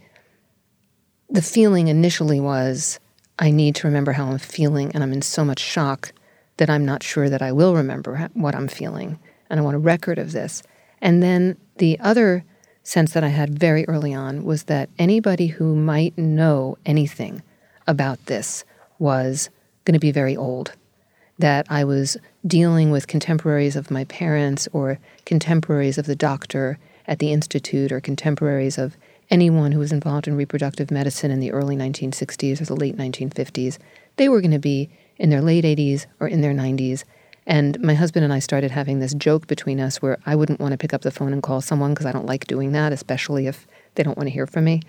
The 1.30 1.40
feeling 1.40 1.88
initially 1.88 2.38
was 2.38 3.00
I 3.38 3.50
need 3.50 3.74
to 3.76 3.86
remember 3.86 4.12
how 4.12 4.26
I'm 4.26 4.38
feeling, 4.38 4.92
and 4.92 5.02
I'm 5.02 5.12
in 5.12 5.22
so 5.22 5.44
much 5.44 5.60
shock 5.60 6.12
that 6.56 6.70
I'm 6.70 6.84
not 6.84 7.02
sure 7.02 7.28
that 7.28 7.42
I 7.42 7.52
will 7.52 7.74
remember 7.74 8.30
what 8.34 8.54
I'm 8.54 8.68
feeling. 8.68 9.18
And 9.50 9.60
I 9.60 9.62
want 9.62 9.76
a 9.76 9.80
record 9.80 10.18
of 10.18 10.32
this. 10.32 10.62
And 11.00 11.22
then 11.22 11.56
the 11.76 11.98
other 12.00 12.44
sense 12.82 13.12
that 13.12 13.24
I 13.24 13.28
had 13.28 13.58
very 13.58 13.86
early 13.88 14.14
on 14.14 14.44
was 14.44 14.64
that 14.64 14.88
anybody 14.98 15.48
who 15.48 15.74
might 15.74 16.16
know 16.16 16.78
anything 16.86 17.42
about 17.86 18.24
this 18.26 18.64
was 18.98 19.50
going 19.84 19.94
to 19.94 20.00
be 20.00 20.12
very 20.12 20.36
old 20.36 20.72
that 21.38 21.66
I 21.68 21.84
was 21.84 22.16
dealing 22.46 22.90
with 22.90 23.06
contemporaries 23.06 23.76
of 23.76 23.90
my 23.90 24.04
parents 24.04 24.68
or 24.72 24.98
contemporaries 25.24 25.98
of 25.98 26.06
the 26.06 26.16
doctor 26.16 26.78
at 27.06 27.18
the 27.18 27.32
institute 27.32 27.92
or 27.92 28.00
contemporaries 28.00 28.78
of 28.78 28.96
anyone 29.30 29.72
who 29.72 29.78
was 29.78 29.92
involved 29.92 30.28
in 30.28 30.36
reproductive 30.36 30.90
medicine 30.90 31.30
in 31.30 31.40
the 31.40 31.52
early 31.52 31.76
1960s 31.76 32.60
or 32.60 32.64
the 32.64 32.76
late 32.76 32.96
1950s. 32.96 33.78
They 34.16 34.28
were 34.28 34.40
going 34.40 34.52
to 34.52 34.58
be 34.58 34.88
in 35.18 35.30
their 35.30 35.42
late 35.42 35.64
80s 35.64 36.06
or 36.20 36.28
in 36.28 36.40
their 36.40 36.54
90s. 36.54 37.04
And 37.46 37.80
my 37.80 37.94
husband 37.94 38.24
and 38.24 38.32
I 38.32 38.40
started 38.40 38.70
having 38.70 38.98
this 38.98 39.14
joke 39.14 39.46
between 39.46 39.80
us 39.80 40.02
where 40.02 40.18
I 40.26 40.34
wouldn't 40.34 40.60
want 40.60 40.72
to 40.72 40.78
pick 40.78 40.92
up 40.92 41.02
the 41.02 41.10
phone 41.10 41.32
and 41.32 41.42
call 41.42 41.60
someone 41.60 41.92
because 41.92 42.06
I 42.06 42.12
don't 42.12 42.26
like 42.26 42.46
doing 42.46 42.72
that, 42.72 42.92
especially 42.92 43.46
if 43.46 43.66
they 43.94 44.02
don't 44.02 44.16
want 44.16 44.26
to 44.26 44.32
hear 44.32 44.46
from 44.46 44.64
me 44.64 44.82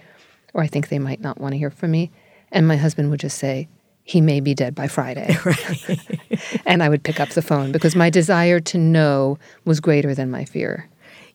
or 0.53 0.63
I 0.63 0.67
think 0.67 0.89
they 0.89 0.99
might 0.99 1.21
not 1.21 1.39
want 1.39 1.53
to 1.53 1.57
hear 1.57 1.69
from 1.69 1.91
me. 1.91 2.11
And 2.51 2.67
my 2.67 2.77
husband 2.77 3.09
would 3.11 3.19
just 3.19 3.37
say, 3.37 3.67
he 4.03 4.21
may 4.21 4.39
be 4.39 4.53
dead 4.53 4.73
by 4.73 4.87
Friday. 4.87 5.37
and 6.65 6.81
I 6.81 6.89
would 6.89 7.03
pick 7.03 7.19
up 7.19 7.29
the 7.29 7.41
phone 7.41 7.71
because 7.71 7.95
my 7.95 8.09
desire 8.09 8.59
to 8.61 8.77
know 8.77 9.37
was 9.65 9.79
greater 9.79 10.15
than 10.15 10.31
my 10.31 10.45
fear. 10.45 10.89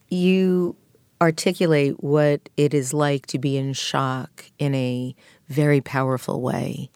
You 0.08 0.74
articulate 1.22 2.02
what 2.02 2.48
it 2.56 2.74
is 2.74 2.92
like 2.92 3.26
to 3.26 3.38
be 3.38 3.56
in 3.56 3.72
shock 3.72 4.50
in 4.58 4.74
a 4.74 5.14
very 5.48 5.80
powerful 5.80 6.42
way. 6.42 6.90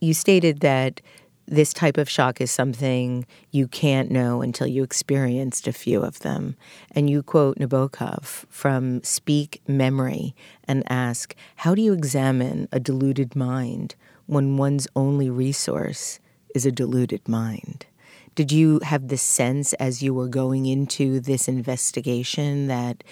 You 0.00 0.12
stated 0.12 0.60
that 0.60 1.00
this 1.46 1.72
type 1.72 1.96
of 1.96 2.10
shock 2.10 2.42
is 2.42 2.50
something 2.50 3.24
you 3.50 3.66
can't 3.66 4.10
know 4.10 4.42
until 4.42 4.66
you 4.66 4.82
experienced 4.82 5.66
a 5.66 5.72
few 5.72 6.02
of 6.02 6.18
them. 6.18 6.56
And 6.94 7.08
you 7.08 7.22
quote 7.22 7.58
Nabokov 7.58 8.44
from 8.50 9.02
Speak 9.02 9.62
Memory 9.66 10.34
and 10.64 10.84
ask, 10.90 11.34
How 11.56 11.74
do 11.74 11.80
you 11.80 11.94
examine 11.94 12.68
a 12.70 12.78
deluded 12.78 13.34
mind 13.34 13.94
when 14.26 14.58
one's 14.58 14.86
only 14.94 15.30
resource 15.30 16.20
is 16.54 16.66
a 16.66 16.72
deluded 16.72 17.26
mind. 17.26 17.86
Did 18.34 18.52
you 18.52 18.80
have 18.84 19.08
the 19.08 19.16
sense 19.16 19.72
as 19.74 20.02
you 20.02 20.14
were 20.14 20.28
going 20.28 20.66
into 20.66 21.18
this 21.18 21.48
investigation 21.48 22.68
that 22.68 23.02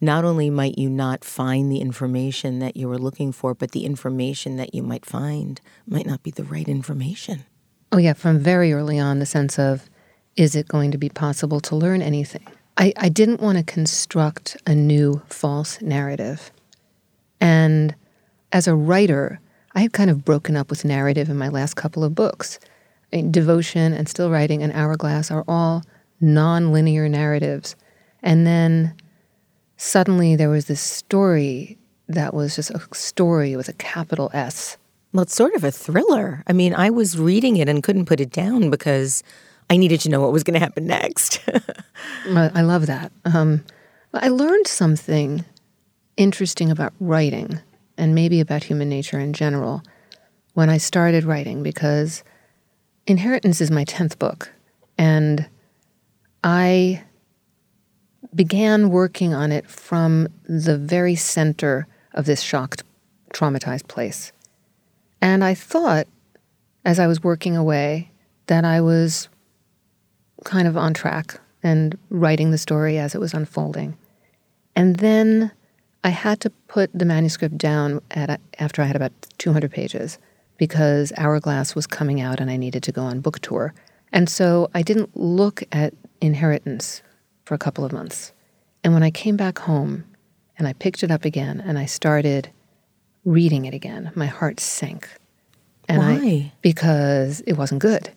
not 0.00 0.24
only 0.24 0.50
might 0.50 0.78
you 0.78 0.88
not 0.88 1.24
find 1.24 1.70
the 1.70 1.80
information 1.80 2.58
that 2.60 2.76
you 2.76 2.88
were 2.88 2.98
looking 2.98 3.32
for, 3.32 3.54
but 3.54 3.72
the 3.72 3.84
information 3.84 4.56
that 4.56 4.74
you 4.74 4.82
might 4.82 5.04
find 5.04 5.60
might 5.86 6.06
not 6.06 6.22
be 6.22 6.30
the 6.30 6.44
right 6.44 6.68
information? 6.68 7.44
Oh, 7.90 7.98
yeah, 7.98 8.12
from 8.12 8.38
very 8.38 8.72
early 8.72 8.98
on, 8.98 9.18
the 9.18 9.26
sense 9.26 9.58
of 9.58 9.88
is 10.36 10.54
it 10.54 10.68
going 10.68 10.90
to 10.92 10.98
be 10.98 11.08
possible 11.08 11.58
to 11.60 11.74
learn 11.74 12.00
anything? 12.00 12.46
I, 12.76 12.92
I 12.96 13.08
didn't 13.08 13.40
want 13.40 13.58
to 13.58 13.64
construct 13.64 14.56
a 14.66 14.74
new 14.74 15.20
false 15.26 15.80
narrative. 15.82 16.52
And 17.40 17.94
as 18.52 18.68
a 18.68 18.74
writer, 18.74 19.40
I 19.74 19.80
had 19.80 19.92
kind 19.92 20.10
of 20.10 20.24
broken 20.24 20.56
up 20.56 20.70
with 20.70 20.84
narrative 20.84 21.28
in 21.28 21.36
my 21.36 21.48
last 21.48 21.74
couple 21.74 22.04
of 22.04 22.14
books. 22.14 22.60
I 23.12 23.16
mean, 23.16 23.32
Devotion 23.32 23.92
and 23.92 24.08
Still 24.08 24.30
Writing 24.30 24.62
and 24.62 24.72
Hourglass 24.72 25.30
are 25.30 25.44
all 25.48 25.82
non-linear 26.20 27.08
narratives. 27.08 27.74
And 28.22 28.46
then 28.46 28.94
suddenly 29.78 30.36
there 30.36 30.50
was 30.50 30.66
this 30.66 30.80
story 30.80 31.78
that 32.08 32.34
was 32.34 32.56
just 32.56 32.70
a 32.70 32.80
story 32.92 33.56
with 33.56 33.68
a 33.68 33.72
capital 33.74 34.30
S. 34.34 34.76
Well, 35.12 35.22
it's 35.22 35.34
sort 35.34 35.54
of 35.54 35.64
a 35.64 35.70
thriller. 35.70 36.44
I 36.46 36.52
mean, 36.52 36.74
I 36.74 36.90
was 36.90 37.18
reading 37.18 37.56
it 37.56 37.68
and 37.68 37.82
couldn't 37.82 38.04
put 38.04 38.20
it 38.20 38.30
down 38.30 38.68
because 38.68 39.22
I 39.70 39.78
needed 39.78 40.00
to 40.00 40.10
know 40.10 40.20
what 40.20 40.32
was 40.32 40.44
going 40.44 40.54
to 40.54 40.60
happen 40.60 40.86
next. 40.86 41.40
I 42.26 42.60
love 42.60 42.86
that. 42.86 43.10
Um, 43.24 43.64
I 44.12 44.28
learned 44.28 44.66
something 44.66 45.44
interesting 46.16 46.70
about 46.70 46.92
writing 47.00 47.60
and 47.96 48.14
maybe 48.14 48.40
about 48.40 48.64
human 48.64 48.88
nature 48.88 49.18
in 49.18 49.32
general 49.32 49.82
when 50.54 50.68
I 50.68 50.76
started 50.76 51.24
writing 51.24 51.62
because 51.62 52.22
Inheritance 53.06 53.62
is 53.62 53.70
my 53.70 53.86
10th 53.86 54.18
book. 54.18 54.52
And 54.98 55.48
I 56.44 57.04
began 58.34 58.90
working 58.90 59.34
on 59.34 59.52
it 59.52 59.68
from 59.68 60.28
the 60.44 60.76
very 60.76 61.14
center 61.14 61.86
of 62.14 62.26
this 62.26 62.40
shocked, 62.40 62.82
traumatized 63.32 63.88
place. 63.88 64.32
And 65.20 65.44
I 65.44 65.54
thought, 65.54 66.06
as 66.84 66.98
I 66.98 67.06
was 67.06 67.22
working 67.22 67.56
away, 67.56 68.10
that 68.46 68.64
I 68.64 68.80
was 68.80 69.28
kind 70.44 70.68
of 70.68 70.76
on 70.76 70.94
track 70.94 71.40
and 71.62 71.98
writing 72.10 72.50
the 72.50 72.58
story 72.58 72.98
as 72.98 73.14
it 73.14 73.20
was 73.20 73.34
unfolding. 73.34 73.96
And 74.76 74.96
then 74.96 75.50
I 76.04 76.10
had 76.10 76.40
to 76.40 76.50
put 76.68 76.90
the 76.94 77.04
manuscript 77.04 77.58
down 77.58 78.00
at, 78.10 78.40
after 78.58 78.82
I 78.82 78.86
had 78.86 78.96
about 78.96 79.12
200 79.38 79.70
pages 79.70 80.18
because 80.56 81.12
Hourglass 81.16 81.74
was 81.74 81.86
coming 81.86 82.20
out 82.20 82.40
and 82.40 82.50
I 82.50 82.56
needed 82.56 82.82
to 82.84 82.92
go 82.92 83.02
on 83.02 83.20
book 83.20 83.40
tour. 83.40 83.74
And 84.12 84.28
so 84.28 84.70
I 84.74 84.82
didn't 84.82 85.16
look 85.16 85.62
at 85.72 85.94
Inheritance 86.20 87.02
for 87.48 87.54
a 87.54 87.58
couple 87.58 87.82
of 87.82 87.92
months. 87.92 88.32
And 88.84 88.92
when 88.92 89.02
I 89.02 89.10
came 89.10 89.34
back 89.34 89.60
home 89.60 90.04
and 90.58 90.68
I 90.68 90.74
picked 90.74 91.02
it 91.02 91.10
up 91.10 91.24
again 91.24 91.62
and 91.64 91.78
I 91.78 91.86
started 91.86 92.50
reading 93.24 93.64
it 93.64 93.72
again, 93.72 94.12
my 94.14 94.26
heart 94.26 94.60
sank. 94.60 95.08
And 95.88 95.98
Why? 95.98 96.12
I, 96.12 96.52
because 96.60 97.40
it 97.46 97.54
wasn't 97.54 97.80
good. 97.80 98.10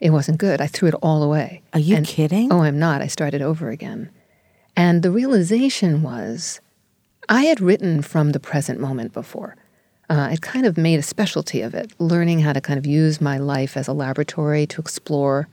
It 0.00 0.10
wasn't 0.10 0.36
good. 0.36 0.60
I 0.60 0.66
threw 0.66 0.86
it 0.86 0.94
all 1.00 1.22
away. 1.22 1.62
Are 1.72 1.80
you 1.80 1.96
and, 1.96 2.06
kidding? 2.06 2.52
Oh, 2.52 2.60
I'm 2.60 2.78
not. 2.78 3.00
I 3.00 3.06
started 3.06 3.40
over 3.40 3.70
again. 3.70 4.10
And 4.76 5.02
the 5.02 5.10
realization 5.10 6.02
was 6.02 6.60
I 7.26 7.44
had 7.44 7.62
written 7.62 8.02
from 8.02 8.32
the 8.32 8.40
present 8.40 8.78
moment 8.78 9.14
before. 9.14 9.56
Uh, 10.10 10.28
I'd 10.30 10.42
kind 10.42 10.66
of 10.66 10.76
made 10.76 10.98
a 10.98 11.02
specialty 11.02 11.62
of 11.62 11.72
it, 11.72 11.98
learning 11.98 12.40
how 12.40 12.52
to 12.52 12.60
kind 12.60 12.78
of 12.78 12.84
use 12.84 13.18
my 13.18 13.38
life 13.38 13.78
as 13.78 13.88
a 13.88 13.94
laboratory 13.94 14.66
to 14.66 14.80
explore, 14.82 15.48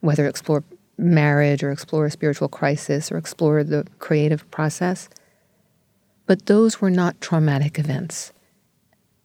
whether 0.00 0.26
explore 0.26 0.64
marriage 0.98 1.62
or 1.62 1.70
explore 1.70 2.06
a 2.06 2.10
spiritual 2.10 2.48
crisis 2.48 3.12
or 3.12 3.18
explore 3.18 3.62
the 3.62 3.86
creative 3.98 4.50
process. 4.50 5.08
But 6.26 6.46
those 6.46 6.80
were 6.80 6.90
not 6.90 7.20
traumatic 7.20 7.78
events. 7.78 8.32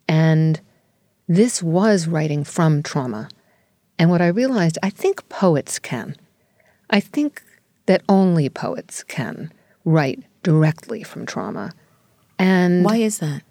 And 0.08 0.60
this 1.28 1.64
was 1.64 2.08
writing 2.08 2.44
from 2.44 2.84
trauma. 2.84 3.30
And 3.98 4.10
what 4.10 4.22
I 4.22 4.28
realized, 4.28 4.78
I 4.84 4.90
think 4.90 5.28
poets 5.30 5.80
can. 5.80 6.16
I 6.90 7.00
think 7.00 7.42
that 7.86 8.04
only 8.10 8.50
poets 8.50 9.04
can 9.04 9.52
write 9.86 10.24
directly 10.44 11.04
from 11.04 11.26
trauma. 11.26 11.72
And 12.38 12.84
why 12.84 12.98
is 12.98 13.20
that? 13.20 13.44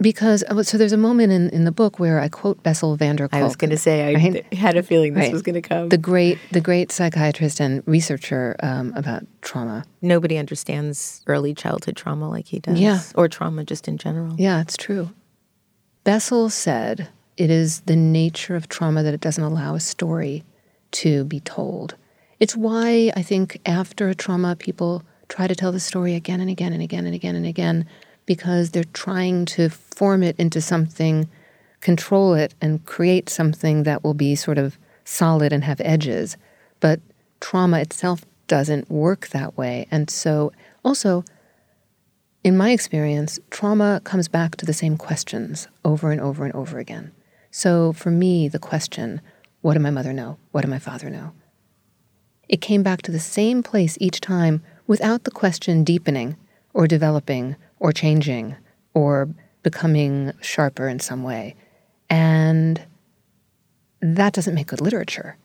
Because 0.00 0.44
uh, 0.44 0.62
so 0.62 0.76
there's 0.76 0.92
a 0.92 0.98
moment 0.98 1.32
in, 1.32 1.48
in 1.50 1.64
the 1.64 1.72
book 1.72 1.98
where 1.98 2.20
I 2.20 2.28
quote 2.28 2.62
Bessel 2.62 2.96
van 2.96 3.16
der 3.16 3.28
Kolk. 3.28 3.40
I 3.40 3.42
was 3.42 3.56
going 3.56 3.70
to 3.70 3.78
say 3.78 4.14
I 4.14 4.14
right? 4.14 4.52
had 4.52 4.76
a 4.76 4.82
feeling 4.82 5.14
this 5.14 5.24
right. 5.24 5.32
was 5.32 5.42
going 5.42 5.54
to 5.54 5.62
come. 5.62 5.88
The 5.88 5.98
great 5.98 6.38
the 6.52 6.60
great 6.60 6.92
psychiatrist 6.92 7.60
and 7.60 7.82
researcher 7.86 8.56
um, 8.62 8.92
about 8.94 9.24
trauma. 9.40 9.84
Nobody 10.02 10.36
understands 10.36 11.22
early 11.26 11.54
childhood 11.54 11.96
trauma 11.96 12.28
like 12.28 12.46
he 12.46 12.58
does. 12.58 12.78
Yeah, 12.78 13.00
or 13.14 13.28
trauma 13.28 13.64
just 13.64 13.88
in 13.88 13.96
general. 13.96 14.34
Yeah, 14.38 14.60
it's 14.60 14.76
true. 14.76 15.10
Bessel 16.04 16.50
said 16.50 17.08
it 17.36 17.50
is 17.50 17.80
the 17.80 17.96
nature 17.96 18.54
of 18.54 18.68
trauma 18.68 19.02
that 19.02 19.14
it 19.14 19.20
doesn't 19.20 19.42
allow 19.42 19.74
a 19.74 19.80
story 19.80 20.44
to 20.92 21.24
be 21.24 21.40
told. 21.40 21.96
It's 22.38 22.56
why 22.56 23.12
I 23.16 23.22
think 23.22 23.60
after 23.66 24.08
a 24.08 24.14
trauma, 24.14 24.56
people 24.56 25.02
try 25.28 25.46
to 25.46 25.54
tell 25.54 25.72
the 25.72 25.80
story 25.80 26.14
again 26.14 26.40
and 26.40 26.50
again 26.50 26.72
and 26.72 26.82
again 26.82 27.06
and 27.06 27.14
again 27.14 27.34
and 27.34 27.46
again 27.46 27.86
because 28.26 28.70
they're 28.70 28.84
trying 28.92 29.46
to 29.46 29.68
form 29.68 30.22
it 30.22 30.36
into 30.38 30.60
something, 30.60 31.28
control 31.80 32.34
it, 32.34 32.54
and 32.60 32.84
create 32.84 33.30
something 33.30 33.84
that 33.84 34.04
will 34.04 34.14
be 34.14 34.34
sort 34.34 34.58
of 34.58 34.78
solid 35.04 35.52
and 35.52 35.64
have 35.64 35.80
edges. 35.80 36.36
But 36.80 37.00
trauma 37.40 37.78
itself 37.78 38.24
doesn't 38.48 38.90
work 38.90 39.28
that 39.28 39.56
way. 39.56 39.86
And 39.90 40.10
so, 40.10 40.52
also, 40.84 41.24
in 42.44 42.56
my 42.56 42.70
experience, 42.70 43.38
trauma 43.50 44.00
comes 44.04 44.28
back 44.28 44.56
to 44.56 44.66
the 44.66 44.72
same 44.72 44.96
questions 44.96 45.68
over 45.84 46.10
and 46.10 46.20
over 46.20 46.44
and 46.44 46.54
over 46.54 46.78
again. 46.78 47.12
So, 47.50 47.92
for 47.92 48.10
me, 48.10 48.48
the 48.48 48.58
question, 48.58 49.20
what 49.62 49.72
did 49.72 49.82
my 49.82 49.90
mother 49.90 50.12
know? 50.12 50.38
What 50.52 50.60
did 50.60 50.70
my 50.70 50.78
father 50.78 51.10
know? 51.10 51.32
It 52.48 52.60
came 52.60 52.82
back 52.82 53.02
to 53.02 53.10
the 53.10 53.18
same 53.18 53.62
place 53.62 53.98
each 54.00 54.20
time 54.20 54.62
without 54.86 55.24
the 55.24 55.30
question 55.30 55.82
deepening 55.82 56.36
or 56.72 56.86
developing 56.86 57.56
or 57.78 57.92
changing 57.92 58.56
or 58.94 59.28
becoming 59.62 60.32
sharper 60.40 60.88
in 60.88 61.00
some 61.00 61.22
way. 61.22 61.54
And 62.08 62.80
that 64.00 64.32
doesn't 64.32 64.54
make 64.54 64.68
good 64.68 64.80
literature. 64.80 65.36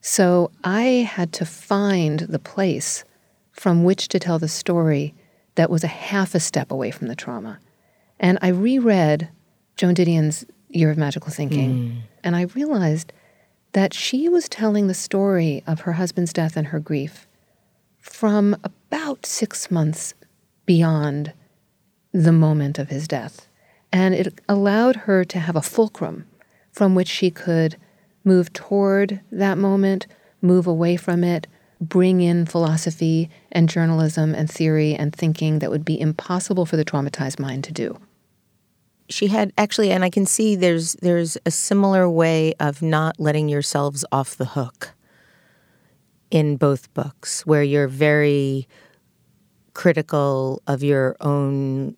So 0.00 0.50
I 0.64 0.82
had 0.82 1.32
to 1.34 1.46
find 1.46 2.20
the 2.20 2.38
place 2.38 3.04
from 3.52 3.84
which 3.84 4.08
to 4.08 4.18
tell 4.18 4.38
the 4.38 4.48
story 4.48 5.14
that 5.56 5.70
was 5.70 5.82
a 5.82 5.88
half 5.88 6.34
a 6.34 6.40
step 6.40 6.70
away 6.70 6.90
from 6.90 7.08
the 7.08 7.16
trauma. 7.16 7.58
And 8.20 8.38
I 8.40 8.48
reread 8.48 9.28
Joan 9.76 9.94
Didion's 9.94 10.44
Year 10.68 10.90
of 10.90 10.98
Magical 10.98 11.30
Thinking, 11.30 11.70
mm. 11.70 11.96
and 12.22 12.36
I 12.36 12.42
realized 12.42 13.12
that 13.72 13.94
she 13.94 14.28
was 14.28 14.48
telling 14.48 14.86
the 14.86 14.94
story 14.94 15.62
of 15.66 15.80
her 15.80 15.92
husband's 15.92 16.32
death 16.32 16.56
and 16.56 16.68
her 16.68 16.80
grief 16.80 17.26
from 17.98 18.56
about 18.64 19.26
six 19.26 19.70
months 19.70 20.14
beyond 20.66 21.32
the 22.24 22.32
moment 22.32 22.78
of 22.78 22.88
his 22.88 23.06
death. 23.06 23.46
And 23.92 24.14
it 24.14 24.40
allowed 24.48 24.96
her 24.96 25.24
to 25.24 25.38
have 25.38 25.56
a 25.56 25.62
fulcrum 25.62 26.26
from 26.72 26.94
which 26.94 27.08
she 27.08 27.30
could 27.30 27.76
move 28.24 28.52
toward 28.52 29.20
that 29.30 29.56
moment, 29.56 30.06
move 30.42 30.66
away 30.66 30.96
from 30.96 31.22
it, 31.22 31.46
bring 31.80 32.20
in 32.20 32.44
philosophy 32.44 33.30
and 33.52 33.68
journalism 33.68 34.34
and 34.34 34.50
theory 34.50 34.94
and 34.94 35.14
thinking 35.14 35.60
that 35.60 35.70
would 35.70 35.84
be 35.84 36.00
impossible 36.00 36.66
for 36.66 36.76
the 36.76 36.84
traumatized 36.84 37.38
mind 37.38 37.62
to 37.64 37.72
do. 37.72 37.96
She 39.08 39.28
had 39.28 39.52
actually, 39.56 39.90
and 39.92 40.04
I 40.04 40.10
can 40.10 40.26
see 40.26 40.56
there's 40.56 40.94
there's 40.94 41.38
a 41.46 41.50
similar 41.50 42.10
way 42.10 42.52
of 42.60 42.82
not 42.82 43.18
letting 43.18 43.48
yourselves 43.48 44.04
off 44.12 44.36
the 44.36 44.44
hook 44.44 44.90
in 46.30 46.56
both 46.56 46.92
books, 46.92 47.46
where 47.46 47.62
you're 47.62 47.88
very 47.88 48.68
critical 49.72 50.60
of 50.66 50.82
your 50.82 51.16
own 51.20 51.96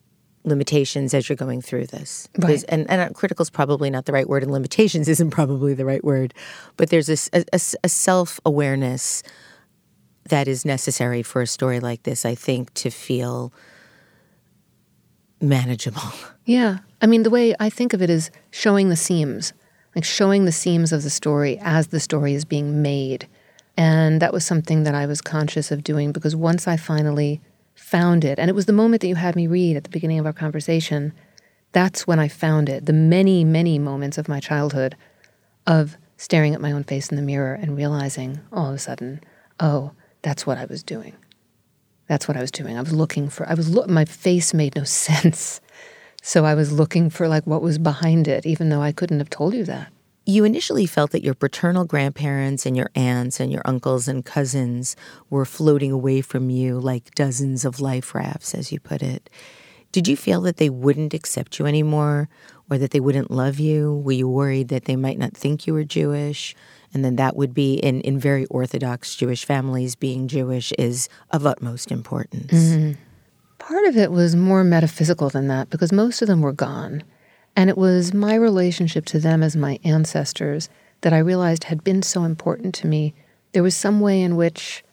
limitations 0.51 1.15
as 1.15 1.29
you're 1.29 1.37
going 1.37 1.63
through 1.63 1.87
this. 1.87 2.29
Right. 2.39 2.63
And, 2.69 2.89
and 2.91 3.01
uh, 3.01 3.09
critical 3.11 3.43
is 3.43 3.51
probably 3.51 3.89
not 3.89 4.05
the 4.05 4.13
right 4.13 4.29
word, 4.29 4.43
and 4.43 4.53
limitations 4.53 5.09
isn't 5.15 5.31
probably 5.31 5.75
the 5.75 5.87
right 5.87 6.05
word. 6.05 6.35
But 6.77 6.91
there's 6.91 7.09
a, 7.09 7.41
a, 7.53 7.61
a 7.83 7.89
self 7.89 8.39
awareness 8.45 9.23
that 10.29 10.47
is 10.47 10.65
necessary 10.65 11.23
for 11.23 11.43
a 11.43 11.47
story 11.47 11.81
like 11.81 12.03
this, 12.03 12.25
I 12.25 12.35
think, 12.35 12.73
to 12.75 12.91
feel 12.91 13.53
manageable. 15.41 16.03
Yeah. 16.47 16.79
I 17.01 17.07
mean, 17.07 17.23
the 17.23 17.31
way 17.31 17.55
I 17.61 17.71
think 17.71 17.93
of 17.93 18.03
it 18.03 18.11
is 18.11 18.33
showing 18.51 18.89
the 18.89 18.97
seams, 18.97 19.53
like 19.95 20.05
showing 20.05 20.47
the 20.47 20.53
seams 20.53 20.91
of 20.91 21.05
the 21.05 21.11
story 21.11 21.61
as 21.63 21.89
the 21.89 22.01
story 22.01 22.35
is 22.35 22.45
being 22.45 22.83
made. 22.83 23.29
And 23.77 24.21
that 24.21 24.33
was 24.33 24.45
something 24.45 24.83
that 24.83 24.97
I 24.97 25.07
was 25.07 25.21
conscious 25.21 25.71
of 25.71 25.85
doing 25.85 26.11
because 26.11 26.35
once 26.35 26.67
I 26.67 26.77
finally 26.77 27.41
found 27.75 28.25
it. 28.25 28.39
And 28.39 28.49
it 28.49 28.55
was 28.55 28.67
the 28.67 28.73
moment 28.73 29.01
that 29.03 29.09
you 29.09 29.15
had 29.17 29.37
me 29.37 29.47
read 29.47 29.77
at 29.77 29.85
the 29.85 29.91
beginning 29.91 30.19
of 30.19 30.27
our 30.27 30.33
conversation. 30.33 31.13
That's 31.73 32.07
when 32.07 32.19
I 32.19 32.29
found 32.29 32.69
it. 32.69 32.87
The 32.87 32.93
many, 32.93 33.45
many 33.45 33.79
moments 33.79 34.19
of 34.19 34.29
my 34.29 34.41
childhood 34.41 34.97
of 35.67 35.97
staring 36.17 36.55
at 36.55 36.61
my 36.61 36.73
own 36.73 36.85
face 36.85 37.09
in 37.09 37.17
the 37.17 37.23
mirror 37.23 37.55
and 37.55 37.77
realizing 37.77 38.41
all 38.53 38.69
of 38.69 38.75
a 38.75 38.79
sudden, 38.79 39.21
oh, 39.59 39.93
that's 40.23 40.47
what 40.47 40.59
I 40.59 40.67
was 40.67 40.83
doing. 40.83 41.15
That's 42.09 42.27
what 42.27 42.37
I 42.37 42.41
was 42.41 42.51
doing. 42.51 42.77
I 42.77 42.83
was 42.83 42.93
looking 42.93 43.29
for, 43.29 43.49
I 43.49 43.55
was, 43.55 43.71
lo- 43.71 43.87
my 43.89 44.05
face 44.05 44.53
made 44.53 44.77
no 44.77 44.85
sense. 44.85 45.61
So 46.23 46.45
I 46.45 46.55
was 46.55 46.73
looking 46.73 47.09
for 47.09 47.29
like 47.29 47.47
what 47.47 47.63
was 47.63 47.79
behind 47.79 48.29
it, 48.29 48.45
even 48.45 48.69
though 48.69 48.83
I 48.83 48.93
couldn't 48.93 49.21
have 49.21 49.31
told 49.31 49.55
you 49.55 49.65
that. 49.65 49.93
You 50.27 50.45
initially 50.45 50.87
felt 50.87 51.11
that 51.13 51.25
your 51.25 51.35
paternal 51.35 51.85
grandparents 51.85 52.67
and 52.67 52.77
your 52.77 52.91
aunts 52.95 53.41
and 53.41 53.51
your 53.51 53.63
uncles 53.65 54.07
and 54.07 54.25
cousins 54.25 54.95
were 55.29 55.45
floating 55.45 55.91
away 55.91 56.21
from 56.21 56.51
you 56.51 56.79
like 56.79 57.15
dozens 57.15 57.65
of 57.65 57.81
life 57.81 58.15
rafts, 58.15 58.55
as 58.55 58.71
you 58.71 58.79
put 58.79 59.03
it. 59.03 59.31
Did 59.93 60.07
you 60.07 60.17
feel 60.17 60.41
that 60.43 60.59
they 60.59 60.71
wouldn't 60.71 61.15
accept 61.15 61.59
you 61.59 61.67
anymore 61.67 62.29
or 62.71 62.79
that 62.79 62.93
they 62.93 63.01
wouldn't 63.01 63.31
love 63.31 63.59
you? 63.59 63.95
Were 64.05 64.13
you 64.13 64.29
worried 64.29 64.69
that 64.69 64.85
they 64.85 64.95
might 64.95 65.19
not 65.19 65.37
think 65.37 65.67
you 65.67 65.73
were 65.73 65.85
Jewish? 65.85 66.55
And 66.95 67.05
then 67.05 67.17
that 67.17 67.35
would 67.35 67.55
be 67.55 67.75
in, 67.75 68.01
in 68.03 68.19
very 68.19 68.47
Orthodox 68.47 69.17
Jewish 69.17 69.45
families, 69.45 69.97
being 69.97 70.29
Jewish 70.29 70.73
is 70.79 71.09
of 71.31 71.47
utmost 71.47 71.91
importance. 71.91 72.53
Mm-hmm. 72.53 73.01
Part 73.59 73.85
of 73.87 73.97
it 73.97 74.13
was 74.13 74.37
more 74.37 74.65
metaphysical 74.65 75.29
than 75.29 75.49
that 75.49 75.71
because 75.71 75.93
most 75.93 76.23
of 76.23 76.29
them 76.29 76.41
were 76.41 76.53
gone. 76.53 77.03
And 77.57 77.69
it 77.69 77.77
was 77.77 78.15
my 78.15 78.35
relationship 78.35 79.05
to 79.07 79.19
them 79.19 79.43
as 79.43 79.57
my 79.57 79.79
ancestors 79.85 80.69
that 81.03 81.13
I 81.13 81.19
realized 81.19 81.65
had 81.65 81.85
been 81.85 82.03
so 82.03 82.25
important 82.25 82.75
to 82.77 82.87
me. 82.87 83.15
There 83.53 83.63
was 83.63 83.77
some 83.77 84.01
way 84.01 84.23
in 84.23 84.37
which 84.37 84.85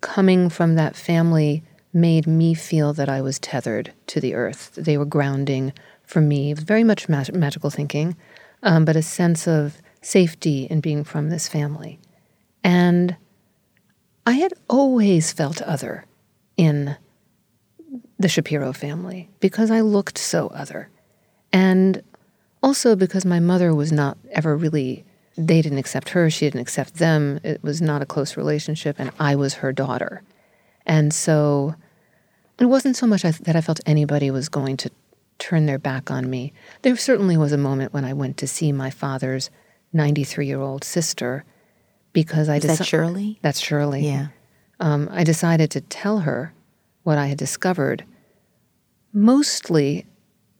coming 0.00 0.48
from 0.48 0.74
that 0.74 0.96
family 0.96 1.62
made 1.92 2.26
me 2.26 2.54
feel 2.54 2.92
that 2.92 3.08
I 3.08 3.20
was 3.20 3.38
tethered 3.38 3.92
to 4.08 4.20
the 4.20 4.34
earth. 4.34 4.72
They 4.74 4.98
were 4.98 5.04
grounding 5.04 5.72
for 6.02 6.20
me. 6.20 6.52
Very 6.52 6.84
much 6.84 7.08
mag- 7.08 7.34
magical 7.34 7.70
thinking, 7.70 8.16
um, 8.62 8.84
but 8.84 8.96
a 8.96 9.02
sense 9.02 9.46
of 9.46 9.80
safety 10.02 10.64
in 10.64 10.80
being 10.80 11.04
from 11.04 11.30
this 11.30 11.48
family. 11.48 11.98
And 12.62 13.16
I 14.26 14.32
had 14.32 14.52
always 14.68 15.32
felt 15.32 15.62
other 15.62 16.04
in 16.56 16.96
the 18.18 18.28
Shapiro 18.28 18.72
family 18.72 19.30
because 19.40 19.70
I 19.70 19.80
looked 19.80 20.18
so 20.18 20.48
other. 20.48 20.88
And 21.54 22.02
also 22.64 22.96
because 22.96 23.24
my 23.24 23.38
mother 23.38 23.72
was 23.72 23.92
not 23.92 24.18
ever 24.32 24.56
really, 24.56 25.04
they 25.38 25.62
didn't 25.62 25.78
accept 25.78 26.08
her, 26.10 26.28
she 26.28 26.46
didn't 26.46 26.60
accept 26.60 26.94
them. 26.94 27.38
It 27.44 27.62
was 27.62 27.80
not 27.80 28.02
a 28.02 28.06
close 28.06 28.36
relationship, 28.36 28.96
and 28.98 29.12
I 29.20 29.36
was 29.36 29.54
her 29.54 29.72
daughter. 29.72 30.22
And 30.84 31.14
so 31.14 31.76
it 32.58 32.66
wasn't 32.66 32.96
so 32.96 33.06
much 33.06 33.22
that 33.22 33.54
I 33.54 33.60
felt 33.60 33.78
anybody 33.86 34.32
was 34.32 34.48
going 34.48 34.76
to 34.78 34.90
turn 35.38 35.66
their 35.66 35.78
back 35.78 36.10
on 36.10 36.28
me. 36.28 36.52
There 36.82 36.96
certainly 36.96 37.36
was 37.36 37.52
a 37.52 37.58
moment 37.58 37.92
when 37.92 38.04
I 38.04 38.14
went 38.14 38.36
to 38.38 38.48
see 38.48 38.72
my 38.72 38.90
father's 38.90 39.48
93 39.92 40.48
year 40.48 40.60
old 40.60 40.82
sister 40.82 41.44
because 42.12 42.48
I 42.48 42.58
decided. 42.58 42.80
that 42.80 42.84
Shirley? 42.84 43.38
That's 43.42 43.60
Shirley. 43.60 44.04
Yeah. 44.04 44.28
Um, 44.80 45.08
I 45.12 45.22
decided 45.22 45.70
to 45.70 45.80
tell 45.82 46.20
her 46.20 46.52
what 47.04 47.16
I 47.16 47.26
had 47.26 47.38
discovered, 47.38 48.04
mostly 49.12 50.06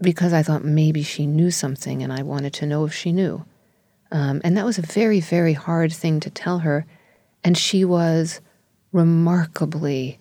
because 0.01 0.33
I 0.33 0.43
thought 0.43 0.65
maybe 0.65 1.03
she 1.03 1.27
knew 1.27 1.51
something 1.51 2.03
and 2.03 2.13
I 2.13 2.23
wanted 2.23 2.53
to 2.55 2.67
know 2.67 2.85
if 2.85 2.93
she 2.93 3.13
knew. 3.13 3.45
Um, 4.11 4.41
and 4.45 4.57
that 4.57 4.65
was 4.65 4.79
a 4.79 4.83
very, 4.83 5.21
very 5.21 5.55
hard 5.55 5.93
thing 5.93 6.21
to 6.21 6.31
tell 6.31 6.61
her. 6.61 6.87
And 7.43 7.57
she 7.59 7.85
was 7.85 8.41
remarkably 8.93 10.19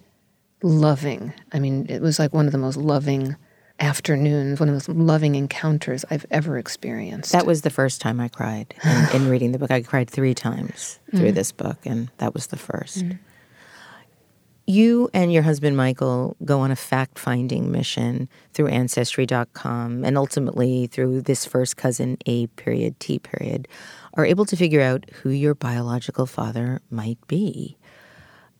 loving. 0.62 1.34
I 1.52 1.60
mean, 1.60 1.86
it 1.90 2.02
was 2.02 2.20
like 2.20 2.34
one 2.34 2.46
of 2.46 2.52
the 2.52 2.58
most 2.58 2.78
loving 2.78 3.36
afternoons, 3.80 4.60
one 4.60 4.70
of 4.70 4.74
the 4.74 4.94
most 4.94 5.00
loving 5.00 5.36
encounters 5.36 6.06
I've 6.10 6.26
ever 6.32 6.58
experienced. 6.58 7.32
That 7.32 7.46
was 7.46 7.62
the 7.62 7.70
first 7.70 8.02
time 8.02 8.20
I 8.20 8.30
cried 8.30 8.74
in, 8.84 9.22
in 9.22 9.30
reading 9.30 9.52
the 9.52 9.60
book. 9.60 9.72
I 9.72 9.82
cried 9.82 10.10
three 10.10 10.34
times 10.34 11.00
through 11.12 11.32
mm. 11.32 11.36
this 11.36 11.52
book, 11.52 11.78
and 11.86 12.10
that 12.18 12.34
was 12.34 12.48
the 12.48 12.58
first. 12.58 13.04
Mm. 13.06 13.20
You 14.66 15.10
and 15.14 15.34
your 15.34 15.44
husband 15.44 15.76
Michael 15.76 16.38
go 16.46 16.62
on 16.62 16.72
a 16.72 16.76
fact 16.78 17.20
finding 17.20 17.70
mission 17.70 18.30
through 18.54 18.68
Ancestry.com 18.68 20.06
and 20.06 20.18
ultimately 20.18 20.88
through 20.88 21.24
this 21.24 21.46
first 21.46 21.76
cousin 21.76 22.18
A 22.28 22.48
period 22.48 22.98
T 23.02 23.20
period, 23.20 23.68
are 24.14 24.26
able 24.26 24.46
to 24.46 24.56
figure 24.56 24.80
out 24.80 25.10
who 25.12 25.32
your 25.32 25.54
biological 25.54 26.26
father 26.26 26.82
might 26.90 27.18
be. 27.28 27.78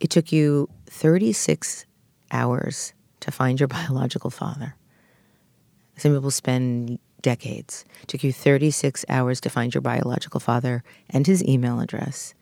It 0.02 0.10
took 0.10 0.34
you 0.34 0.70
36 0.88 1.86
hours 2.32 2.94
to 3.22 3.32
find 3.32 3.58
your 3.58 3.68
biological 3.70 4.30
father. 4.30 4.76
Some 5.96 6.14
people 6.14 6.32
spend 6.32 7.00
decades. 7.22 7.86
It 8.02 8.10
took 8.10 8.24
you 8.26 8.34
36 8.34 9.06
hours 9.08 9.40
to 9.40 9.50
find 9.50 9.74
your 9.74 9.82
biological 9.82 10.42
father 10.42 10.84
and 11.10 11.26
his 11.26 11.42
email 11.46 11.80
address. 11.80 12.34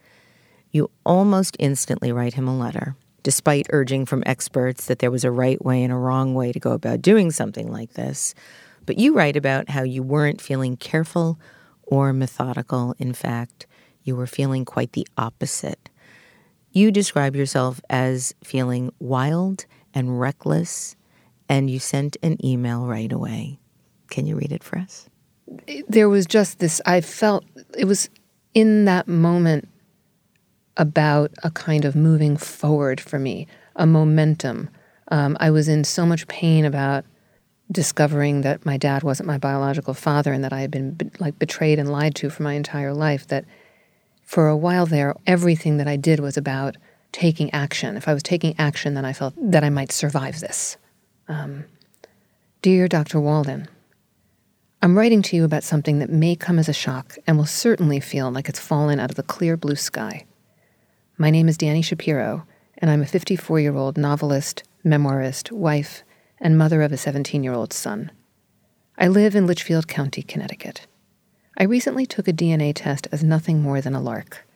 You 0.71 0.89
almost 1.05 1.55
instantly 1.59 2.11
write 2.11 2.33
him 2.33 2.47
a 2.47 2.57
letter, 2.57 2.95
despite 3.23 3.67
urging 3.69 4.05
from 4.05 4.23
experts 4.25 4.85
that 4.85 4.99
there 4.99 5.11
was 5.11 5.23
a 5.23 5.31
right 5.31 5.63
way 5.63 5.83
and 5.83 5.93
a 5.93 5.97
wrong 5.97 6.33
way 6.33 6.51
to 6.51 6.59
go 6.59 6.71
about 6.71 7.01
doing 7.01 7.31
something 7.31 7.71
like 7.71 7.93
this. 7.93 8.33
But 8.85 8.97
you 8.97 9.13
write 9.13 9.35
about 9.35 9.69
how 9.69 9.83
you 9.83 10.03
weren't 10.03 10.41
feeling 10.41 10.75
careful 10.77 11.39
or 11.83 12.13
methodical. 12.13 12.95
In 12.97 13.13
fact, 13.13 13.67
you 14.03 14.15
were 14.15 14.27
feeling 14.27 14.65
quite 14.65 14.93
the 14.93 15.07
opposite. 15.17 15.89
You 16.71 16.91
describe 16.91 17.35
yourself 17.35 17.81
as 17.89 18.33
feeling 18.43 18.91
wild 18.99 19.65
and 19.93 20.19
reckless, 20.19 20.95
and 21.49 21.69
you 21.69 21.79
sent 21.79 22.17
an 22.23 22.43
email 22.45 22.87
right 22.87 23.11
away. 23.11 23.59
Can 24.09 24.25
you 24.25 24.35
read 24.35 24.51
it 24.51 24.63
for 24.63 24.79
us? 24.79 25.09
There 25.87 26.09
was 26.09 26.25
just 26.25 26.59
this, 26.59 26.81
I 26.85 27.01
felt 27.01 27.43
it 27.77 27.85
was 27.85 28.09
in 28.53 28.85
that 28.85 29.07
moment 29.07 29.67
about 30.81 31.31
a 31.43 31.51
kind 31.51 31.85
of 31.85 31.95
moving 31.95 32.35
forward 32.35 32.99
for 32.99 33.19
me, 33.19 33.45
a 33.75 33.85
momentum. 33.85 34.67
Um, 35.09 35.37
I 35.39 35.51
was 35.51 35.67
in 35.67 35.83
so 35.83 36.07
much 36.07 36.27
pain 36.27 36.65
about 36.65 37.05
discovering 37.71 38.41
that 38.41 38.65
my 38.65 38.77
dad 38.77 39.03
wasn't 39.03 39.27
my 39.27 39.37
biological 39.37 39.93
father 39.93 40.33
and 40.33 40.43
that 40.43 40.51
I 40.51 40.61
had 40.61 40.71
been 40.71 40.91
be- 40.95 41.11
like 41.19 41.37
betrayed 41.37 41.77
and 41.77 41.91
lied 41.91 42.15
to 42.15 42.31
for 42.31 42.41
my 42.41 42.53
entire 42.53 42.95
life 42.95 43.27
that 43.27 43.45
for 44.23 44.47
a 44.47 44.57
while 44.57 44.87
there, 44.87 45.15
everything 45.27 45.77
that 45.77 45.87
I 45.87 45.97
did 45.97 46.19
was 46.19 46.35
about 46.35 46.77
taking 47.11 47.53
action. 47.53 47.95
If 47.95 48.07
I 48.07 48.13
was 48.15 48.23
taking 48.23 48.55
action, 48.57 48.95
then 48.95 49.05
I 49.05 49.13
felt 49.13 49.35
that 49.37 49.63
I 49.63 49.69
might 49.69 49.91
survive 49.91 50.39
this. 50.39 50.77
Um, 51.27 51.65
Dear 52.63 52.87
Dr. 52.87 53.19
Walden, 53.19 53.67
I'm 54.81 54.97
writing 54.97 55.21
to 55.23 55.35
you 55.35 55.43
about 55.43 55.63
something 55.63 55.99
that 55.99 56.09
may 56.09 56.35
come 56.35 56.57
as 56.57 56.67
a 56.67 56.73
shock 56.73 57.17
and 57.27 57.37
will 57.37 57.45
certainly 57.45 57.99
feel 57.99 58.31
like 58.31 58.49
it's 58.49 58.59
fallen 58.59 58.99
out 58.99 59.11
of 59.11 59.15
the 59.15 59.23
clear 59.23 59.55
blue 59.55 59.75
sky. 59.75 60.25
My 61.21 61.29
name 61.29 61.47
is 61.47 61.55
Dani 61.55 61.85
Shapiro, 61.85 62.47
and 62.79 62.89
I'm 62.89 63.03
a 63.03 63.05
54 63.05 63.59
year 63.59 63.75
old 63.75 63.95
novelist, 63.95 64.63
memoirist, 64.83 65.51
wife, 65.51 66.01
and 66.39 66.57
mother 66.57 66.81
of 66.81 66.91
a 66.91 66.97
17 66.97 67.43
year 67.43 67.53
old 67.53 67.73
son. 67.73 68.09
I 68.97 69.07
live 69.07 69.35
in 69.35 69.45
Litchfield 69.45 69.87
County, 69.87 70.23
Connecticut. 70.23 70.87
I 71.59 71.65
recently 71.65 72.07
took 72.07 72.27
a 72.27 72.33
DNA 72.33 72.73
test 72.73 73.07
as 73.11 73.23
nothing 73.23 73.61
more 73.61 73.81
than 73.81 73.93
a 73.93 74.01
lark. 74.01 74.47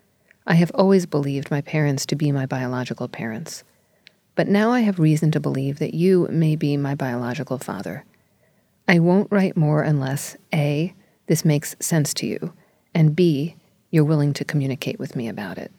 I 0.47 0.55
have 0.55 0.71
always 0.73 1.05
believed 1.05 1.51
my 1.51 1.61
parents 1.61 2.03
to 2.07 2.15
be 2.15 2.31
my 2.31 2.47
biological 2.47 3.09
parents. 3.09 3.63
But 4.33 4.47
now 4.47 4.71
I 4.71 4.79
have 4.79 4.97
reason 4.97 5.29
to 5.33 5.39
believe 5.39 5.77
that 5.77 5.93
you 5.93 6.27
may 6.31 6.55
be 6.55 6.77
my 6.77 6.95
biological 6.95 7.59
father. 7.59 8.05
I 8.87 8.97
won't 8.97 9.31
write 9.31 9.55
more 9.55 9.83
unless 9.83 10.35
A, 10.51 10.95
this 11.27 11.45
makes 11.45 11.75
sense 11.79 12.11
to 12.15 12.25
you, 12.25 12.53
and 12.95 13.15
B, 13.15 13.55
you're 13.91 14.03
willing 14.03 14.33
to 14.33 14.43
communicate 14.43 14.97
with 14.97 15.15
me 15.15 15.27
about 15.27 15.59
it. 15.59 15.71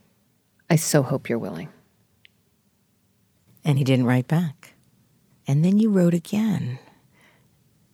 I 0.69 0.77
so 0.77 1.03
hope 1.03 1.29
you're 1.29 1.39
willing. 1.39 1.69
And 3.65 3.79
he 3.79 3.85
didn't 3.85 4.07
write 4.07 4.29
back. 4.29 4.75
And 5.47 5.65
then 5.65 5.79
you 5.79 5.91
wrote 5.91 6.15
again. 6.15 6.79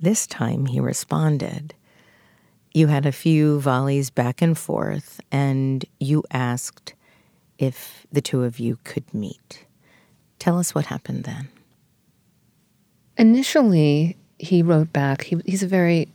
This 0.00 0.26
time 0.26 0.66
he 0.66 0.80
responded 0.80 1.74
you 2.74 2.86
had 2.86 3.04
a 3.04 3.12
few 3.12 3.60
volleys 3.60 4.10
back 4.10 4.40
and 4.40 4.56
forth, 4.56 5.20
and 5.30 5.84
you 6.00 6.24
asked 6.30 6.94
if 7.58 8.06
the 8.10 8.22
two 8.22 8.44
of 8.44 8.58
you 8.58 8.78
could 8.84 9.12
meet. 9.12 9.66
Tell 10.38 10.58
us 10.58 10.74
what 10.74 10.86
happened 10.86 11.24
then. 11.24 11.48
Initially, 13.18 14.16
he 14.38 14.62
wrote 14.62 14.92
back. 14.92 15.24
He, 15.24 15.40
he's 15.44 15.62
a 15.62 15.68
very 15.68 16.08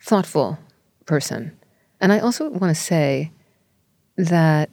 thoughtful 0.00 0.58
person. 1.06 1.58
And 2.00 2.12
I 2.12 2.20
also 2.20 2.48
want 2.48 2.74
to 2.74 2.80
say 2.80 3.32
that 4.16 4.70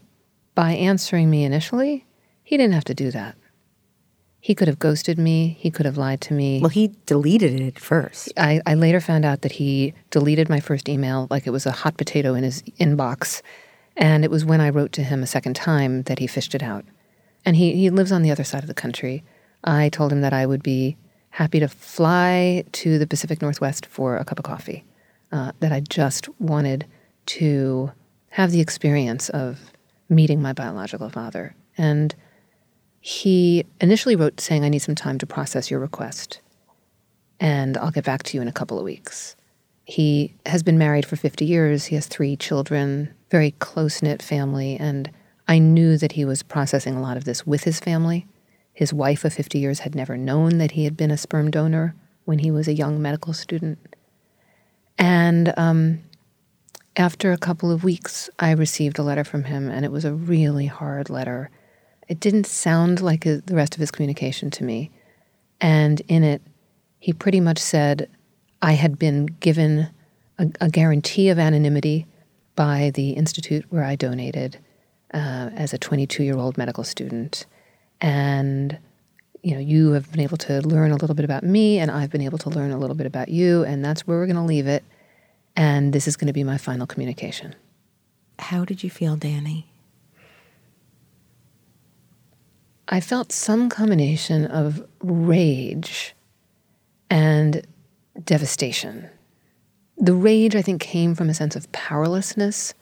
by 0.58 0.72
answering 0.72 1.30
me 1.30 1.44
initially, 1.44 2.04
he 2.44 2.58
didn't 2.58 2.74
have 2.74 2.84
to 2.84 2.96
do 2.96 3.12
that. 3.12 3.36
He 4.40 4.56
could 4.56 4.68
have 4.68 4.80
ghosted 4.80 5.20
me. 5.20 5.56
He 5.60 5.70
could 5.70 5.86
have 5.86 6.00
lied 6.00 6.20
to 6.22 6.34
me. 6.34 6.62
Well, 6.62 6.70
he 6.70 6.96
deleted 7.06 7.60
it 7.60 7.78
first. 7.78 8.34
I, 8.38 8.60
I 8.66 8.74
later 8.74 9.00
found 9.00 9.24
out 9.24 9.42
that 9.42 9.52
he 9.52 9.94
deleted 10.10 10.50
my 10.50 10.60
first 10.60 10.90
email 10.90 11.28
like 11.30 11.46
it 11.46 11.52
was 11.52 11.68
a 11.68 11.72
hot 11.72 11.96
potato 11.96 12.34
in 12.34 12.44
his 12.44 12.64
inbox. 12.80 13.44
And 13.96 14.24
it 14.24 14.32
was 14.32 14.46
when 14.46 14.60
I 14.60 14.72
wrote 14.72 14.94
to 14.94 15.04
him 15.04 15.22
a 15.22 15.28
second 15.28 15.56
time 15.56 16.02
that 16.04 16.18
he 16.18 16.26
fished 16.26 16.56
it 16.56 16.64
out. 16.64 16.86
And 17.46 17.56
he, 17.56 17.74
he 17.74 17.92
lives 17.92 18.12
on 18.12 18.24
the 18.24 18.32
other 18.32 18.44
side 18.44 18.64
of 18.64 18.68
the 18.68 18.74
country. 18.74 19.24
I 19.64 19.90
told 19.90 20.12
him 20.12 20.22
that 20.22 20.34
I 20.34 20.48
would 20.48 20.64
be 20.64 20.98
happy 21.30 21.60
to 21.60 21.68
fly 21.68 22.64
to 22.72 22.98
the 22.98 23.06
Pacific 23.06 23.44
Northwest 23.44 23.86
for 23.86 24.18
a 24.18 24.26
cup 24.26 24.40
of 24.40 24.46
coffee, 24.46 24.86
uh, 25.32 25.52
that 25.60 25.72
I 25.72 25.82
just 25.82 26.28
wanted 26.42 26.88
to 27.28 27.92
have 28.30 28.50
the 28.50 28.60
experience 28.60 29.30
of 29.30 29.72
meeting 30.10 30.42
my 30.42 30.54
biological 30.54 31.10
father. 31.10 31.56
And 31.78 32.16
he 33.00 33.66
initially 33.80 34.16
wrote 34.16 34.40
saying, 34.42 34.64
I 34.64 34.70
need 34.70 34.80
some 34.80 34.96
time 34.96 35.18
to 35.20 35.26
process 35.26 35.70
your 35.72 35.80
request, 35.80 36.42
and 37.40 37.78
I'll 37.78 37.92
get 37.92 38.06
back 38.06 38.24
to 38.24 38.38
you 38.38 38.42
in 38.42 38.48
a 38.48 38.54
couple 38.54 38.78
of 38.78 38.84
weeks. 38.84 39.36
He 39.86 40.36
has 40.46 40.64
been 40.64 40.78
married 40.78 41.06
for 41.06 41.16
50 41.16 41.46
years. 41.46 41.86
He 41.86 41.96
has 41.96 42.08
three 42.08 42.36
children, 42.36 43.14
very 43.32 43.52
close 43.52 44.02
knit 44.02 44.22
family. 44.22 44.76
And 44.76 45.10
I 45.48 45.60
knew 45.60 45.98
that 45.98 46.12
he 46.12 46.26
was 46.26 46.44
processing 46.44 46.96
a 46.96 47.02
lot 47.02 47.16
of 47.16 47.24
this 47.24 47.48
with 47.48 47.64
his 47.64 47.80
family. 47.80 48.28
His 48.74 48.94
wife 48.94 49.24
of 49.24 49.34
50 49.34 49.58
years 49.60 49.80
had 49.80 49.96
never 49.96 50.18
known 50.18 50.58
that 50.58 50.72
he 50.72 50.84
had 50.84 50.98
been 50.98 51.10
a 51.10 51.18
sperm 51.18 51.50
donor 51.50 51.96
when 52.26 52.40
he 52.40 52.52
was 52.52 52.68
a 52.68 52.74
young 52.74 53.02
medical 53.02 53.32
student. 53.32 53.80
And 54.98 55.54
um, 55.56 56.02
after 56.98 57.32
a 57.32 57.38
couple 57.38 57.72
of 57.72 57.84
weeks, 57.84 58.30
I 58.40 58.52
received 58.52 58.98
a 58.98 59.04
letter 59.04 59.24
from 59.24 59.44
him, 59.46 59.70
and 59.70 59.86
it 59.86 59.92
was 59.92 60.04
a 60.04 60.14
really 60.14 60.66
hard 60.66 61.10
letter. 61.10 61.52
It 62.08 62.20
didn't 62.20 62.48
sound 62.48 63.02
like 63.02 63.24
the 63.24 63.44
rest 63.52 63.76
of 63.76 63.80
his 63.80 63.92
communication 63.92 64.50
to 64.52 64.64
me. 64.64 64.90
And 65.62 66.02
in 66.08 66.24
it, 66.24 66.42
he 67.00 67.14
pretty 67.14 67.40
much 67.40 67.60
said, 67.60 68.10
I 68.62 68.74
had 68.74 68.98
been 68.98 69.28
given 69.28 69.90
a, 70.40 70.50
a 70.60 70.70
guarantee 70.70 71.30
of 71.30 71.38
anonymity 71.38 72.08
by 72.56 72.92
the 72.96 73.12
institute 73.12 73.66
where 73.70 73.84
I 73.84 73.96
donated 73.96 74.58
uh, 75.14 75.52
as 75.54 75.74
a 75.74 75.78
22 75.78 76.24
year 76.24 76.38
old 76.38 76.58
medical 76.58 76.84
student. 76.84 77.46
And, 78.02 78.78
you 79.44 79.54
know, 79.54 79.60
you 79.60 79.92
have 79.92 80.12
been 80.12 80.22
able 80.22 80.38
to 80.38 80.62
learn 80.62 80.92
a 80.92 80.96
little 80.96 81.16
bit 81.16 81.26
about 81.26 81.44
me, 81.44 81.78
and 81.78 81.92
I've 81.92 82.10
been 82.10 82.22
able 82.22 82.40
to 82.40 82.50
learn 82.50 82.72
a 82.72 82.80
little 82.80 82.96
bit 82.96 83.06
about 83.06 83.30
you, 83.30 83.64
and 83.64 83.86
that's 83.86 84.08
where 84.08 84.18
we're 84.18 84.26
going 84.26 84.36
to 84.38 84.42
leave 84.42 84.66
it. 84.66 84.84
And 85.58 85.92
this 85.92 86.08
is 86.08 86.16
going 86.16 86.28
to 86.28 86.34
be 86.34 86.44
my 86.44 86.60
final 86.60 86.86
communication. 86.86 87.56
How 88.38 88.64
did 88.64 88.84
you 88.84 88.92
feel, 88.92 89.18
Dani? 89.18 89.66
I 92.88 93.02
felt 93.02 93.32
some 93.32 93.68
combination 93.68 94.46
of 94.46 94.88
rage 95.02 96.16
and 97.10 97.66
devastation. 98.24 99.10
The 99.98 100.14
rage, 100.14 100.56
I 100.56 100.62
think, 100.62 100.80
came 100.80 101.16
from 101.16 101.28
a 101.28 101.34
sense 101.34 101.56
of 101.56 101.70
powerlessness. 101.72 102.76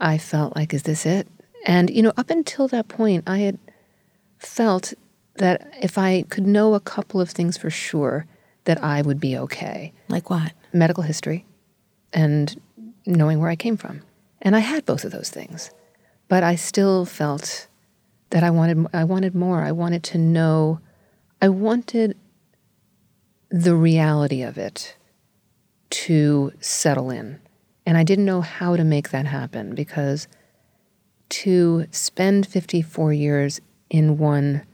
I 0.00 0.18
felt 0.18 0.56
like, 0.56 0.74
is 0.74 0.82
this 0.82 1.06
it? 1.06 1.28
And, 1.64 1.88
you 1.88 2.02
know, 2.02 2.12
up 2.16 2.30
until 2.30 2.66
that 2.68 2.88
point, 2.88 3.24
I 3.28 3.38
had 3.38 3.58
felt 4.38 4.92
that 5.36 5.72
if 5.80 5.96
I 5.96 6.22
could 6.22 6.46
know 6.48 6.74
a 6.74 6.80
couple 6.80 7.20
of 7.20 7.30
things 7.30 7.56
for 7.56 7.70
sure, 7.70 8.26
that 8.64 8.82
I 8.82 9.02
would 9.02 9.20
be 9.20 9.38
okay. 9.38 9.92
Like 10.08 10.30
what? 10.30 10.52
Medical 10.72 11.04
history 11.04 11.44
and 12.12 12.60
knowing 13.06 13.40
where 13.40 13.50
I 13.50 13.56
came 13.56 13.76
from. 13.76 14.02
And 14.40 14.54
I 14.54 14.60
had 14.60 14.86
both 14.86 15.04
of 15.04 15.12
those 15.12 15.30
things. 15.30 15.70
But 16.28 16.42
I 16.42 16.54
still 16.54 17.04
felt 17.04 17.66
that 18.30 18.42
I 18.42 18.50
wanted 18.50 18.86
I 18.92 19.04
wanted 19.04 19.34
more. 19.34 19.62
I 19.62 19.72
wanted 19.72 20.02
to 20.04 20.18
know 20.18 20.80
I 21.40 21.48
wanted 21.48 22.16
the 23.50 23.74
reality 23.74 24.42
of 24.42 24.58
it 24.58 24.96
to 25.90 26.52
settle 26.60 27.10
in. 27.10 27.40
And 27.86 27.96
I 27.96 28.04
didn't 28.04 28.26
know 28.26 28.42
how 28.42 28.76
to 28.76 28.84
make 28.84 29.10
that 29.10 29.26
happen 29.26 29.74
because 29.74 30.28
to 31.30 31.86
spend 31.90 32.46
54 32.46 33.12
years 33.14 33.60
in 33.88 34.18
one 34.18 34.66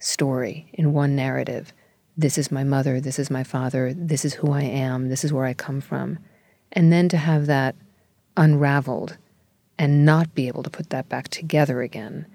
story, 0.00 0.68
in 0.72 0.92
one 0.92 1.14
narrative, 1.14 1.72
this 2.16 2.38
is 2.38 2.50
my 2.50 2.64
mother, 2.64 3.00
this 3.00 3.18
is 3.18 3.30
my 3.30 3.44
father, 3.44 3.92
this 3.94 4.24
is 4.24 4.34
who 4.34 4.50
I 4.52 4.62
am, 4.62 5.08
this 5.08 5.24
is 5.24 5.32
where 5.32 5.44
I 5.44 5.54
come 5.54 5.80
from, 5.80 6.18
and 6.76 6.92
then 6.92 7.08
to 7.08 7.16
have 7.16 7.46
that 7.46 7.74
unraveled 8.36 9.16
and 9.76 10.04
not 10.04 10.34
be 10.34 10.46
able 10.46 10.62
to 10.62 10.70
put 10.70 10.90
that 10.90 11.08
back 11.08 11.26
together 11.28 11.82
again 11.82 12.26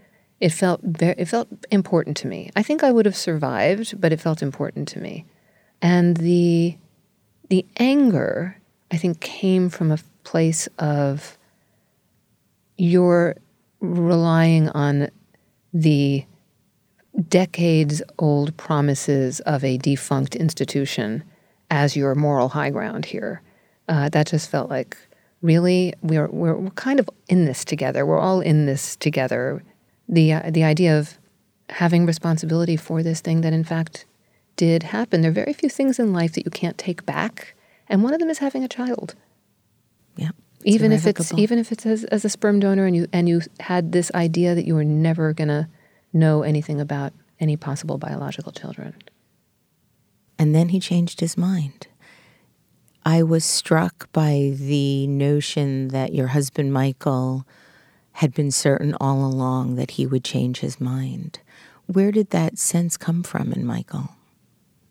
it 0.41 0.49
felt 0.49 0.81
very, 0.83 1.13
it 1.19 1.27
felt 1.27 1.47
important 1.69 2.17
to 2.17 2.27
me. 2.27 2.49
I 2.55 2.63
think 2.63 2.83
I 2.83 2.91
would 2.91 3.05
have 3.05 3.15
survived, 3.15 4.01
but 4.01 4.11
it 4.11 4.19
felt 4.19 4.41
important 4.41 4.87
to 4.89 4.99
me. 4.99 5.25
And 5.81 6.17
the 6.17 6.77
the 7.49 7.65
anger, 7.77 8.57
I 8.91 8.97
think, 8.97 9.19
came 9.19 9.69
from 9.69 9.91
a 9.91 9.99
place 10.23 10.67
of 10.79 11.37
you're 12.77 13.35
relying 13.79 14.69
on 14.69 15.09
the 15.73 16.25
decades 17.29 18.01
old 18.17 18.57
promises 18.57 19.41
of 19.41 19.63
a 19.63 19.77
defunct 19.77 20.35
institution 20.35 21.23
as 21.69 21.95
your 21.95 22.15
moral 22.15 22.49
high 22.49 22.71
ground 22.71 23.05
here. 23.05 23.41
Uh, 23.91 24.07
that 24.09 24.25
just 24.25 24.49
felt 24.49 24.69
like 24.69 24.97
really 25.41 25.93
we're, 26.01 26.29
we're, 26.29 26.55
we're 26.55 26.69
kind 26.71 26.99
of 26.99 27.09
in 27.27 27.45
this 27.45 27.65
together. 27.65 28.05
We're 28.05 28.19
all 28.19 28.39
in 28.39 28.65
this 28.65 28.95
together 28.95 29.61
the 30.11 30.33
uh, 30.33 30.51
the 30.51 30.63
idea 30.63 30.99
of 30.99 31.17
having 31.69 32.05
responsibility 32.05 32.75
for 32.75 33.01
this 33.01 33.21
thing 33.21 33.41
that 33.41 33.53
in 33.53 33.63
fact 33.63 34.05
did 34.57 34.83
happen. 34.83 35.21
There 35.21 35.31
are 35.31 35.33
very 35.33 35.53
few 35.53 35.69
things 35.69 35.97
in 35.97 36.13
life 36.13 36.33
that 36.33 36.45
you 36.45 36.51
can't 36.51 36.77
take 36.77 37.05
back, 37.05 37.55
and 37.87 38.03
one 38.03 38.13
of 38.13 38.19
them 38.19 38.29
is 38.29 38.39
having 38.39 38.63
a 38.63 38.67
child. 38.67 39.15
Yeah. 40.17 40.31
Even 40.63 40.91
if 40.91 41.07
it's 41.07 41.33
even 41.33 41.57
if 41.57 41.71
it's 41.71 41.85
as, 41.85 42.03
as 42.05 42.23
a 42.23 42.29
sperm 42.29 42.59
donor 42.59 42.85
and 42.85 42.95
you 42.95 43.07
and 43.11 43.27
you 43.27 43.41
had 43.59 43.93
this 43.93 44.11
idea 44.13 44.53
that 44.53 44.65
you 44.65 44.75
were 44.75 44.83
never 44.83 45.33
gonna 45.33 45.69
know 46.13 46.43
anything 46.43 46.79
about 46.79 47.13
any 47.39 47.57
possible 47.57 47.97
biological 47.97 48.51
children. 48.51 48.93
And 50.37 50.53
then 50.53 50.69
he 50.69 50.79
changed 50.79 51.19
his 51.19 51.37
mind. 51.37 51.87
I 53.05 53.23
was 53.23 53.43
struck 53.43 54.11
by 54.11 54.53
the 54.55 55.07
notion 55.07 55.87
that 55.89 56.13
your 56.13 56.27
husband 56.27 56.71
Michael 56.71 57.47
had 58.13 58.33
been 58.33 58.51
certain 58.51 58.95
all 59.01 59.25
along 59.25 59.75
that 59.75 59.91
he 59.91 60.05
would 60.05 60.23
change 60.23 60.59
his 60.59 60.79
mind. 60.79 61.39
Where 61.87 62.11
did 62.11 62.29
that 62.29 62.59
sense 62.59 62.97
come 62.97 63.23
from 63.23 63.51
in 63.51 63.65
Michael? 63.65 64.09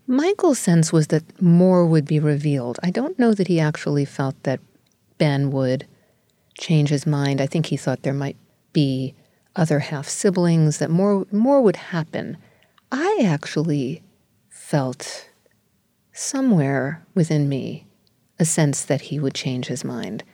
Michael's 0.07 0.59
sense 0.59 0.93
was 0.93 1.07
that 1.09 1.41
more 1.41 1.87
would 1.87 2.05
be 2.05 2.19
revealed. 2.19 2.81
I 2.83 2.91
don't 2.91 3.19
know 3.19 3.33
that 3.33 3.47
he 3.47 3.61
actually 3.61 4.05
felt 4.05 4.43
that 4.43 4.59
Ben 5.19 5.53
would 5.53 5.87
change 6.59 6.89
his 6.89 7.07
mind. 7.07 7.41
I 7.41 7.47
think 7.47 7.67
he 7.67 7.77
thought 7.77 8.03
there 8.03 8.13
might 8.13 8.37
be 8.73 9.15
other 9.55 9.79
half 9.79 10.09
siblings, 10.09 10.79
that 10.79 10.91
more 10.91 11.27
more 11.31 11.61
would 11.61 11.77
happen. 11.77 12.39
I 12.91 13.21
actually 13.25 14.03
felt 14.49 15.29
somewhere 16.13 17.05
within 17.15 17.49
me 17.49 17.87
a 18.41 18.45
sense 18.45 18.83
that 18.83 19.03
he 19.03 19.21
would 19.21 19.35
change 19.35 19.67
his 19.67 19.85
mind 19.85 20.25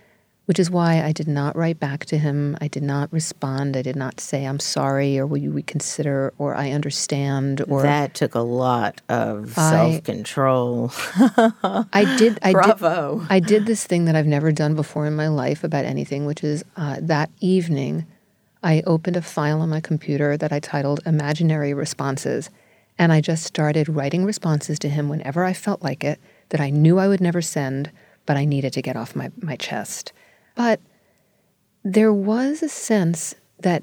which 0.46 0.60
is 0.60 0.70
why 0.70 1.02
I 1.02 1.12
did 1.12 1.28
not 1.28 1.56
write 1.56 1.78
back 1.78 2.06
to 2.06 2.18
him. 2.18 2.56
I 2.60 2.68
did 2.68 2.82
not 2.82 3.12
respond. 3.12 3.76
I 3.76 3.82
did 3.82 3.96
not 3.96 4.20
say, 4.20 4.44
I'm 4.44 4.60
sorry, 4.60 5.18
or 5.18 5.26
will 5.26 5.38
you 5.38 5.50
reconsider, 5.50 6.32
or 6.38 6.54
I 6.54 6.70
understand, 6.70 7.62
or. 7.68 7.82
That 7.82 8.14
took 8.14 8.34
a 8.34 8.40
lot 8.40 9.02
of 9.08 9.52
self 9.52 10.04
control. 10.04 10.92
I 11.16 12.16
did. 12.16 12.38
I 12.42 12.52
Bravo. 12.52 13.18
Did, 13.18 13.26
I 13.28 13.40
did 13.40 13.66
this 13.66 13.84
thing 13.84 14.04
that 14.06 14.14
I've 14.14 14.26
never 14.26 14.52
done 14.52 14.76
before 14.76 15.06
in 15.06 15.16
my 15.16 15.28
life 15.28 15.64
about 15.64 15.84
anything, 15.84 16.26
which 16.26 16.44
is 16.44 16.64
uh, 16.76 16.98
that 17.00 17.28
evening, 17.40 18.06
I 18.62 18.82
opened 18.86 19.16
a 19.16 19.22
file 19.22 19.60
on 19.60 19.68
my 19.68 19.80
computer 19.80 20.36
that 20.36 20.52
I 20.52 20.60
titled 20.60 21.00
Imaginary 21.04 21.74
Responses. 21.74 22.50
And 22.98 23.12
I 23.12 23.20
just 23.20 23.44
started 23.44 23.90
writing 23.90 24.24
responses 24.24 24.78
to 24.78 24.88
him 24.88 25.10
whenever 25.10 25.44
I 25.44 25.52
felt 25.52 25.82
like 25.82 26.02
it 26.02 26.18
that 26.50 26.60
I 26.60 26.70
knew 26.70 26.98
I 26.98 27.08
would 27.08 27.20
never 27.20 27.42
send, 27.42 27.90
but 28.24 28.36
I 28.36 28.44
needed 28.44 28.72
to 28.74 28.82
get 28.82 28.96
off 28.96 29.16
my, 29.16 29.30
my 29.40 29.56
chest. 29.56 30.12
But 30.54 30.80
there 31.84 32.12
was 32.12 32.62
a 32.62 32.68
sense 32.68 33.34
that 33.60 33.82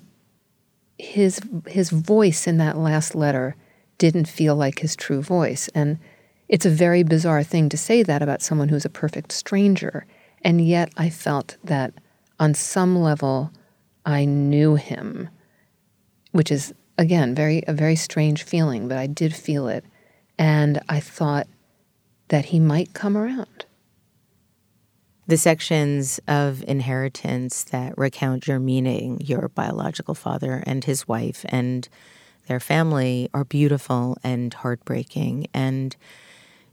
his 0.97 1.39
his 1.67 1.89
voice 1.89 2.47
in 2.47 2.57
that 2.57 2.77
last 2.77 3.15
letter 3.15 3.55
didn't 3.97 4.27
feel 4.27 4.55
like 4.55 4.79
his 4.79 4.95
true 4.95 5.21
voice. 5.21 5.69
And 5.69 5.97
it's 6.49 6.65
a 6.65 6.69
very 6.69 7.03
bizarre 7.03 7.43
thing 7.43 7.69
to 7.69 7.77
say 7.77 8.03
that 8.03 8.21
about 8.21 8.41
someone 8.41 8.69
who's 8.69 8.85
a 8.85 8.89
perfect 8.89 9.31
stranger. 9.31 10.05
And 10.41 10.65
yet 10.65 10.91
I 10.97 11.09
felt 11.09 11.57
that 11.63 11.93
on 12.39 12.53
some 12.53 12.97
level 12.97 13.51
I 14.05 14.25
knew 14.25 14.75
him 14.75 15.29
which 16.31 16.51
is 16.51 16.73
again 16.97 17.33
very 17.33 17.63
a 17.67 17.73
very 17.73 17.95
strange 17.95 18.43
feeling 18.43 18.87
but 18.87 18.97
I 18.97 19.07
did 19.07 19.33
feel 19.33 19.67
it. 19.67 19.85
And 20.37 20.81
I 20.89 20.99
thought 20.99 21.47
that 22.29 22.45
he 22.45 22.59
might 22.59 22.93
come 22.93 23.17
around 23.17 23.65
the 25.27 25.37
sections 25.37 26.19
of 26.27 26.63
inheritance 26.67 27.63
that 27.65 27.97
recount 27.97 28.47
your 28.47 28.59
meaning, 28.59 29.21
your 29.21 29.47
biological 29.49 30.13
father 30.13 30.63
and 30.65 30.83
his 30.83 31.07
wife 31.07 31.45
and 31.49 31.87
their 32.47 32.59
family, 32.59 33.29
are 33.33 33.45
beautiful 33.45 34.17
and 34.23 34.53
heartbreaking. 34.53 35.47
And 35.53 35.95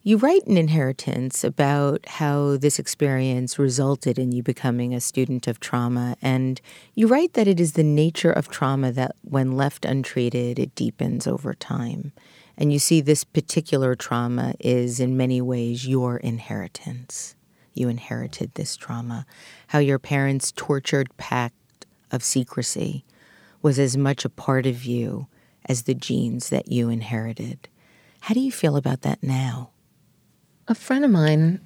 you 0.02 0.16
write 0.16 0.44
in 0.46 0.56
Inheritance 0.56 1.44
about 1.44 2.06
how 2.06 2.56
this 2.56 2.78
experience 2.78 3.58
resulted 3.58 4.18
in 4.18 4.32
you 4.32 4.42
becoming 4.42 4.94
a 4.94 5.00
student 5.00 5.46
of 5.46 5.60
trauma. 5.60 6.16
And 6.20 6.60
you 6.94 7.06
write 7.06 7.34
that 7.34 7.46
it 7.46 7.60
is 7.60 7.74
the 7.74 7.84
nature 7.84 8.32
of 8.32 8.48
trauma 8.48 8.90
that, 8.92 9.14
when 9.22 9.52
left 9.52 9.84
untreated, 9.84 10.58
it 10.58 10.74
deepens 10.74 11.26
over 11.26 11.54
time. 11.54 12.12
And 12.60 12.72
you 12.72 12.78
see 12.78 13.00
this 13.00 13.24
particular 13.24 13.96
trauma 13.96 14.54
is, 14.60 15.00
in 15.00 15.16
many 15.16 15.40
ways, 15.40 15.88
your 15.88 16.18
inheritance 16.18 17.34
you 17.72 17.88
inherited 17.88 18.54
this 18.54 18.76
trauma, 18.76 19.24
how 19.68 19.78
your 19.78 19.98
parents' 19.98 20.52
tortured 20.54 21.16
pact 21.16 21.86
of 22.10 22.22
secrecy 22.22 23.04
was 23.62 23.78
as 23.78 23.96
much 23.96 24.24
a 24.24 24.28
part 24.28 24.66
of 24.66 24.84
you 24.84 25.26
as 25.66 25.82
the 25.82 25.94
genes 25.94 26.50
that 26.50 26.70
you 26.70 26.88
inherited. 26.88 27.68
How 28.20 28.34
do 28.34 28.40
you 28.40 28.52
feel 28.52 28.76
about 28.76 29.02
that 29.02 29.22
now? 29.22 29.70
A 30.68 30.74
friend 30.74 31.04
of 31.04 31.10
mine 31.10 31.60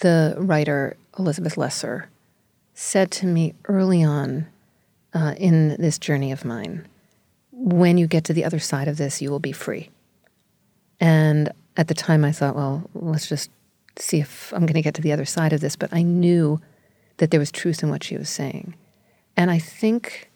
the 0.00 0.34
writer 0.38 0.96
Elizabeth 1.18 1.56
Lesser 1.56 2.10
said 2.74 3.12
to 3.12 3.26
me 3.26 3.54
early 3.66 4.02
on 4.02 4.48
uh, 5.14 5.34
in 5.38 5.80
this 5.80 5.98
journey 5.98 6.32
of 6.32 6.44
mine 6.44 6.88
when 7.52 7.96
you 7.96 8.08
get 8.08 8.24
to 8.24 8.32
the 8.32 8.44
other 8.44 8.58
side 8.58 8.88
of 8.88 8.96
this, 8.96 9.22
you 9.22 9.30
will 9.30 9.38
be 9.38 9.52
free. 9.52 9.88
And 11.00 11.52
at 11.76 11.88
the 11.88 11.94
time, 11.94 12.24
I 12.24 12.32
thought, 12.32 12.56
well, 12.56 12.88
let's 12.94 13.28
just 13.28 13.50
see 13.98 14.20
if 14.20 14.52
I'm 14.52 14.60
going 14.60 14.74
to 14.74 14.82
get 14.82 14.94
to 14.94 15.02
the 15.02 15.12
other 15.12 15.24
side 15.24 15.52
of 15.52 15.60
this. 15.60 15.76
But 15.76 15.92
I 15.92 16.02
knew 16.02 16.60
that 17.18 17.30
there 17.30 17.40
was 17.40 17.52
truth 17.52 17.82
in 17.82 17.90
what 17.90 18.02
she 18.04 18.16
was 18.16 18.28
saying. 18.28 18.74
And 19.36 19.50
I 19.50 19.58
think 19.58 20.30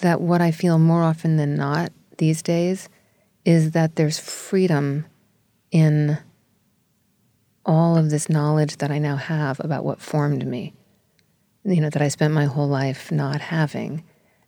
that 0.00 0.20
what 0.20 0.40
I 0.40 0.50
feel 0.50 0.78
more 0.78 1.02
often 1.02 1.36
than 1.36 1.56
not 1.56 1.92
these 2.18 2.42
days 2.42 2.88
is 3.44 3.72
that 3.72 3.96
there's 3.96 4.18
freedom 4.18 5.06
in 5.70 6.18
all 7.64 7.98
of 7.98 8.10
this 8.10 8.28
knowledge 8.28 8.78
that 8.78 8.90
I 8.90 8.98
now 8.98 9.16
have 9.16 9.60
about 9.60 9.84
what 9.84 10.00
formed 10.00 10.46
me, 10.46 10.74
you 11.64 11.80
know, 11.80 11.90
that 11.90 12.02
I 12.02 12.08
spent 12.08 12.32
my 12.32 12.46
whole 12.46 12.68
life 12.68 13.12
not 13.12 13.40
having. 13.40 14.04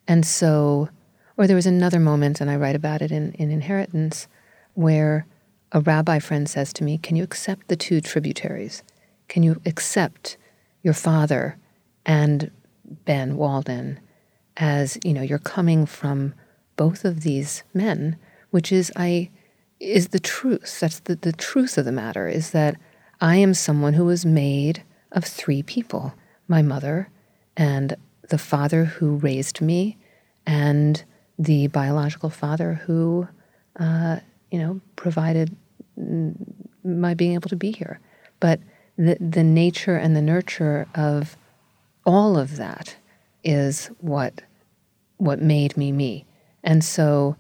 And 0.09 0.25
so, 0.25 0.89
or 1.37 1.47
there 1.47 1.57
was 1.57 1.67
another 1.67 2.01
moment, 2.01 2.41
and 2.41 2.51
I 2.51 2.57
write 2.57 2.77
about 2.77 3.03
it 3.03 3.13
in, 3.13 3.33
in 3.33 3.51
Inheritance, 3.51 4.27
where 4.75 5.27
a 5.73 5.81
rabbi 5.81 6.19
friend 6.19 6.49
says 6.49 6.73
to 6.75 6.85
me, 6.85 6.99
Can 6.99 7.17
you 7.17 7.23
accept 7.23 7.69
the 7.69 7.77
two 7.77 8.01
tributaries? 8.01 8.83
Can 9.29 9.43
you 9.43 9.61
accept 9.65 10.37
your 10.83 10.95
father 10.95 11.57
and 12.05 12.51
Ben 13.05 13.37
Walden 13.37 14.01
as, 14.57 14.99
you 15.05 15.13
know, 15.13 15.23
you're 15.23 15.39
coming 15.39 15.87
from 15.87 16.35
both 16.77 17.05
of 17.05 17.21
these 17.21 17.63
men, 17.73 18.17
which 18.51 18.73
is 18.73 18.93
I 18.97 19.31
is 19.79 20.09
the 20.09 20.21
truth. 20.21 20.81
That's 20.81 21.01
the, 21.01 21.17
the 21.17 21.33
truth 21.33 21.79
of 21.79 21.85
the 21.85 21.93
matter, 21.93 22.29
is 22.29 22.51
that 22.51 22.77
I 23.21 23.37
am 23.37 23.55
someone 23.55 23.95
who 23.95 24.05
was 24.05 24.27
made 24.27 24.83
of 25.13 25.25
three 25.25 25.63
people 25.63 26.15
my 26.49 26.63
mother 26.63 27.09
and 27.57 27.97
the 28.29 28.39
father 28.39 28.85
who 28.85 29.17
raised 29.17 29.61
me 29.61 29.97
and 30.47 31.03
the 31.39 31.69
biological 31.69 32.31
father 32.31 32.75
who 32.87 33.29
uh, 33.79 34.21
you 34.51 34.59
know 34.59 34.81
provided 34.97 35.57
my 36.85 37.15
being 37.15 37.35
able 37.35 37.49
to 37.49 37.57
be 37.57 37.71
here 37.71 38.01
but 38.39 38.61
the, 38.97 39.17
the 39.21 39.45
nature 39.45 39.97
and 39.97 40.15
the 40.15 40.23
nurture 40.23 40.87
of 40.95 41.37
all 42.05 42.37
of 42.37 42.57
that 42.57 42.97
is 43.45 43.87
what 44.01 44.43
what 45.17 45.41
made 45.41 45.77
me 45.77 45.93
me. 45.93 46.25
And 46.65 46.83
so 46.83 47.37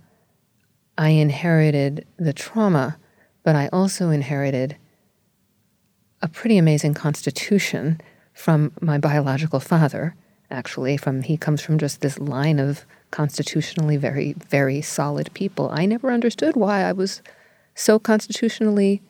I 0.99 1.11
inherited 1.11 2.07
the 2.19 2.35
trauma, 2.35 2.99
but 3.43 3.57
I 3.57 3.69
also 3.73 4.11
inherited 4.11 4.77
a 6.21 6.29
pretty 6.29 6.59
amazing 6.59 6.93
constitution 6.93 8.01
from 8.35 8.73
my 8.83 8.99
biological 8.99 9.61
father, 9.61 10.15
actually, 10.51 10.99
from 10.99 11.23
he 11.23 11.39
comes 11.39 11.63
from 11.63 11.79
just 11.79 12.03
this 12.03 12.19
line 12.19 12.59
of 12.59 12.85
constitutionally 13.11 13.97
very, 13.97 14.35
very 14.35 14.81
solid 14.81 15.33
people. 15.35 15.71
I 15.73 15.87
never 15.87 16.13
understood 16.13 16.57
why 16.57 16.83
I 16.83 16.93
was 16.93 17.23
so 17.75 17.99
constitutionally 17.99 19.03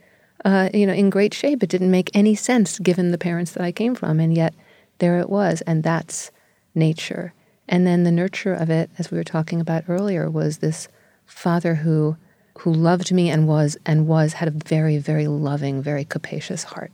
uh, 0.45 0.71
you 0.73 0.87
know, 0.87 0.93
in 0.93 1.11
great 1.11 1.35
shape. 1.35 1.63
It 1.63 1.69
didn't 1.69 1.91
make 1.91 2.11
any 2.15 2.35
sense 2.35 2.79
given 2.79 3.11
the 3.11 3.19
parents 3.19 3.53
that 3.53 3.63
I 3.63 3.73
came 3.73 3.95
from, 3.95 4.21
and 4.21 4.35
yet 4.35 4.55
there 4.99 5.19
it 5.19 5.29
was, 5.29 5.61
and 5.63 5.83
that's 5.83 6.31
nature. 6.75 7.35
And 7.69 7.87
then 7.87 8.05
the 8.05 8.11
nurture 8.11 8.55
of 8.55 8.71
it, 8.71 8.91
as 8.99 9.11
we 9.11 9.19
were 9.19 9.25
talking 9.25 9.61
about 9.61 9.85
earlier, 9.89 10.31
was 10.31 10.59
this 10.59 10.89
father 11.27 11.77
who 11.77 12.17
who 12.59 12.73
loved 12.73 13.13
me 13.13 13.31
and 13.31 13.49
was 13.49 13.79
and 13.87 14.07
was 14.07 14.35
had 14.35 14.49
a 14.49 14.51
very 14.51 14.99
very 14.99 15.27
loving, 15.29 15.83
very 15.83 16.05
capacious 16.05 16.65
heart. 16.65 16.93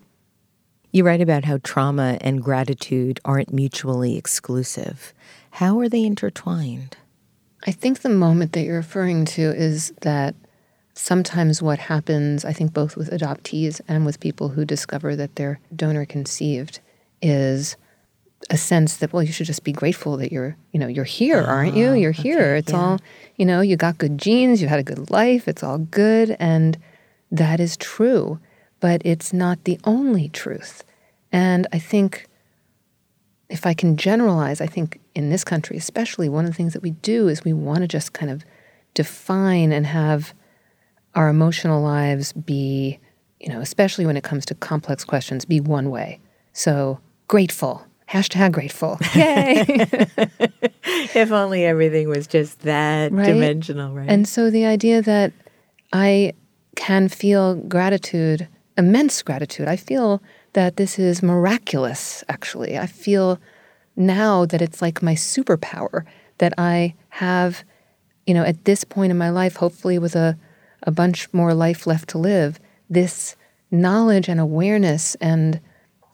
You 0.92 1.04
write 1.04 1.20
about 1.20 1.44
how 1.44 1.58
trauma 1.62 2.18
and 2.20 2.42
gratitude 2.42 3.20
aren't 3.24 3.52
mutually 3.52 4.16
exclusive. 4.16 5.12
How 5.56 5.80
are 5.80 5.88
they 5.88 6.04
intertwined? 6.04 6.98
I 7.66 7.70
think 7.72 8.00
the 8.00 8.10
moment 8.10 8.52
that 8.52 8.64
you're 8.64 8.76
referring 8.76 9.24
to 9.36 9.40
is 9.40 9.90
that 10.02 10.34
sometimes 10.92 11.62
what 11.62 11.78
happens, 11.78 12.44
I 12.44 12.52
think 12.52 12.74
both 12.74 12.94
with 12.94 13.10
adoptees 13.10 13.80
and 13.88 14.04
with 14.04 14.20
people 14.20 14.50
who 14.50 14.66
discover 14.66 15.16
that 15.16 15.36
they're 15.36 15.58
donor 15.74 16.04
conceived, 16.04 16.80
is 17.22 17.78
a 18.50 18.58
sense 18.58 18.98
that 18.98 19.14
well 19.14 19.22
you 19.22 19.32
should 19.32 19.46
just 19.46 19.64
be 19.64 19.72
grateful 19.72 20.18
that 20.18 20.30
you're 20.30 20.58
you 20.72 20.78
know 20.78 20.86
you're 20.86 21.04
here 21.04 21.40
aren't 21.40 21.74
you 21.74 21.88
ah, 21.88 21.94
you're 21.94 22.10
okay, 22.10 22.22
here 22.22 22.54
it's 22.54 22.70
yeah. 22.70 22.78
all 22.78 23.00
you 23.36 23.46
know 23.46 23.62
you 23.62 23.76
got 23.76 23.96
good 23.96 24.18
genes 24.18 24.60
you 24.60 24.68
had 24.68 24.78
a 24.78 24.84
good 24.84 25.10
life 25.10 25.48
it's 25.48 25.62
all 25.62 25.78
good 25.78 26.36
and 26.38 26.76
that 27.32 27.58
is 27.58 27.78
true 27.78 28.38
but 28.78 29.00
it's 29.06 29.32
not 29.32 29.64
the 29.64 29.80
only 29.84 30.28
truth 30.28 30.84
and 31.32 31.66
i 31.72 31.78
think 31.78 32.28
if 33.48 33.66
i 33.66 33.74
can 33.74 33.96
generalize 33.96 34.60
i 34.60 34.66
think 34.66 35.00
in 35.14 35.30
this 35.30 35.44
country 35.44 35.76
especially 35.76 36.28
one 36.28 36.44
of 36.44 36.50
the 36.50 36.56
things 36.56 36.72
that 36.72 36.82
we 36.82 36.90
do 36.90 37.28
is 37.28 37.44
we 37.44 37.52
want 37.52 37.80
to 37.80 37.88
just 37.88 38.12
kind 38.12 38.30
of 38.30 38.44
define 38.96 39.72
and 39.72 39.86
have 39.86 40.34
our 41.16 41.28
emotional 41.28 41.80
lives 41.82 42.32
be, 42.32 42.98
you 43.40 43.48
know, 43.48 43.60
especially 43.60 44.06
when 44.06 44.16
it 44.16 44.24
comes 44.24 44.44
to 44.46 44.54
complex 44.54 45.04
questions, 45.04 45.44
be 45.44 45.60
one 45.60 45.90
way. 45.90 46.20
So 46.52 47.00
grateful, 47.28 47.86
hashtag 48.08 48.52
grateful. 48.52 48.98
Yay. 49.14 49.64
if 51.14 51.32
only 51.32 51.64
everything 51.64 52.08
was 52.08 52.26
just 52.26 52.60
that 52.60 53.12
right? 53.12 53.26
dimensional, 53.26 53.94
right? 53.94 54.08
And 54.08 54.28
so 54.28 54.50
the 54.50 54.66
idea 54.66 55.02
that 55.02 55.32
I 55.92 56.34
can 56.74 57.08
feel 57.08 57.54
gratitude, 57.54 58.48
immense 58.76 59.22
gratitude. 59.22 59.68
I 59.68 59.76
feel 59.76 60.22
that 60.56 60.76
this 60.76 60.98
is 60.98 61.22
miraculous, 61.22 62.24
actually. 62.30 62.78
I 62.78 62.86
feel 62.86 63.38
now 63.94 64.46
that 64.46 64.62
it's 64.62 64.80
like 64.80 65.02
my 65.02 65.14
superpower 65.14 66.06
that 66.38 66.54
I 66.56 66.94
have, 67.10 67.62
you 68.26 68.32
know, 68.32 68.42
at 68.42 68.64
this 68.64 68.82
point 68.82 69.10
in 69.10 69.18
my 69.18 69.28
life, 69.28 69.56
hopefully 69.56 69.98
with 69.98 70.16
a 70.16 70.38
a 70.82 70.90
bunch 70.90 71.28
more 71.32 71.52
life 71.52 71.86
left 71.86 72.08
to 72.10 72.18
live, 72.18 72.58
this 72.88 73.36
knowledge 73.70 74.28
and 74.28 74.40
awareness 74.40 75.14
and 75.16 75.60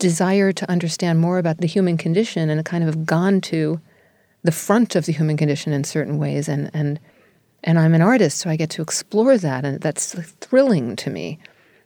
desire 0.00 0.50
to 0.50 0.68
understand 0.68 1.20
more 1.20 1.38
about 1.38 1.58
the 1.58 1.66
human 1.68 1.96
condition 1.96 2.50
and 2.50 2.64
kind 2.64 2.82
of 2.82 3.06
gone 3.06 3.40
to 3.42 3.80
the 4.42 4.50
front 4.50 4.96
of 4.96 5.06
the 5.06 5.12
human 5.12 5.36
condition 5.36 5.72
in 5.72 5.84
certain 5.84 6.18
ways 6.18 6.48
and 6.48 6.68
and 6.74 6.98
and 7.62 7.78
I'm 7.78 7.94
an 7.94 8.02
artist 8.02 8.38
so 8.38 8.50
I 8.50 8.56
get 8.56 8.70
to 8.70 8.82
explore 8.82 9.38
that 9.38 9.64
and 9.64 9.80
that's 9.80 10.14
thrilling 10.40 10.96
to 10.96 11.10
me. 11.10 11.38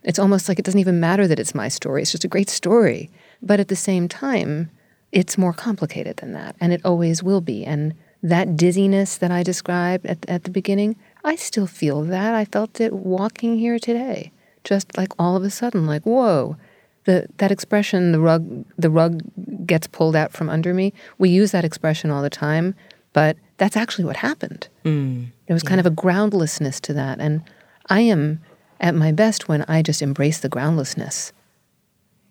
It's 0.07 0.19
almost 0.19 0.49
like 0.49 0.59
it 0.59 0.65
doesn't 0.65 0.81
even 0.81 0.99
matter 0.99 1.27
that 1.29 1.39
it's 1.39 1.55
my 1.55 1.69
story. 1.69 2.01
It's 2.01 2.13
just 2.13 2.25
a 2.25 2.29
great 2.29 2.49
story. 2.49 3.11
But 3.43 3.61
at 3.61 3.69
the 3.69 3.77
same 3.77 4.09
time, 4.09 4.71
it's 5.13 5.37
more 5.37 5.53
complicated 5.53 6.17
than 6.19 6.33
that 6.33 6.57
and 6.61 6.73
it 6.73 6.81
always 6.85 7.23
will 7.23 7.41
be 7.41 7.65
and 7.65 7.95
that 8.23 8.57
dizziness 8.57 9.19
that 9.19 9.31
I 9.31 9.43
described 9.43 10.07
at, 10.07 10.29
at 10.29 10.45
the 10.45 10.51
beginning, 10.51 10.97
I 11.25 11.37
still 11.37 11.67
feel 11.67 12.03
that. 12.05 12.35
I 12.35 12.45
felt 12.45 12.81
it 12.81 12.93
walking 12.93 13.59
here 13.59 13.79
today. 13.79 14.33
Just 14.65 14.97
like 14.97 15.13
all 15.19 15.37
of 15.37 15.45
a 15.45 15.51
sudden, 15.51 15.87
like, 15.87 16.03
whoa. 16.03 16.57
The, 17.05 17.29
that 17.37 17.53
expression, 17.53 18.11
the 18.11 18.19
rug, 18.19 18.65
the 18.77 18.91
rug 18.91 19.23
gets 19.65 19.87
pulled 19.87 20.17
out 20.17 20.33
from 20.33 20.49
under 20.49 20.75
me. 20.75 20.93
We 21.19 21.29
use 21.29 21.53
that 21.53 21.65
expression 21.65 22.11
all 22.11 22.21
the 22.21 22.31
time, 22.31 22.75
but 23.13 23.37
that's 23.59 23.77
actually 23.77 24.07
what 24.07 24.17
happened. 24.17 24.67
Mm, 24.85 25.29
there 25.47 25.55
was 25.55 25.63
yeah. 25.63 25.69
kind 25.69 25.81
of 25.81 25.87
a 25.87 25.91
groundlessness 25.91 26.81
to 26.81 26.93
that, 26.95 27.21
and 27.21 27.43
I 27.89 28.01
am 28.01 28.41
at 28.81 28.95
my 28.95 29.13
best 29.13 29.49
when 29.49 29.63
I 29.63 29.83
just 29.83 30.03
embrace 30.03 30.41
the 30.41 30.49
groundlessness. 30.49 31.33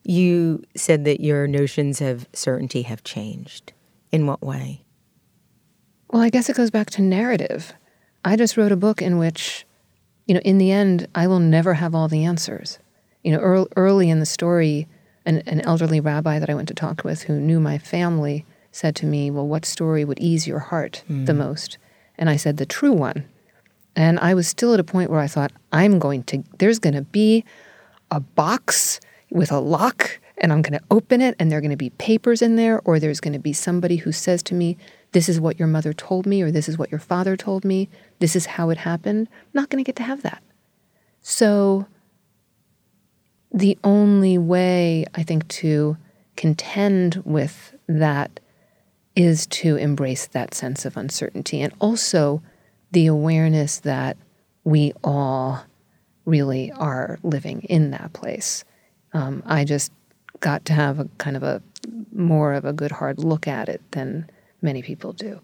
You 0.04 0.64
said 0.76 1.06
that 1.06 1.20
your 1.20 1.48
notions 1.48 2.02
of 2.02 2.28
certainty 2.34 2.84
have 2.84 3.04
changed. 3.04 3.74
In 4.12 4.28
what 4.28 4.42
way? 4.42 4.86
Well, 6.10 6.22
I 6.22 6.30
guess 6.30 6.48
it 6.48 6.56
goes 6.56 6.72
back 6.72 6.90
to 6.92 7.02
narrative. 7.02 7.74
I 8.24 8.36
just 8.38 8.56
wrote 8.56 8.72
a 8.72 8.78
book 8.78 9.02
in 9.02 9.18
which, 9.18 9.66
you 10.26 10.34
know, 10.34 10.42
in 10.42 10.58
the 10.58 10.72
end, 10.72 11.08
I 11.16 11.28
will 11.28 11.40
never 11.40 11.74
have 11.74 11.94
all 11.94 12.08
the 12.08 12.24
answers. 12.24 12.80
You 13.24 13.32
know, 13.32 13.40
early, 13.40 13.68
early 13.76 14.10
in 14.10 14.20
the 14.20 14.26
story, 14.26 14.88
an, 15.26 15.40
an 15.48 15.62
elderly 15.62 16.00
rabbi 16.00 16.40
that 16.40 16.50
I 16.50 16.54
went 16.54 16.68
to 16.70 16.74
talk 16.74 17.04
with 17.04 17.24
who 17.24 17.40
knew 17.40 17.60
my 17.60 17.78
family 17.78 18.46
said 18.72 18.96
to 18.98 19.06
me, 19.06 19.32
Well, 19.32 19.48
what 19.48 19.66
story 19.66 20.06
would 20.06 20.20
ease 20.20 20.48
your 20.48 20.60
heart 20.60 21.04
mm. 21.10 21.26
the 21.26 21.34
most? 21.34 21.78
And 22.18 22.30
I 22.30 22.36
said, 22.36 22.58
The 22.58 22.66
true 22.66 22.94
one. 22.94 23.26
And 23.96 24.20
I 24.20 24.34
was 24.34 24.48
still 24.48 24.74
at 24.74 24.80
a 24.80 24.84
point 24.84 25.10
where 25.10 25.20
I 25.20 25.28
thought, 25.28 25.52
I'm 25.72 26.00
going 26.00 26.24
to, 26.24 26.44
there's 26.58 26.80
going 26.80 26.96
to 26.96 27.02
be 27.02 27.46
a 28.12 28.20
box 28.20 29.00
with 29.30 29.52
a 29.52 29.60
lock, 29.60 30.20
and 30.38 30.52
I'm 30.52 30.62
going 30.62 30.78
to 30.78 30.86
open 30.92 31.22
it, 31.22 31.36
and 31.40 31.50
there 31.50 31.58
are 31.58 31.62
going 31.62 31.72
to 31.72 31.78
be 31.78 31.92
papers 31.92 32.42
in 32.42 32.56
there, 32.56 32.82
or 32.84 33.00
there's 33.00 33.20
going 33.20 33.34
to 33.34 33.40
be 33.40 33.54
somebody 33.54 33.98
who 33.98 34.12
says 34.12 34.44
to 34.44 34.54
me, 34.54 34.78
this 35.14 35.30
is 35.30 35.40
what 35.40 35.58
your 35.58 35.68
mother 35.68 35.94
told 35.94 36.26
me, 36.26 36.42
or 36.42 36.52
this 36.52 36.68
is 36.68 36.78
what 36.78 36.92
your 36.92 37.00
father 37.00 37.38
told 37.38 37.64
me, 37.64 37.90
this 38.20 38.36
is 38.36 38.46
how 38.46 38.70
it 38.70 38.80
happened. 38.80 39.30
I'm 39.32 39.50
not 39.54 39.70
going 39.70 39.84
to 39.84 39.88
get 39.88 39.96
to 39.98 40.04
have 40.04 40.24
that. 40.24 40.44
So, 41.22 41.88
the 43.52 43.78
only 43.84 44.38
way 44.38 45.06
I 45.16 45.24
think 45.24 45.48
to 45.48 45.98
contend 46.36 47.22
with 47.24 47.74
that 47.88 48.42
is 49.16 49.48
to 49.48 49.78
embrace 49.78 50.28
that 50.28 50.54
sense 50.54 50.84
of 50.84 50.98
uncertainty 50.98 51.62
and 51.62 51.74
also 51.80 52.44
the 52.92 53.08
awareness 53.08 53.80
that 53.80 54.18
we 54.64 54.94
all 55.04 55.64
really 56.26 56.72
are 56.72 57.20
living 57.24 57.62
in 57.64 57.92
that 57.92 58.14
place. 58.14 58.64
Um, 59.14 59.44
I 59.46 59.64
just 59.64 59.92
got 60.40 60.66
to 60.66 60.74
have 60.74 61.00
a 61.00 61.06
kind 61.18 61.38
of 61.38 61.44
a 61.44 61.62
more 62.12 62.54
of 62.54 62.66
a 62.66 62.74
good 62.74 62.92
hard 62.92 63.20
look 63.20 63.48
at 63.48 63.70
it 63.70 63.82
than 63.92 64.30
many 64.62 64.82
people 64.82 65.14
do. 65.14 65.40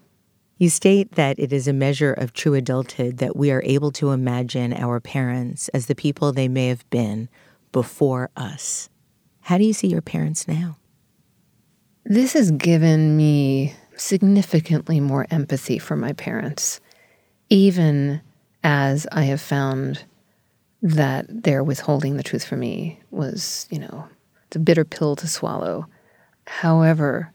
You 0.58 0.70
state 0.70 1.14
that 1.14 1.40
it 1.40 1.52
is 1.52 1.68
a 1.68 1.74
measure 1.74 2.14
of 2.14 2.34
true 2.34 2.54
adulthood 2.54 3.18
that 3.18 3.36
we 3.36 3.52
are 3.52 3.64
able 3.66 3.92
to 3.94 4.12
imagine 4.12 4.74
our 4.74 5.00
parents 5.00 5.70
as 5.70 5.88
the 5.88 5.96
people 5.96 6.32
they 6.32 6.48
may 6.48 6.68
have 6.68 6.88
been 6.90 7.30
before 7.72 8.30
us. 8.36 8.90
How 9.42 9.58
do 9.58 9.64
you 9.64 9.74
see 9.74 9.88
your 9.88 10.02
parents 10.02 10.48
now? 10.48 10.78
This 12.06 12.34
has 12.34 12.52
given 12.52 13.16
me 13.16 13.74
significantly 13.96 15.00
more 15.00 15.28
empathy 15.32 15.80
for 15.80 15.96
my 15.96 16.14
parents, 16.14 16.81
even 17.52 18.22
as 18.64 19.06
I 19.12 19.24
have 19.24 19.42
found 19.42 20.06
that 20.82 21.26
their 21.44 21.64
withholding 21.64 22.16
the 22.16 22.24
truth 22.24 22.46
from 22.46 22.62
me 22.62 23.00
was, 23.12 23.68
you 23.70 23.78
know, 23.78 24.08
it's 24.48 24.56
a 24.56 24.60
bitter 24.60 24.86
pill 24.86 25.16
to 25.18 25.28
swallow. 25.28 25.86
However, 26.48 27.32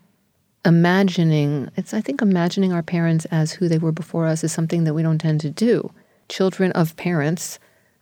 imagining, 0.64 1.70
it's, 1.76 1.92
I 1.92 2.00
think, 2.00 2.22
imagining 2.22 2.72
our 2.72 2.82
parents 2.82 3.26
as 3.26 3.52
who 3.52 3.68
they 3.68 3.78
were 3.78 3.92
before 3.92 4.26
us 4.26 4.42
is 4.42 4.52
something 4.52 4.84
that 4.84 4.94
we 4.94 5.02
don't 5.02 5.18
tend 5.18 5.42
to 5.42 5.50
do. 5.50 5.92
Children 6.30 6.72
of 6.72 6.96
parents, 6.96 7.58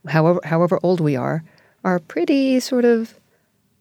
however, 0.07 0.39
however 0.45 0.79
old 0.81 1.01
we 1.01 1.17
are, 1.17 1.43
are 1.83 1.99
pretty 1.99 2.61
sort 2.61 2.85
of, 2.85 3.19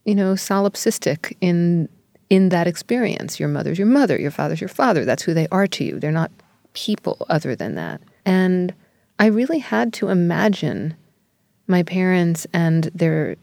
you 0.04 0.14
know, 0.14 0.34
solipsistic 0.34 1.36
in 1.40 1.88
in 2.30 2.48
that 2.48 2.66
experience. 2.66 3.38
Your 3.38 3.48
mother's 3.48 3.78
your 3.78 3.86
mother, 3.86 4.18
your 4.20 4.30
father's 4.30 4.60
your 4.60 4.68
father. 4.68 5.04
That's 5.04 5.22
who 5.22 5.34
they 5.34 5.46
are 5.52 5.68
to 5.68 5.84
you. 5.84 6.00
They're 6.00 6.10
not 6.10 6.32
people 6.72 7.24
other 7.30 7.54
than 7.54 7.76
that. 7.76 8.00
And 8.24 8.74
I 9.18 9.26
really 9.26 9.58
had 9.58 9.92
to 9.94 10.08
imagine 10.08 10.96
my 11.66 11.82
parents 11.82 12.46
and 12.52 12.84
their 12.94 13.36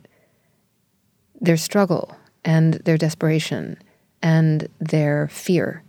their 1.40 1.58
struggle 1.58 2.16
and 2.46 2.76
their 2.76 2.98
desperation 2.98 3.78
and 4.22 4.68
their 4.80 5.28
fear 5.30 5.84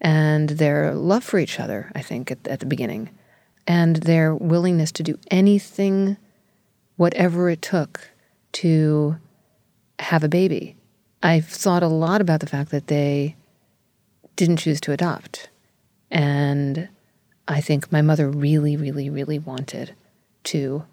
and 0.00 0.50
their 0.50 0.94
love 0.94 1.24
for 1.24 1.38
each 1.38 1.58
other, 1.58 1.90
I 1.94 2.02
think, 2.02 2.30
at, 2.30 2.46
at 2.46 2.60
the 2.60 2.66
beginning, 2.66 3.10
and 3.66 3.96
their 3.96 4.34
willingness 4.34 4.92
to 4.92 5.02
do 5.02 5.18
anything, 5.30 6.16
whatever 6.96 7.48
it 7.48 7.62
took, 7.62 8.10
to 8.52 9.16
have 9.98 10.24
a 10.24 10.28
baby. 10.28 10.76
I've 11.22 11.46
thought 11.46 11.82
a 11.82 11.88
lot 11.88 12.20
about 12.20 12.40
the 12.40 12.46
fact 12.46 12.70
that 12.70 12.88
they 12.88 13.36
didn't 14.36 14.58
choose 14.58 14.80
to 14.82 14.92
adopt. 14.92 15.50
And 16.10 16.88
I 17.48 17.60
think 17.60 17.90
my 17.90 18.02
mother 18.02 18.28
really, 18.28 18.76
really, 18.76 19.10
really 19.10 19.38
wanted 19.38 19.94
to 20.44 20.84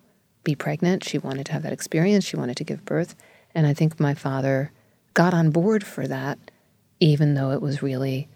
be 0.44 0.56
pregnant. 0.56 1.04
She 1.04 1.18
wanted 1.18 1.46
to 1.48 1.54
have 1.54 1.64
that 1.64 1.74
experience. 1.74 2.26
She 2.26 2.38
wanted 2.38 2.58
to 2.58 2.64
give 2.64 2.86
birth. 2.86 3.16
And 3.54 3.68
I 3.68 3.74
think 3.74 4.00
my 4.00 4.14
father 4.14 4.72
got 5.14 5.34
on 5.34 5.52
board 5.52 5.84
for 5.84 6.08
that, 6.08 6.38
even 7.00 7.34
though 7.34 7.52
it 7.52 7.62
was 7.62 7.82
really 7.82 8.28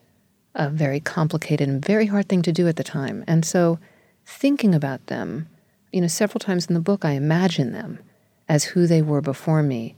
a 0.55 0.69
very 0.69 0.99
complicated 0.99 1.67
and 1.67 1.83
very 1.83 2.05
hard 2.05 2.29
thing 2.29 2.41
to 2.43 2.51
do 2.51 2.67
at 2.67 2.75
the 2.75 2.83
time. 2.83 3.23
And 3.27 3.45
so 3.45 3.79
thinking 4.25 4.75
about 4.75 5.07
them, 5.07 5.47
you 5.91 6.01
know, 6.01 6.07
several 6.07 6.39
times 6.39 6.67
in 6.67 6.73
the 6.73 6.79
book, 6.79 7.05
I 7.05 7.11
imagine 7.11 7.71
them 7.71 7.99
as 8.47 8.63
who 8.63 8.87
they 8.87 9.01
were 9.01 9.21
before 9.21 9.63
me. 9.63 9.95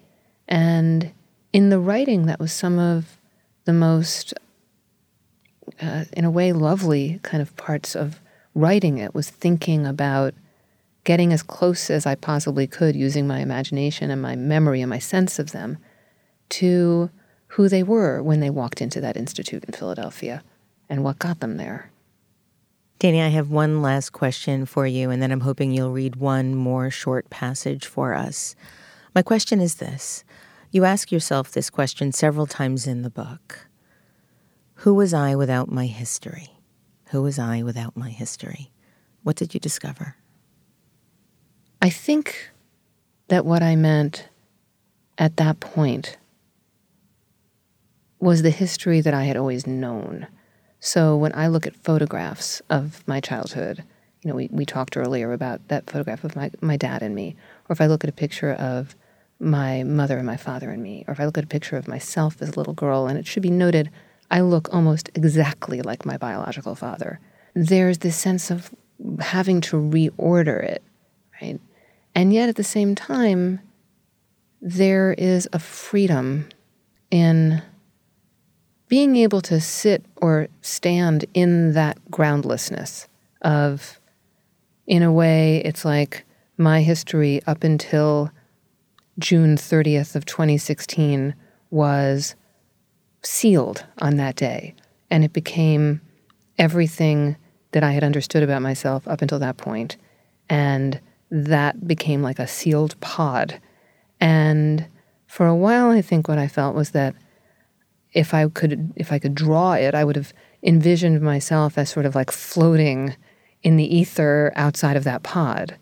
And 0.47 1.11
in 1.51 1.70
the 1.70 1.80
writing, 1.80 2.26
that 2.26 2.39
was 2.39 2.51
some 2.51 2.80
of 2.80 3.18
the 3.66 3.74
most, 3.74 4.34
uh, 5.82 6.05
in 6.13 6.26
a 6.26 6.32
way, 6.32 6.53
lovely 6.53 7.20
kind 7.24 7.41
of 7.41 7.55
parts 7.55 7.95
of 7.95 8.22
writing 8.53 8.97
it 8.97 9.13
was 9.13 9.30
thinking 9.30 9.86
about 9.86 10.34
getting 11.03 11.32
as 11.32 11.43
close 11.43 11.89
as 11.89 12.05
I 12.05 12.16
possibly 12.16 12.68
could 12.68 12.95
using 12.95 13.28
my 13.28 13.39
imagination 13.39 14.09
and 14.09 14.22
my 14.22 14.36
memory 14.36 14.82
and 14.82 14.89
my 14.89 14.99
sense 14.99 15.39
of 15.39 15.51
them 15.51 15.78
to 16.49 17.09
who 17.49 17.70
they 17.70 17.84
were 17.84 18.22
when 18.22 18.39
they 18.39 18.49
walked 18.49 18.82
into 18.82 18.99
that 19.01 19.18
institute 19.18 19.63
in 19.66 19.74
Philadelphia 19.74 20.43
and 20.89 21.03
what 21.03 21.20
got 21.20 21.39
them 21.39 21.57
there. 21.57 21.91
Dani, 22.99 23.24
I 23.24 23.28
have 23.30 23.49
one 23.49 23.82
last 23.82 24.11
question 24.11 24.66
for 24.66 24.88
you, 24.88 25.09
and 25.09 25.22
then 25.22 25.32
I'm 25.32 25.41
hoping 25.41 25.72
you'll 25.72 25.91
read 25.91 26.16
one 26.16 26.55
more 26.55 26.89
short 26.89 27.30
passage 27.30 27.86
for 27.86 28.13
us. 28.13 28.55
My 29.13 29.22
question 29.22 29.59
is 29.59 29.76
this 29.76 30.24
You 30.72 30.86
ask 30.86 31.11
yourself 31.11 31.51
this 31.51 31.70
question 31.70 32.11
several 32.11 32.47
times 32.47 32.88
in 32.88 33.01
the 33.01 33.09
book 33.09 33.68
Who 34.80 34.93
was 34.93 35.13
I 35.13 35.36
without 35.36 35.71
my 35.71 35.86
history? 35.86 36.49
Who 37.09 37.21
was 37.21 37.39
I 37.39 37.63
without 37.63 37.95
my 37.95 38.09
history? 38.09 38.71
What 39.23 39.36
did 39.36 39.53
you 39.53 39.59
discover? 39.59 40.15
I 41.82 41.89
think 41.89 42.51
that 43.30 43.45
what 43.45 43.63
I 43.63 43.76
meant 43.76 44.30
at 45.17 45.38
that 45.38 45.59
point 45.59 46.17
was 48.19 48.41
the 48.41 48.49
history 48.49 49.01
that 49.01 49.13
I 49.13 49.23
had 49.23 49.38
always 49.38 49.65
known. 49.65 50.28
So 50.80 51.15
when 51.15 51.34
I 51.34 51.47
look 51.47 51.65
at 51.65 51.76
photographs 51.76 52.61
of 52.69 53.07
my 53.07 53.19
childhood, 53.19 53.84
you 54.21 54.30
know, 54.30 54.36
we, 54.36 54.49
we 54.51 54.65
talked 54.65 54.97
earlier 54.97 55.32
about 55.32 55.67
that 55.67 55.89
photograph 55.89 56.23
of 56.23 56.36
my, 56.36 56.51
my 56.61 56.78
dad 56.78 57.01
and 57.01 57.15
me, 57.15 57.36
or 57.69 57.73
if 57.73 57.82
I 57.82 57.88
look 57.88 58.03
at 58.03 58.09
a 58.09 58.13
picture 58.13 58.51
of 58.53 58.95
my 59.39 59.84
mother 59.84 60.17
and 60.17 60.26
my 60.26 60.38
father 60.38 60.69
and 60.71 60.82
me, 60.82 61.05
or 61.07 61.11
if 61.11 61.19
I 61.19 61.26
look 61.26 61.38
at 61.38 61.43
a 61.43 61.47
picture 61.47 61.78
of 61.78 61.88
myself 61.88 62.41
as 62.41 62.49
a 62.49 62.59
little 62.59 62.73
girl, 62.73 63.07
and 63.07 63.17
it 63.17 63.28
should 63.28 63.43
be 63.43 63.49
noted, 63.49 63.89
I 64.36 64.41
look 64.41 64.67
almost 64.73 65.09
exactly 65.15 65.81
like 65.81 66.05
my 66.05 66.17
biological 66.17 66.75
father. 66.75 67.21
There's 67.53 67.99
this 67.99 68.17
sense 68.17 68.51
of 68.51 68.69
having 69.21 69.61
to 69.61 69.77
reorder 69.77 70.61
it, 70.61 70.83
right? 71.41 71.57
And 72.13 72.33
yet 72.33 72.49
at 72.49 72.57
the 72.57 72.63
same 72.63 72.95
time, 72.95 73.61
there 74.61 75.13
is 75.13 75.47
a 75.53 75.59
freedom 75.59 76.49
in 77.09 77.61
being 78.89 79.15
able 79.15 79.39
to 79.43 79.61
sit 79.61 80.03
or 80.17 80.49
stand 80.61 81.23
in 81.33 81.71
that 81.71 81.97
groundlessness 82.11 83.07
of, 83.41 84.01
in 84.86 85.01
a 85.01 85.13
way, 85.13 85.61
it's 85.63 85.86
like 85.86 86.25
my 86.57 86.81
history 86.81 87.41
up 87.47 87.63
until 87.63 88.31
June 89.17 89.55
30th 89.55 90.13
of 90.13 90.25
2016 90.25 91.33
was 91.71 92.36
sealed 93.26 93.86
on 93.99 94.17
that 94.17 94.36
day. 94.36 94.76
And 95.09 95.23
it 95.23 95.34
became 95.34 96.01
everything 96.57 97.38
that 97.71 97.84
I 97.84 97.91
had 97.91 98.03
understood 98.03 98.43
about 98.43 98.61
myself 98.61 99.07
up 99.07 99.21
until 99.21 99.39
that 99.39 99.57
point. 99.57 99.97
And 100.49 100.99
that 101.32 101.88
became 101.88 102.21
like 102.21 102.39
a 102.39 102.47
sealed 102.47 102.99
pod. 103.01 103.59
And 104.19 104.88
for 105.28 105.47
a 105.47 105.55
while, 105.55 105.89
I 105.89 106.01
think 106.01 106.28
what 106.28 106.38
I 106.38 106.47
felt 106.47 106.76
was 106.76 106.91
that 106.91 107.15
if 108.13 108.34
I 108.34 108.47
could 108.47 108.93
if 108.95 109.11
I 109.11 109.19
could 109.19 109.36
draw 109.36 109.73
it, 109.73 109.93
I 109.93 110.05
would 110.05 110.15
have 110.15 110.34
envisioned 110.63 111.21
myself 111.21 111.78
as 111.78 111.89
sort 111.89 112.05
of 112.05 112.15
like 112.15 112.32
floating 112.32 113.15
in 113.61 113.76
the 113.76 113.97
ether 113.97 114.53
outside 114.55 114.95
of 114.95 115.03
that 115.03 115.23
pod. 115.23 115.78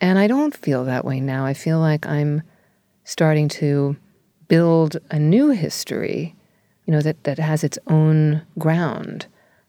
And 0.00 0.18
I 0.18 0.26
don't 0.26 0.56
feel 0.56 0.84
that 0.84 1.04
way 1.04 1.20
now. 1.20 1.44
I 1.44 1.54
feel 1.54 1.80
like 1.80 2.06
I'm 2.06 2.42
starting 3.04 3.48
to 3.48 3.96
build 4.48 4.96
a 5.10 5.18
new 5.18 5.50
history, 5.50 6.36
you 6.86 6.92
know, 6.92 7.00
that, 7.02 7.24
that 7.24 7.38
has 7.38 7.62
its 7.64 7.78
own 7.86 8.42
ground. 8.58 9.26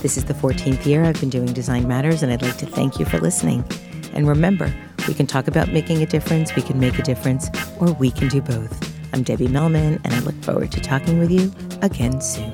This 0.00 0.16
is 0.16 0.26
the 0.26 0.34
14th 0.34 0.86
year 0.86 1.02
I've 1.02 1.18
been 1.18 1.30
doing 1.30 1.52
Design 1.52 1.88
Matters, 1.88 2.22
and 2.22 2.32
I'd 2.32 2.42
like 2.42 2.58
to 2.58 2.66
thank 2.66 3.00
you 3.00 3.04
for 3.04 3.18
listening. 3.18 3.64
And 4.12 4.28
remember, 4.28 4.72
we 5.08 5.14
can 5.14 5.26
talk 5.26 5.48
about 5.48 5.72
making 5.72 6.04
a 6.04 6.06
difference, 6.06 6.54
we 6.54 6.62
can 6.62 6.78
make 6.78 7.00
a 7.00 7.02
difference, 7.02 7.50
or 7.80 7.90
we 7.94 8.12
can 8.12 8.28
do 8.28 8.40
both. 8.40 8.92
I'm 9.12 9.24
Debbie 9.24 9.48
Millman, 9.48 10.00
and 10.04 10.14
I 10.14 10.20
look 10.20 10.40
forward 10.44 10.70
to 10.70 10.80
talking 10.80 11.18
with 11.18 11.32
you 11.32 11.52
again 11.82 12.20
soon. 12.20 12.52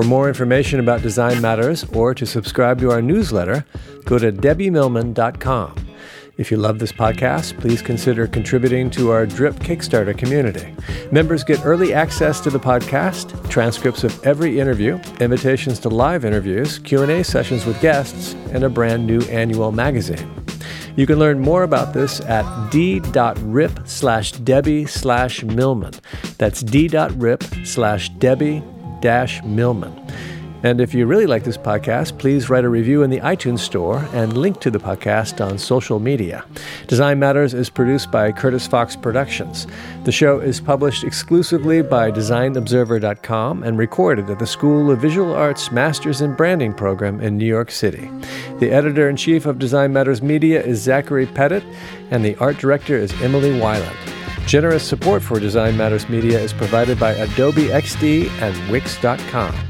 For 0.00 0.06
more 0.06 0.28
information 0.28 0.80
about 0.80 1.02
Design 1.02 1.42
Matters 1.42 1.84
or 1.92 2.14
to 2.14 2.24
subscribe 2.24 2.78
to 2.78 2.90
our 2.90 3.02
newsletter, 3.02 3.66
go 4.06 4.18
to 4.18 4.32
debbiemillman.com. 4.32 5.74
If 6.38 6.50
you 6.50 6.56
love 6.56 6.78
this 6.78 6.90
podcast, 6.90 7.60
please 7.60 7.82
consider 7.82 8.26
contributing 8.26 8.88
to 8.92 9.10
our 9.10 9.26
Drip 9.26 9.56
Kickstarter 9.56 10.16
community. 10.16 10.74
Members 11.12 11.44
get 11.44 11.66
early 11.66 11.92
access 11.92 12.40
to 12.40 12.48
the 12.48 12.58
podcast, 12.58 13.50
transcripts 13.50 14.02
of 14.02 14.18
every 14.24 14.58
interview, 14.58 14.98
invitations 15.20 15.78
to 15.80 15.90
live 15.90 16.24
interviews, 16.24 16.78
Q&A 16.78 17.22
sessions 17.22 17.66
with 17.66 17.78
guests, 17.82 18.32
and 18.52 18.64
a 18.64 18.70
brand 18.70 19.06
new 19.06 19.20
annual 19.24 19.70
magazine. 19.70 20.34
You 20.96 21.06
can 21.06 21.18
learn 21.18 21.40
more 21.40 21.62
about 21.62 21.92
this 21.92 22.20
at 22.22 22.70
d.rip 22.70 23.86
slash 23.86 24.32
Debbie 24.32 24.86
slash 24.86 25.44
Millman. 25.44 25.92
That's 26.38 26.62
d.rip 26.62 27.44
slash 27.64 28.08
Debbie 28.08 28.62
Millman. 29.44 29.94
And 30.62 30.78
if 30.78 30.92
you 30.92 31.06
really 31.06 31.26
like 31.26 31.44
this 31.44 31.56
podcast, 31.56 32.18
please 32.18 32.50
write 32.50 32.64
a 32.64 32.68
review 32.68 33.02
in 33.02 33.08
the 33.08 33.20
iTunes 33.20 33.60
Store 33.60 34.06
and 34.12 34.36
link 34.36 34.60
to 34.60 34.70
the 34.70 34.78
podcast 34.78 35.44
on 35.44 35.56
social 35.56 35.98
media. 35.98 36.44
Design 36.86 37.18
Matters 37.18 37.54
is 37.54 37.70
produced 37.70 38.10
by 38.10 38.30
Curtis 38.30 38.66
Fox 38.66 38.94
Productions. 38.94 39.66
The 40.04 40.12
show 40.12 40.38
is 40.38 40.60
published 40.60 41.02
exclusively 41.02 41.80
by 41.80 42.10
DesignObserver.com 42.10 43.62
and 43.62 43.78
recorded 43.78 44.28
at 44.28 44.38
the 44.38 44.46
School 44.46 44.90
of 44.90 45.00
Visual 45.00 45.32
Arts 45.32 45.72
Masters 45.72 46.20
in 46.20 46.34
Branding 46.34 46.74
program 46.74 47.20
in 47.20 47.38
New 47.38 47.46
York 47.46 47.70
City. 47.70 48.10
The 48.58 48.70
editor 48.70 49.08
in 49.08 49.16
chief 49.16 49.46
of 49.46 49.58
Design 49.58 49.94
Matters 49.94 50.20
Media 50.20 50.62
is 50.62 50.82
Zachary 50.82 51.26
Pettit, 51.26 51.64
and 52.10 52.22
the 52.22 52.36
art 52.36 52.58
director 52.58 52.96
is 52.96 53.12
Emily 53.22 53.52
Weiland. 53.52 54.19
Generous 54.46 54.82
support 54.86 55.22
for 55.22 55.38
Design 55.38 55.76
Matters 55.76 56.08
Media 56.08 56.40
is 56.40 56.52
provided 56.52 56.98
by 56.98 57.12
Adobe 57.12 57.66
XD 57.66 58.28
and 58.40 58.70
Wix.com. 58.70 59.69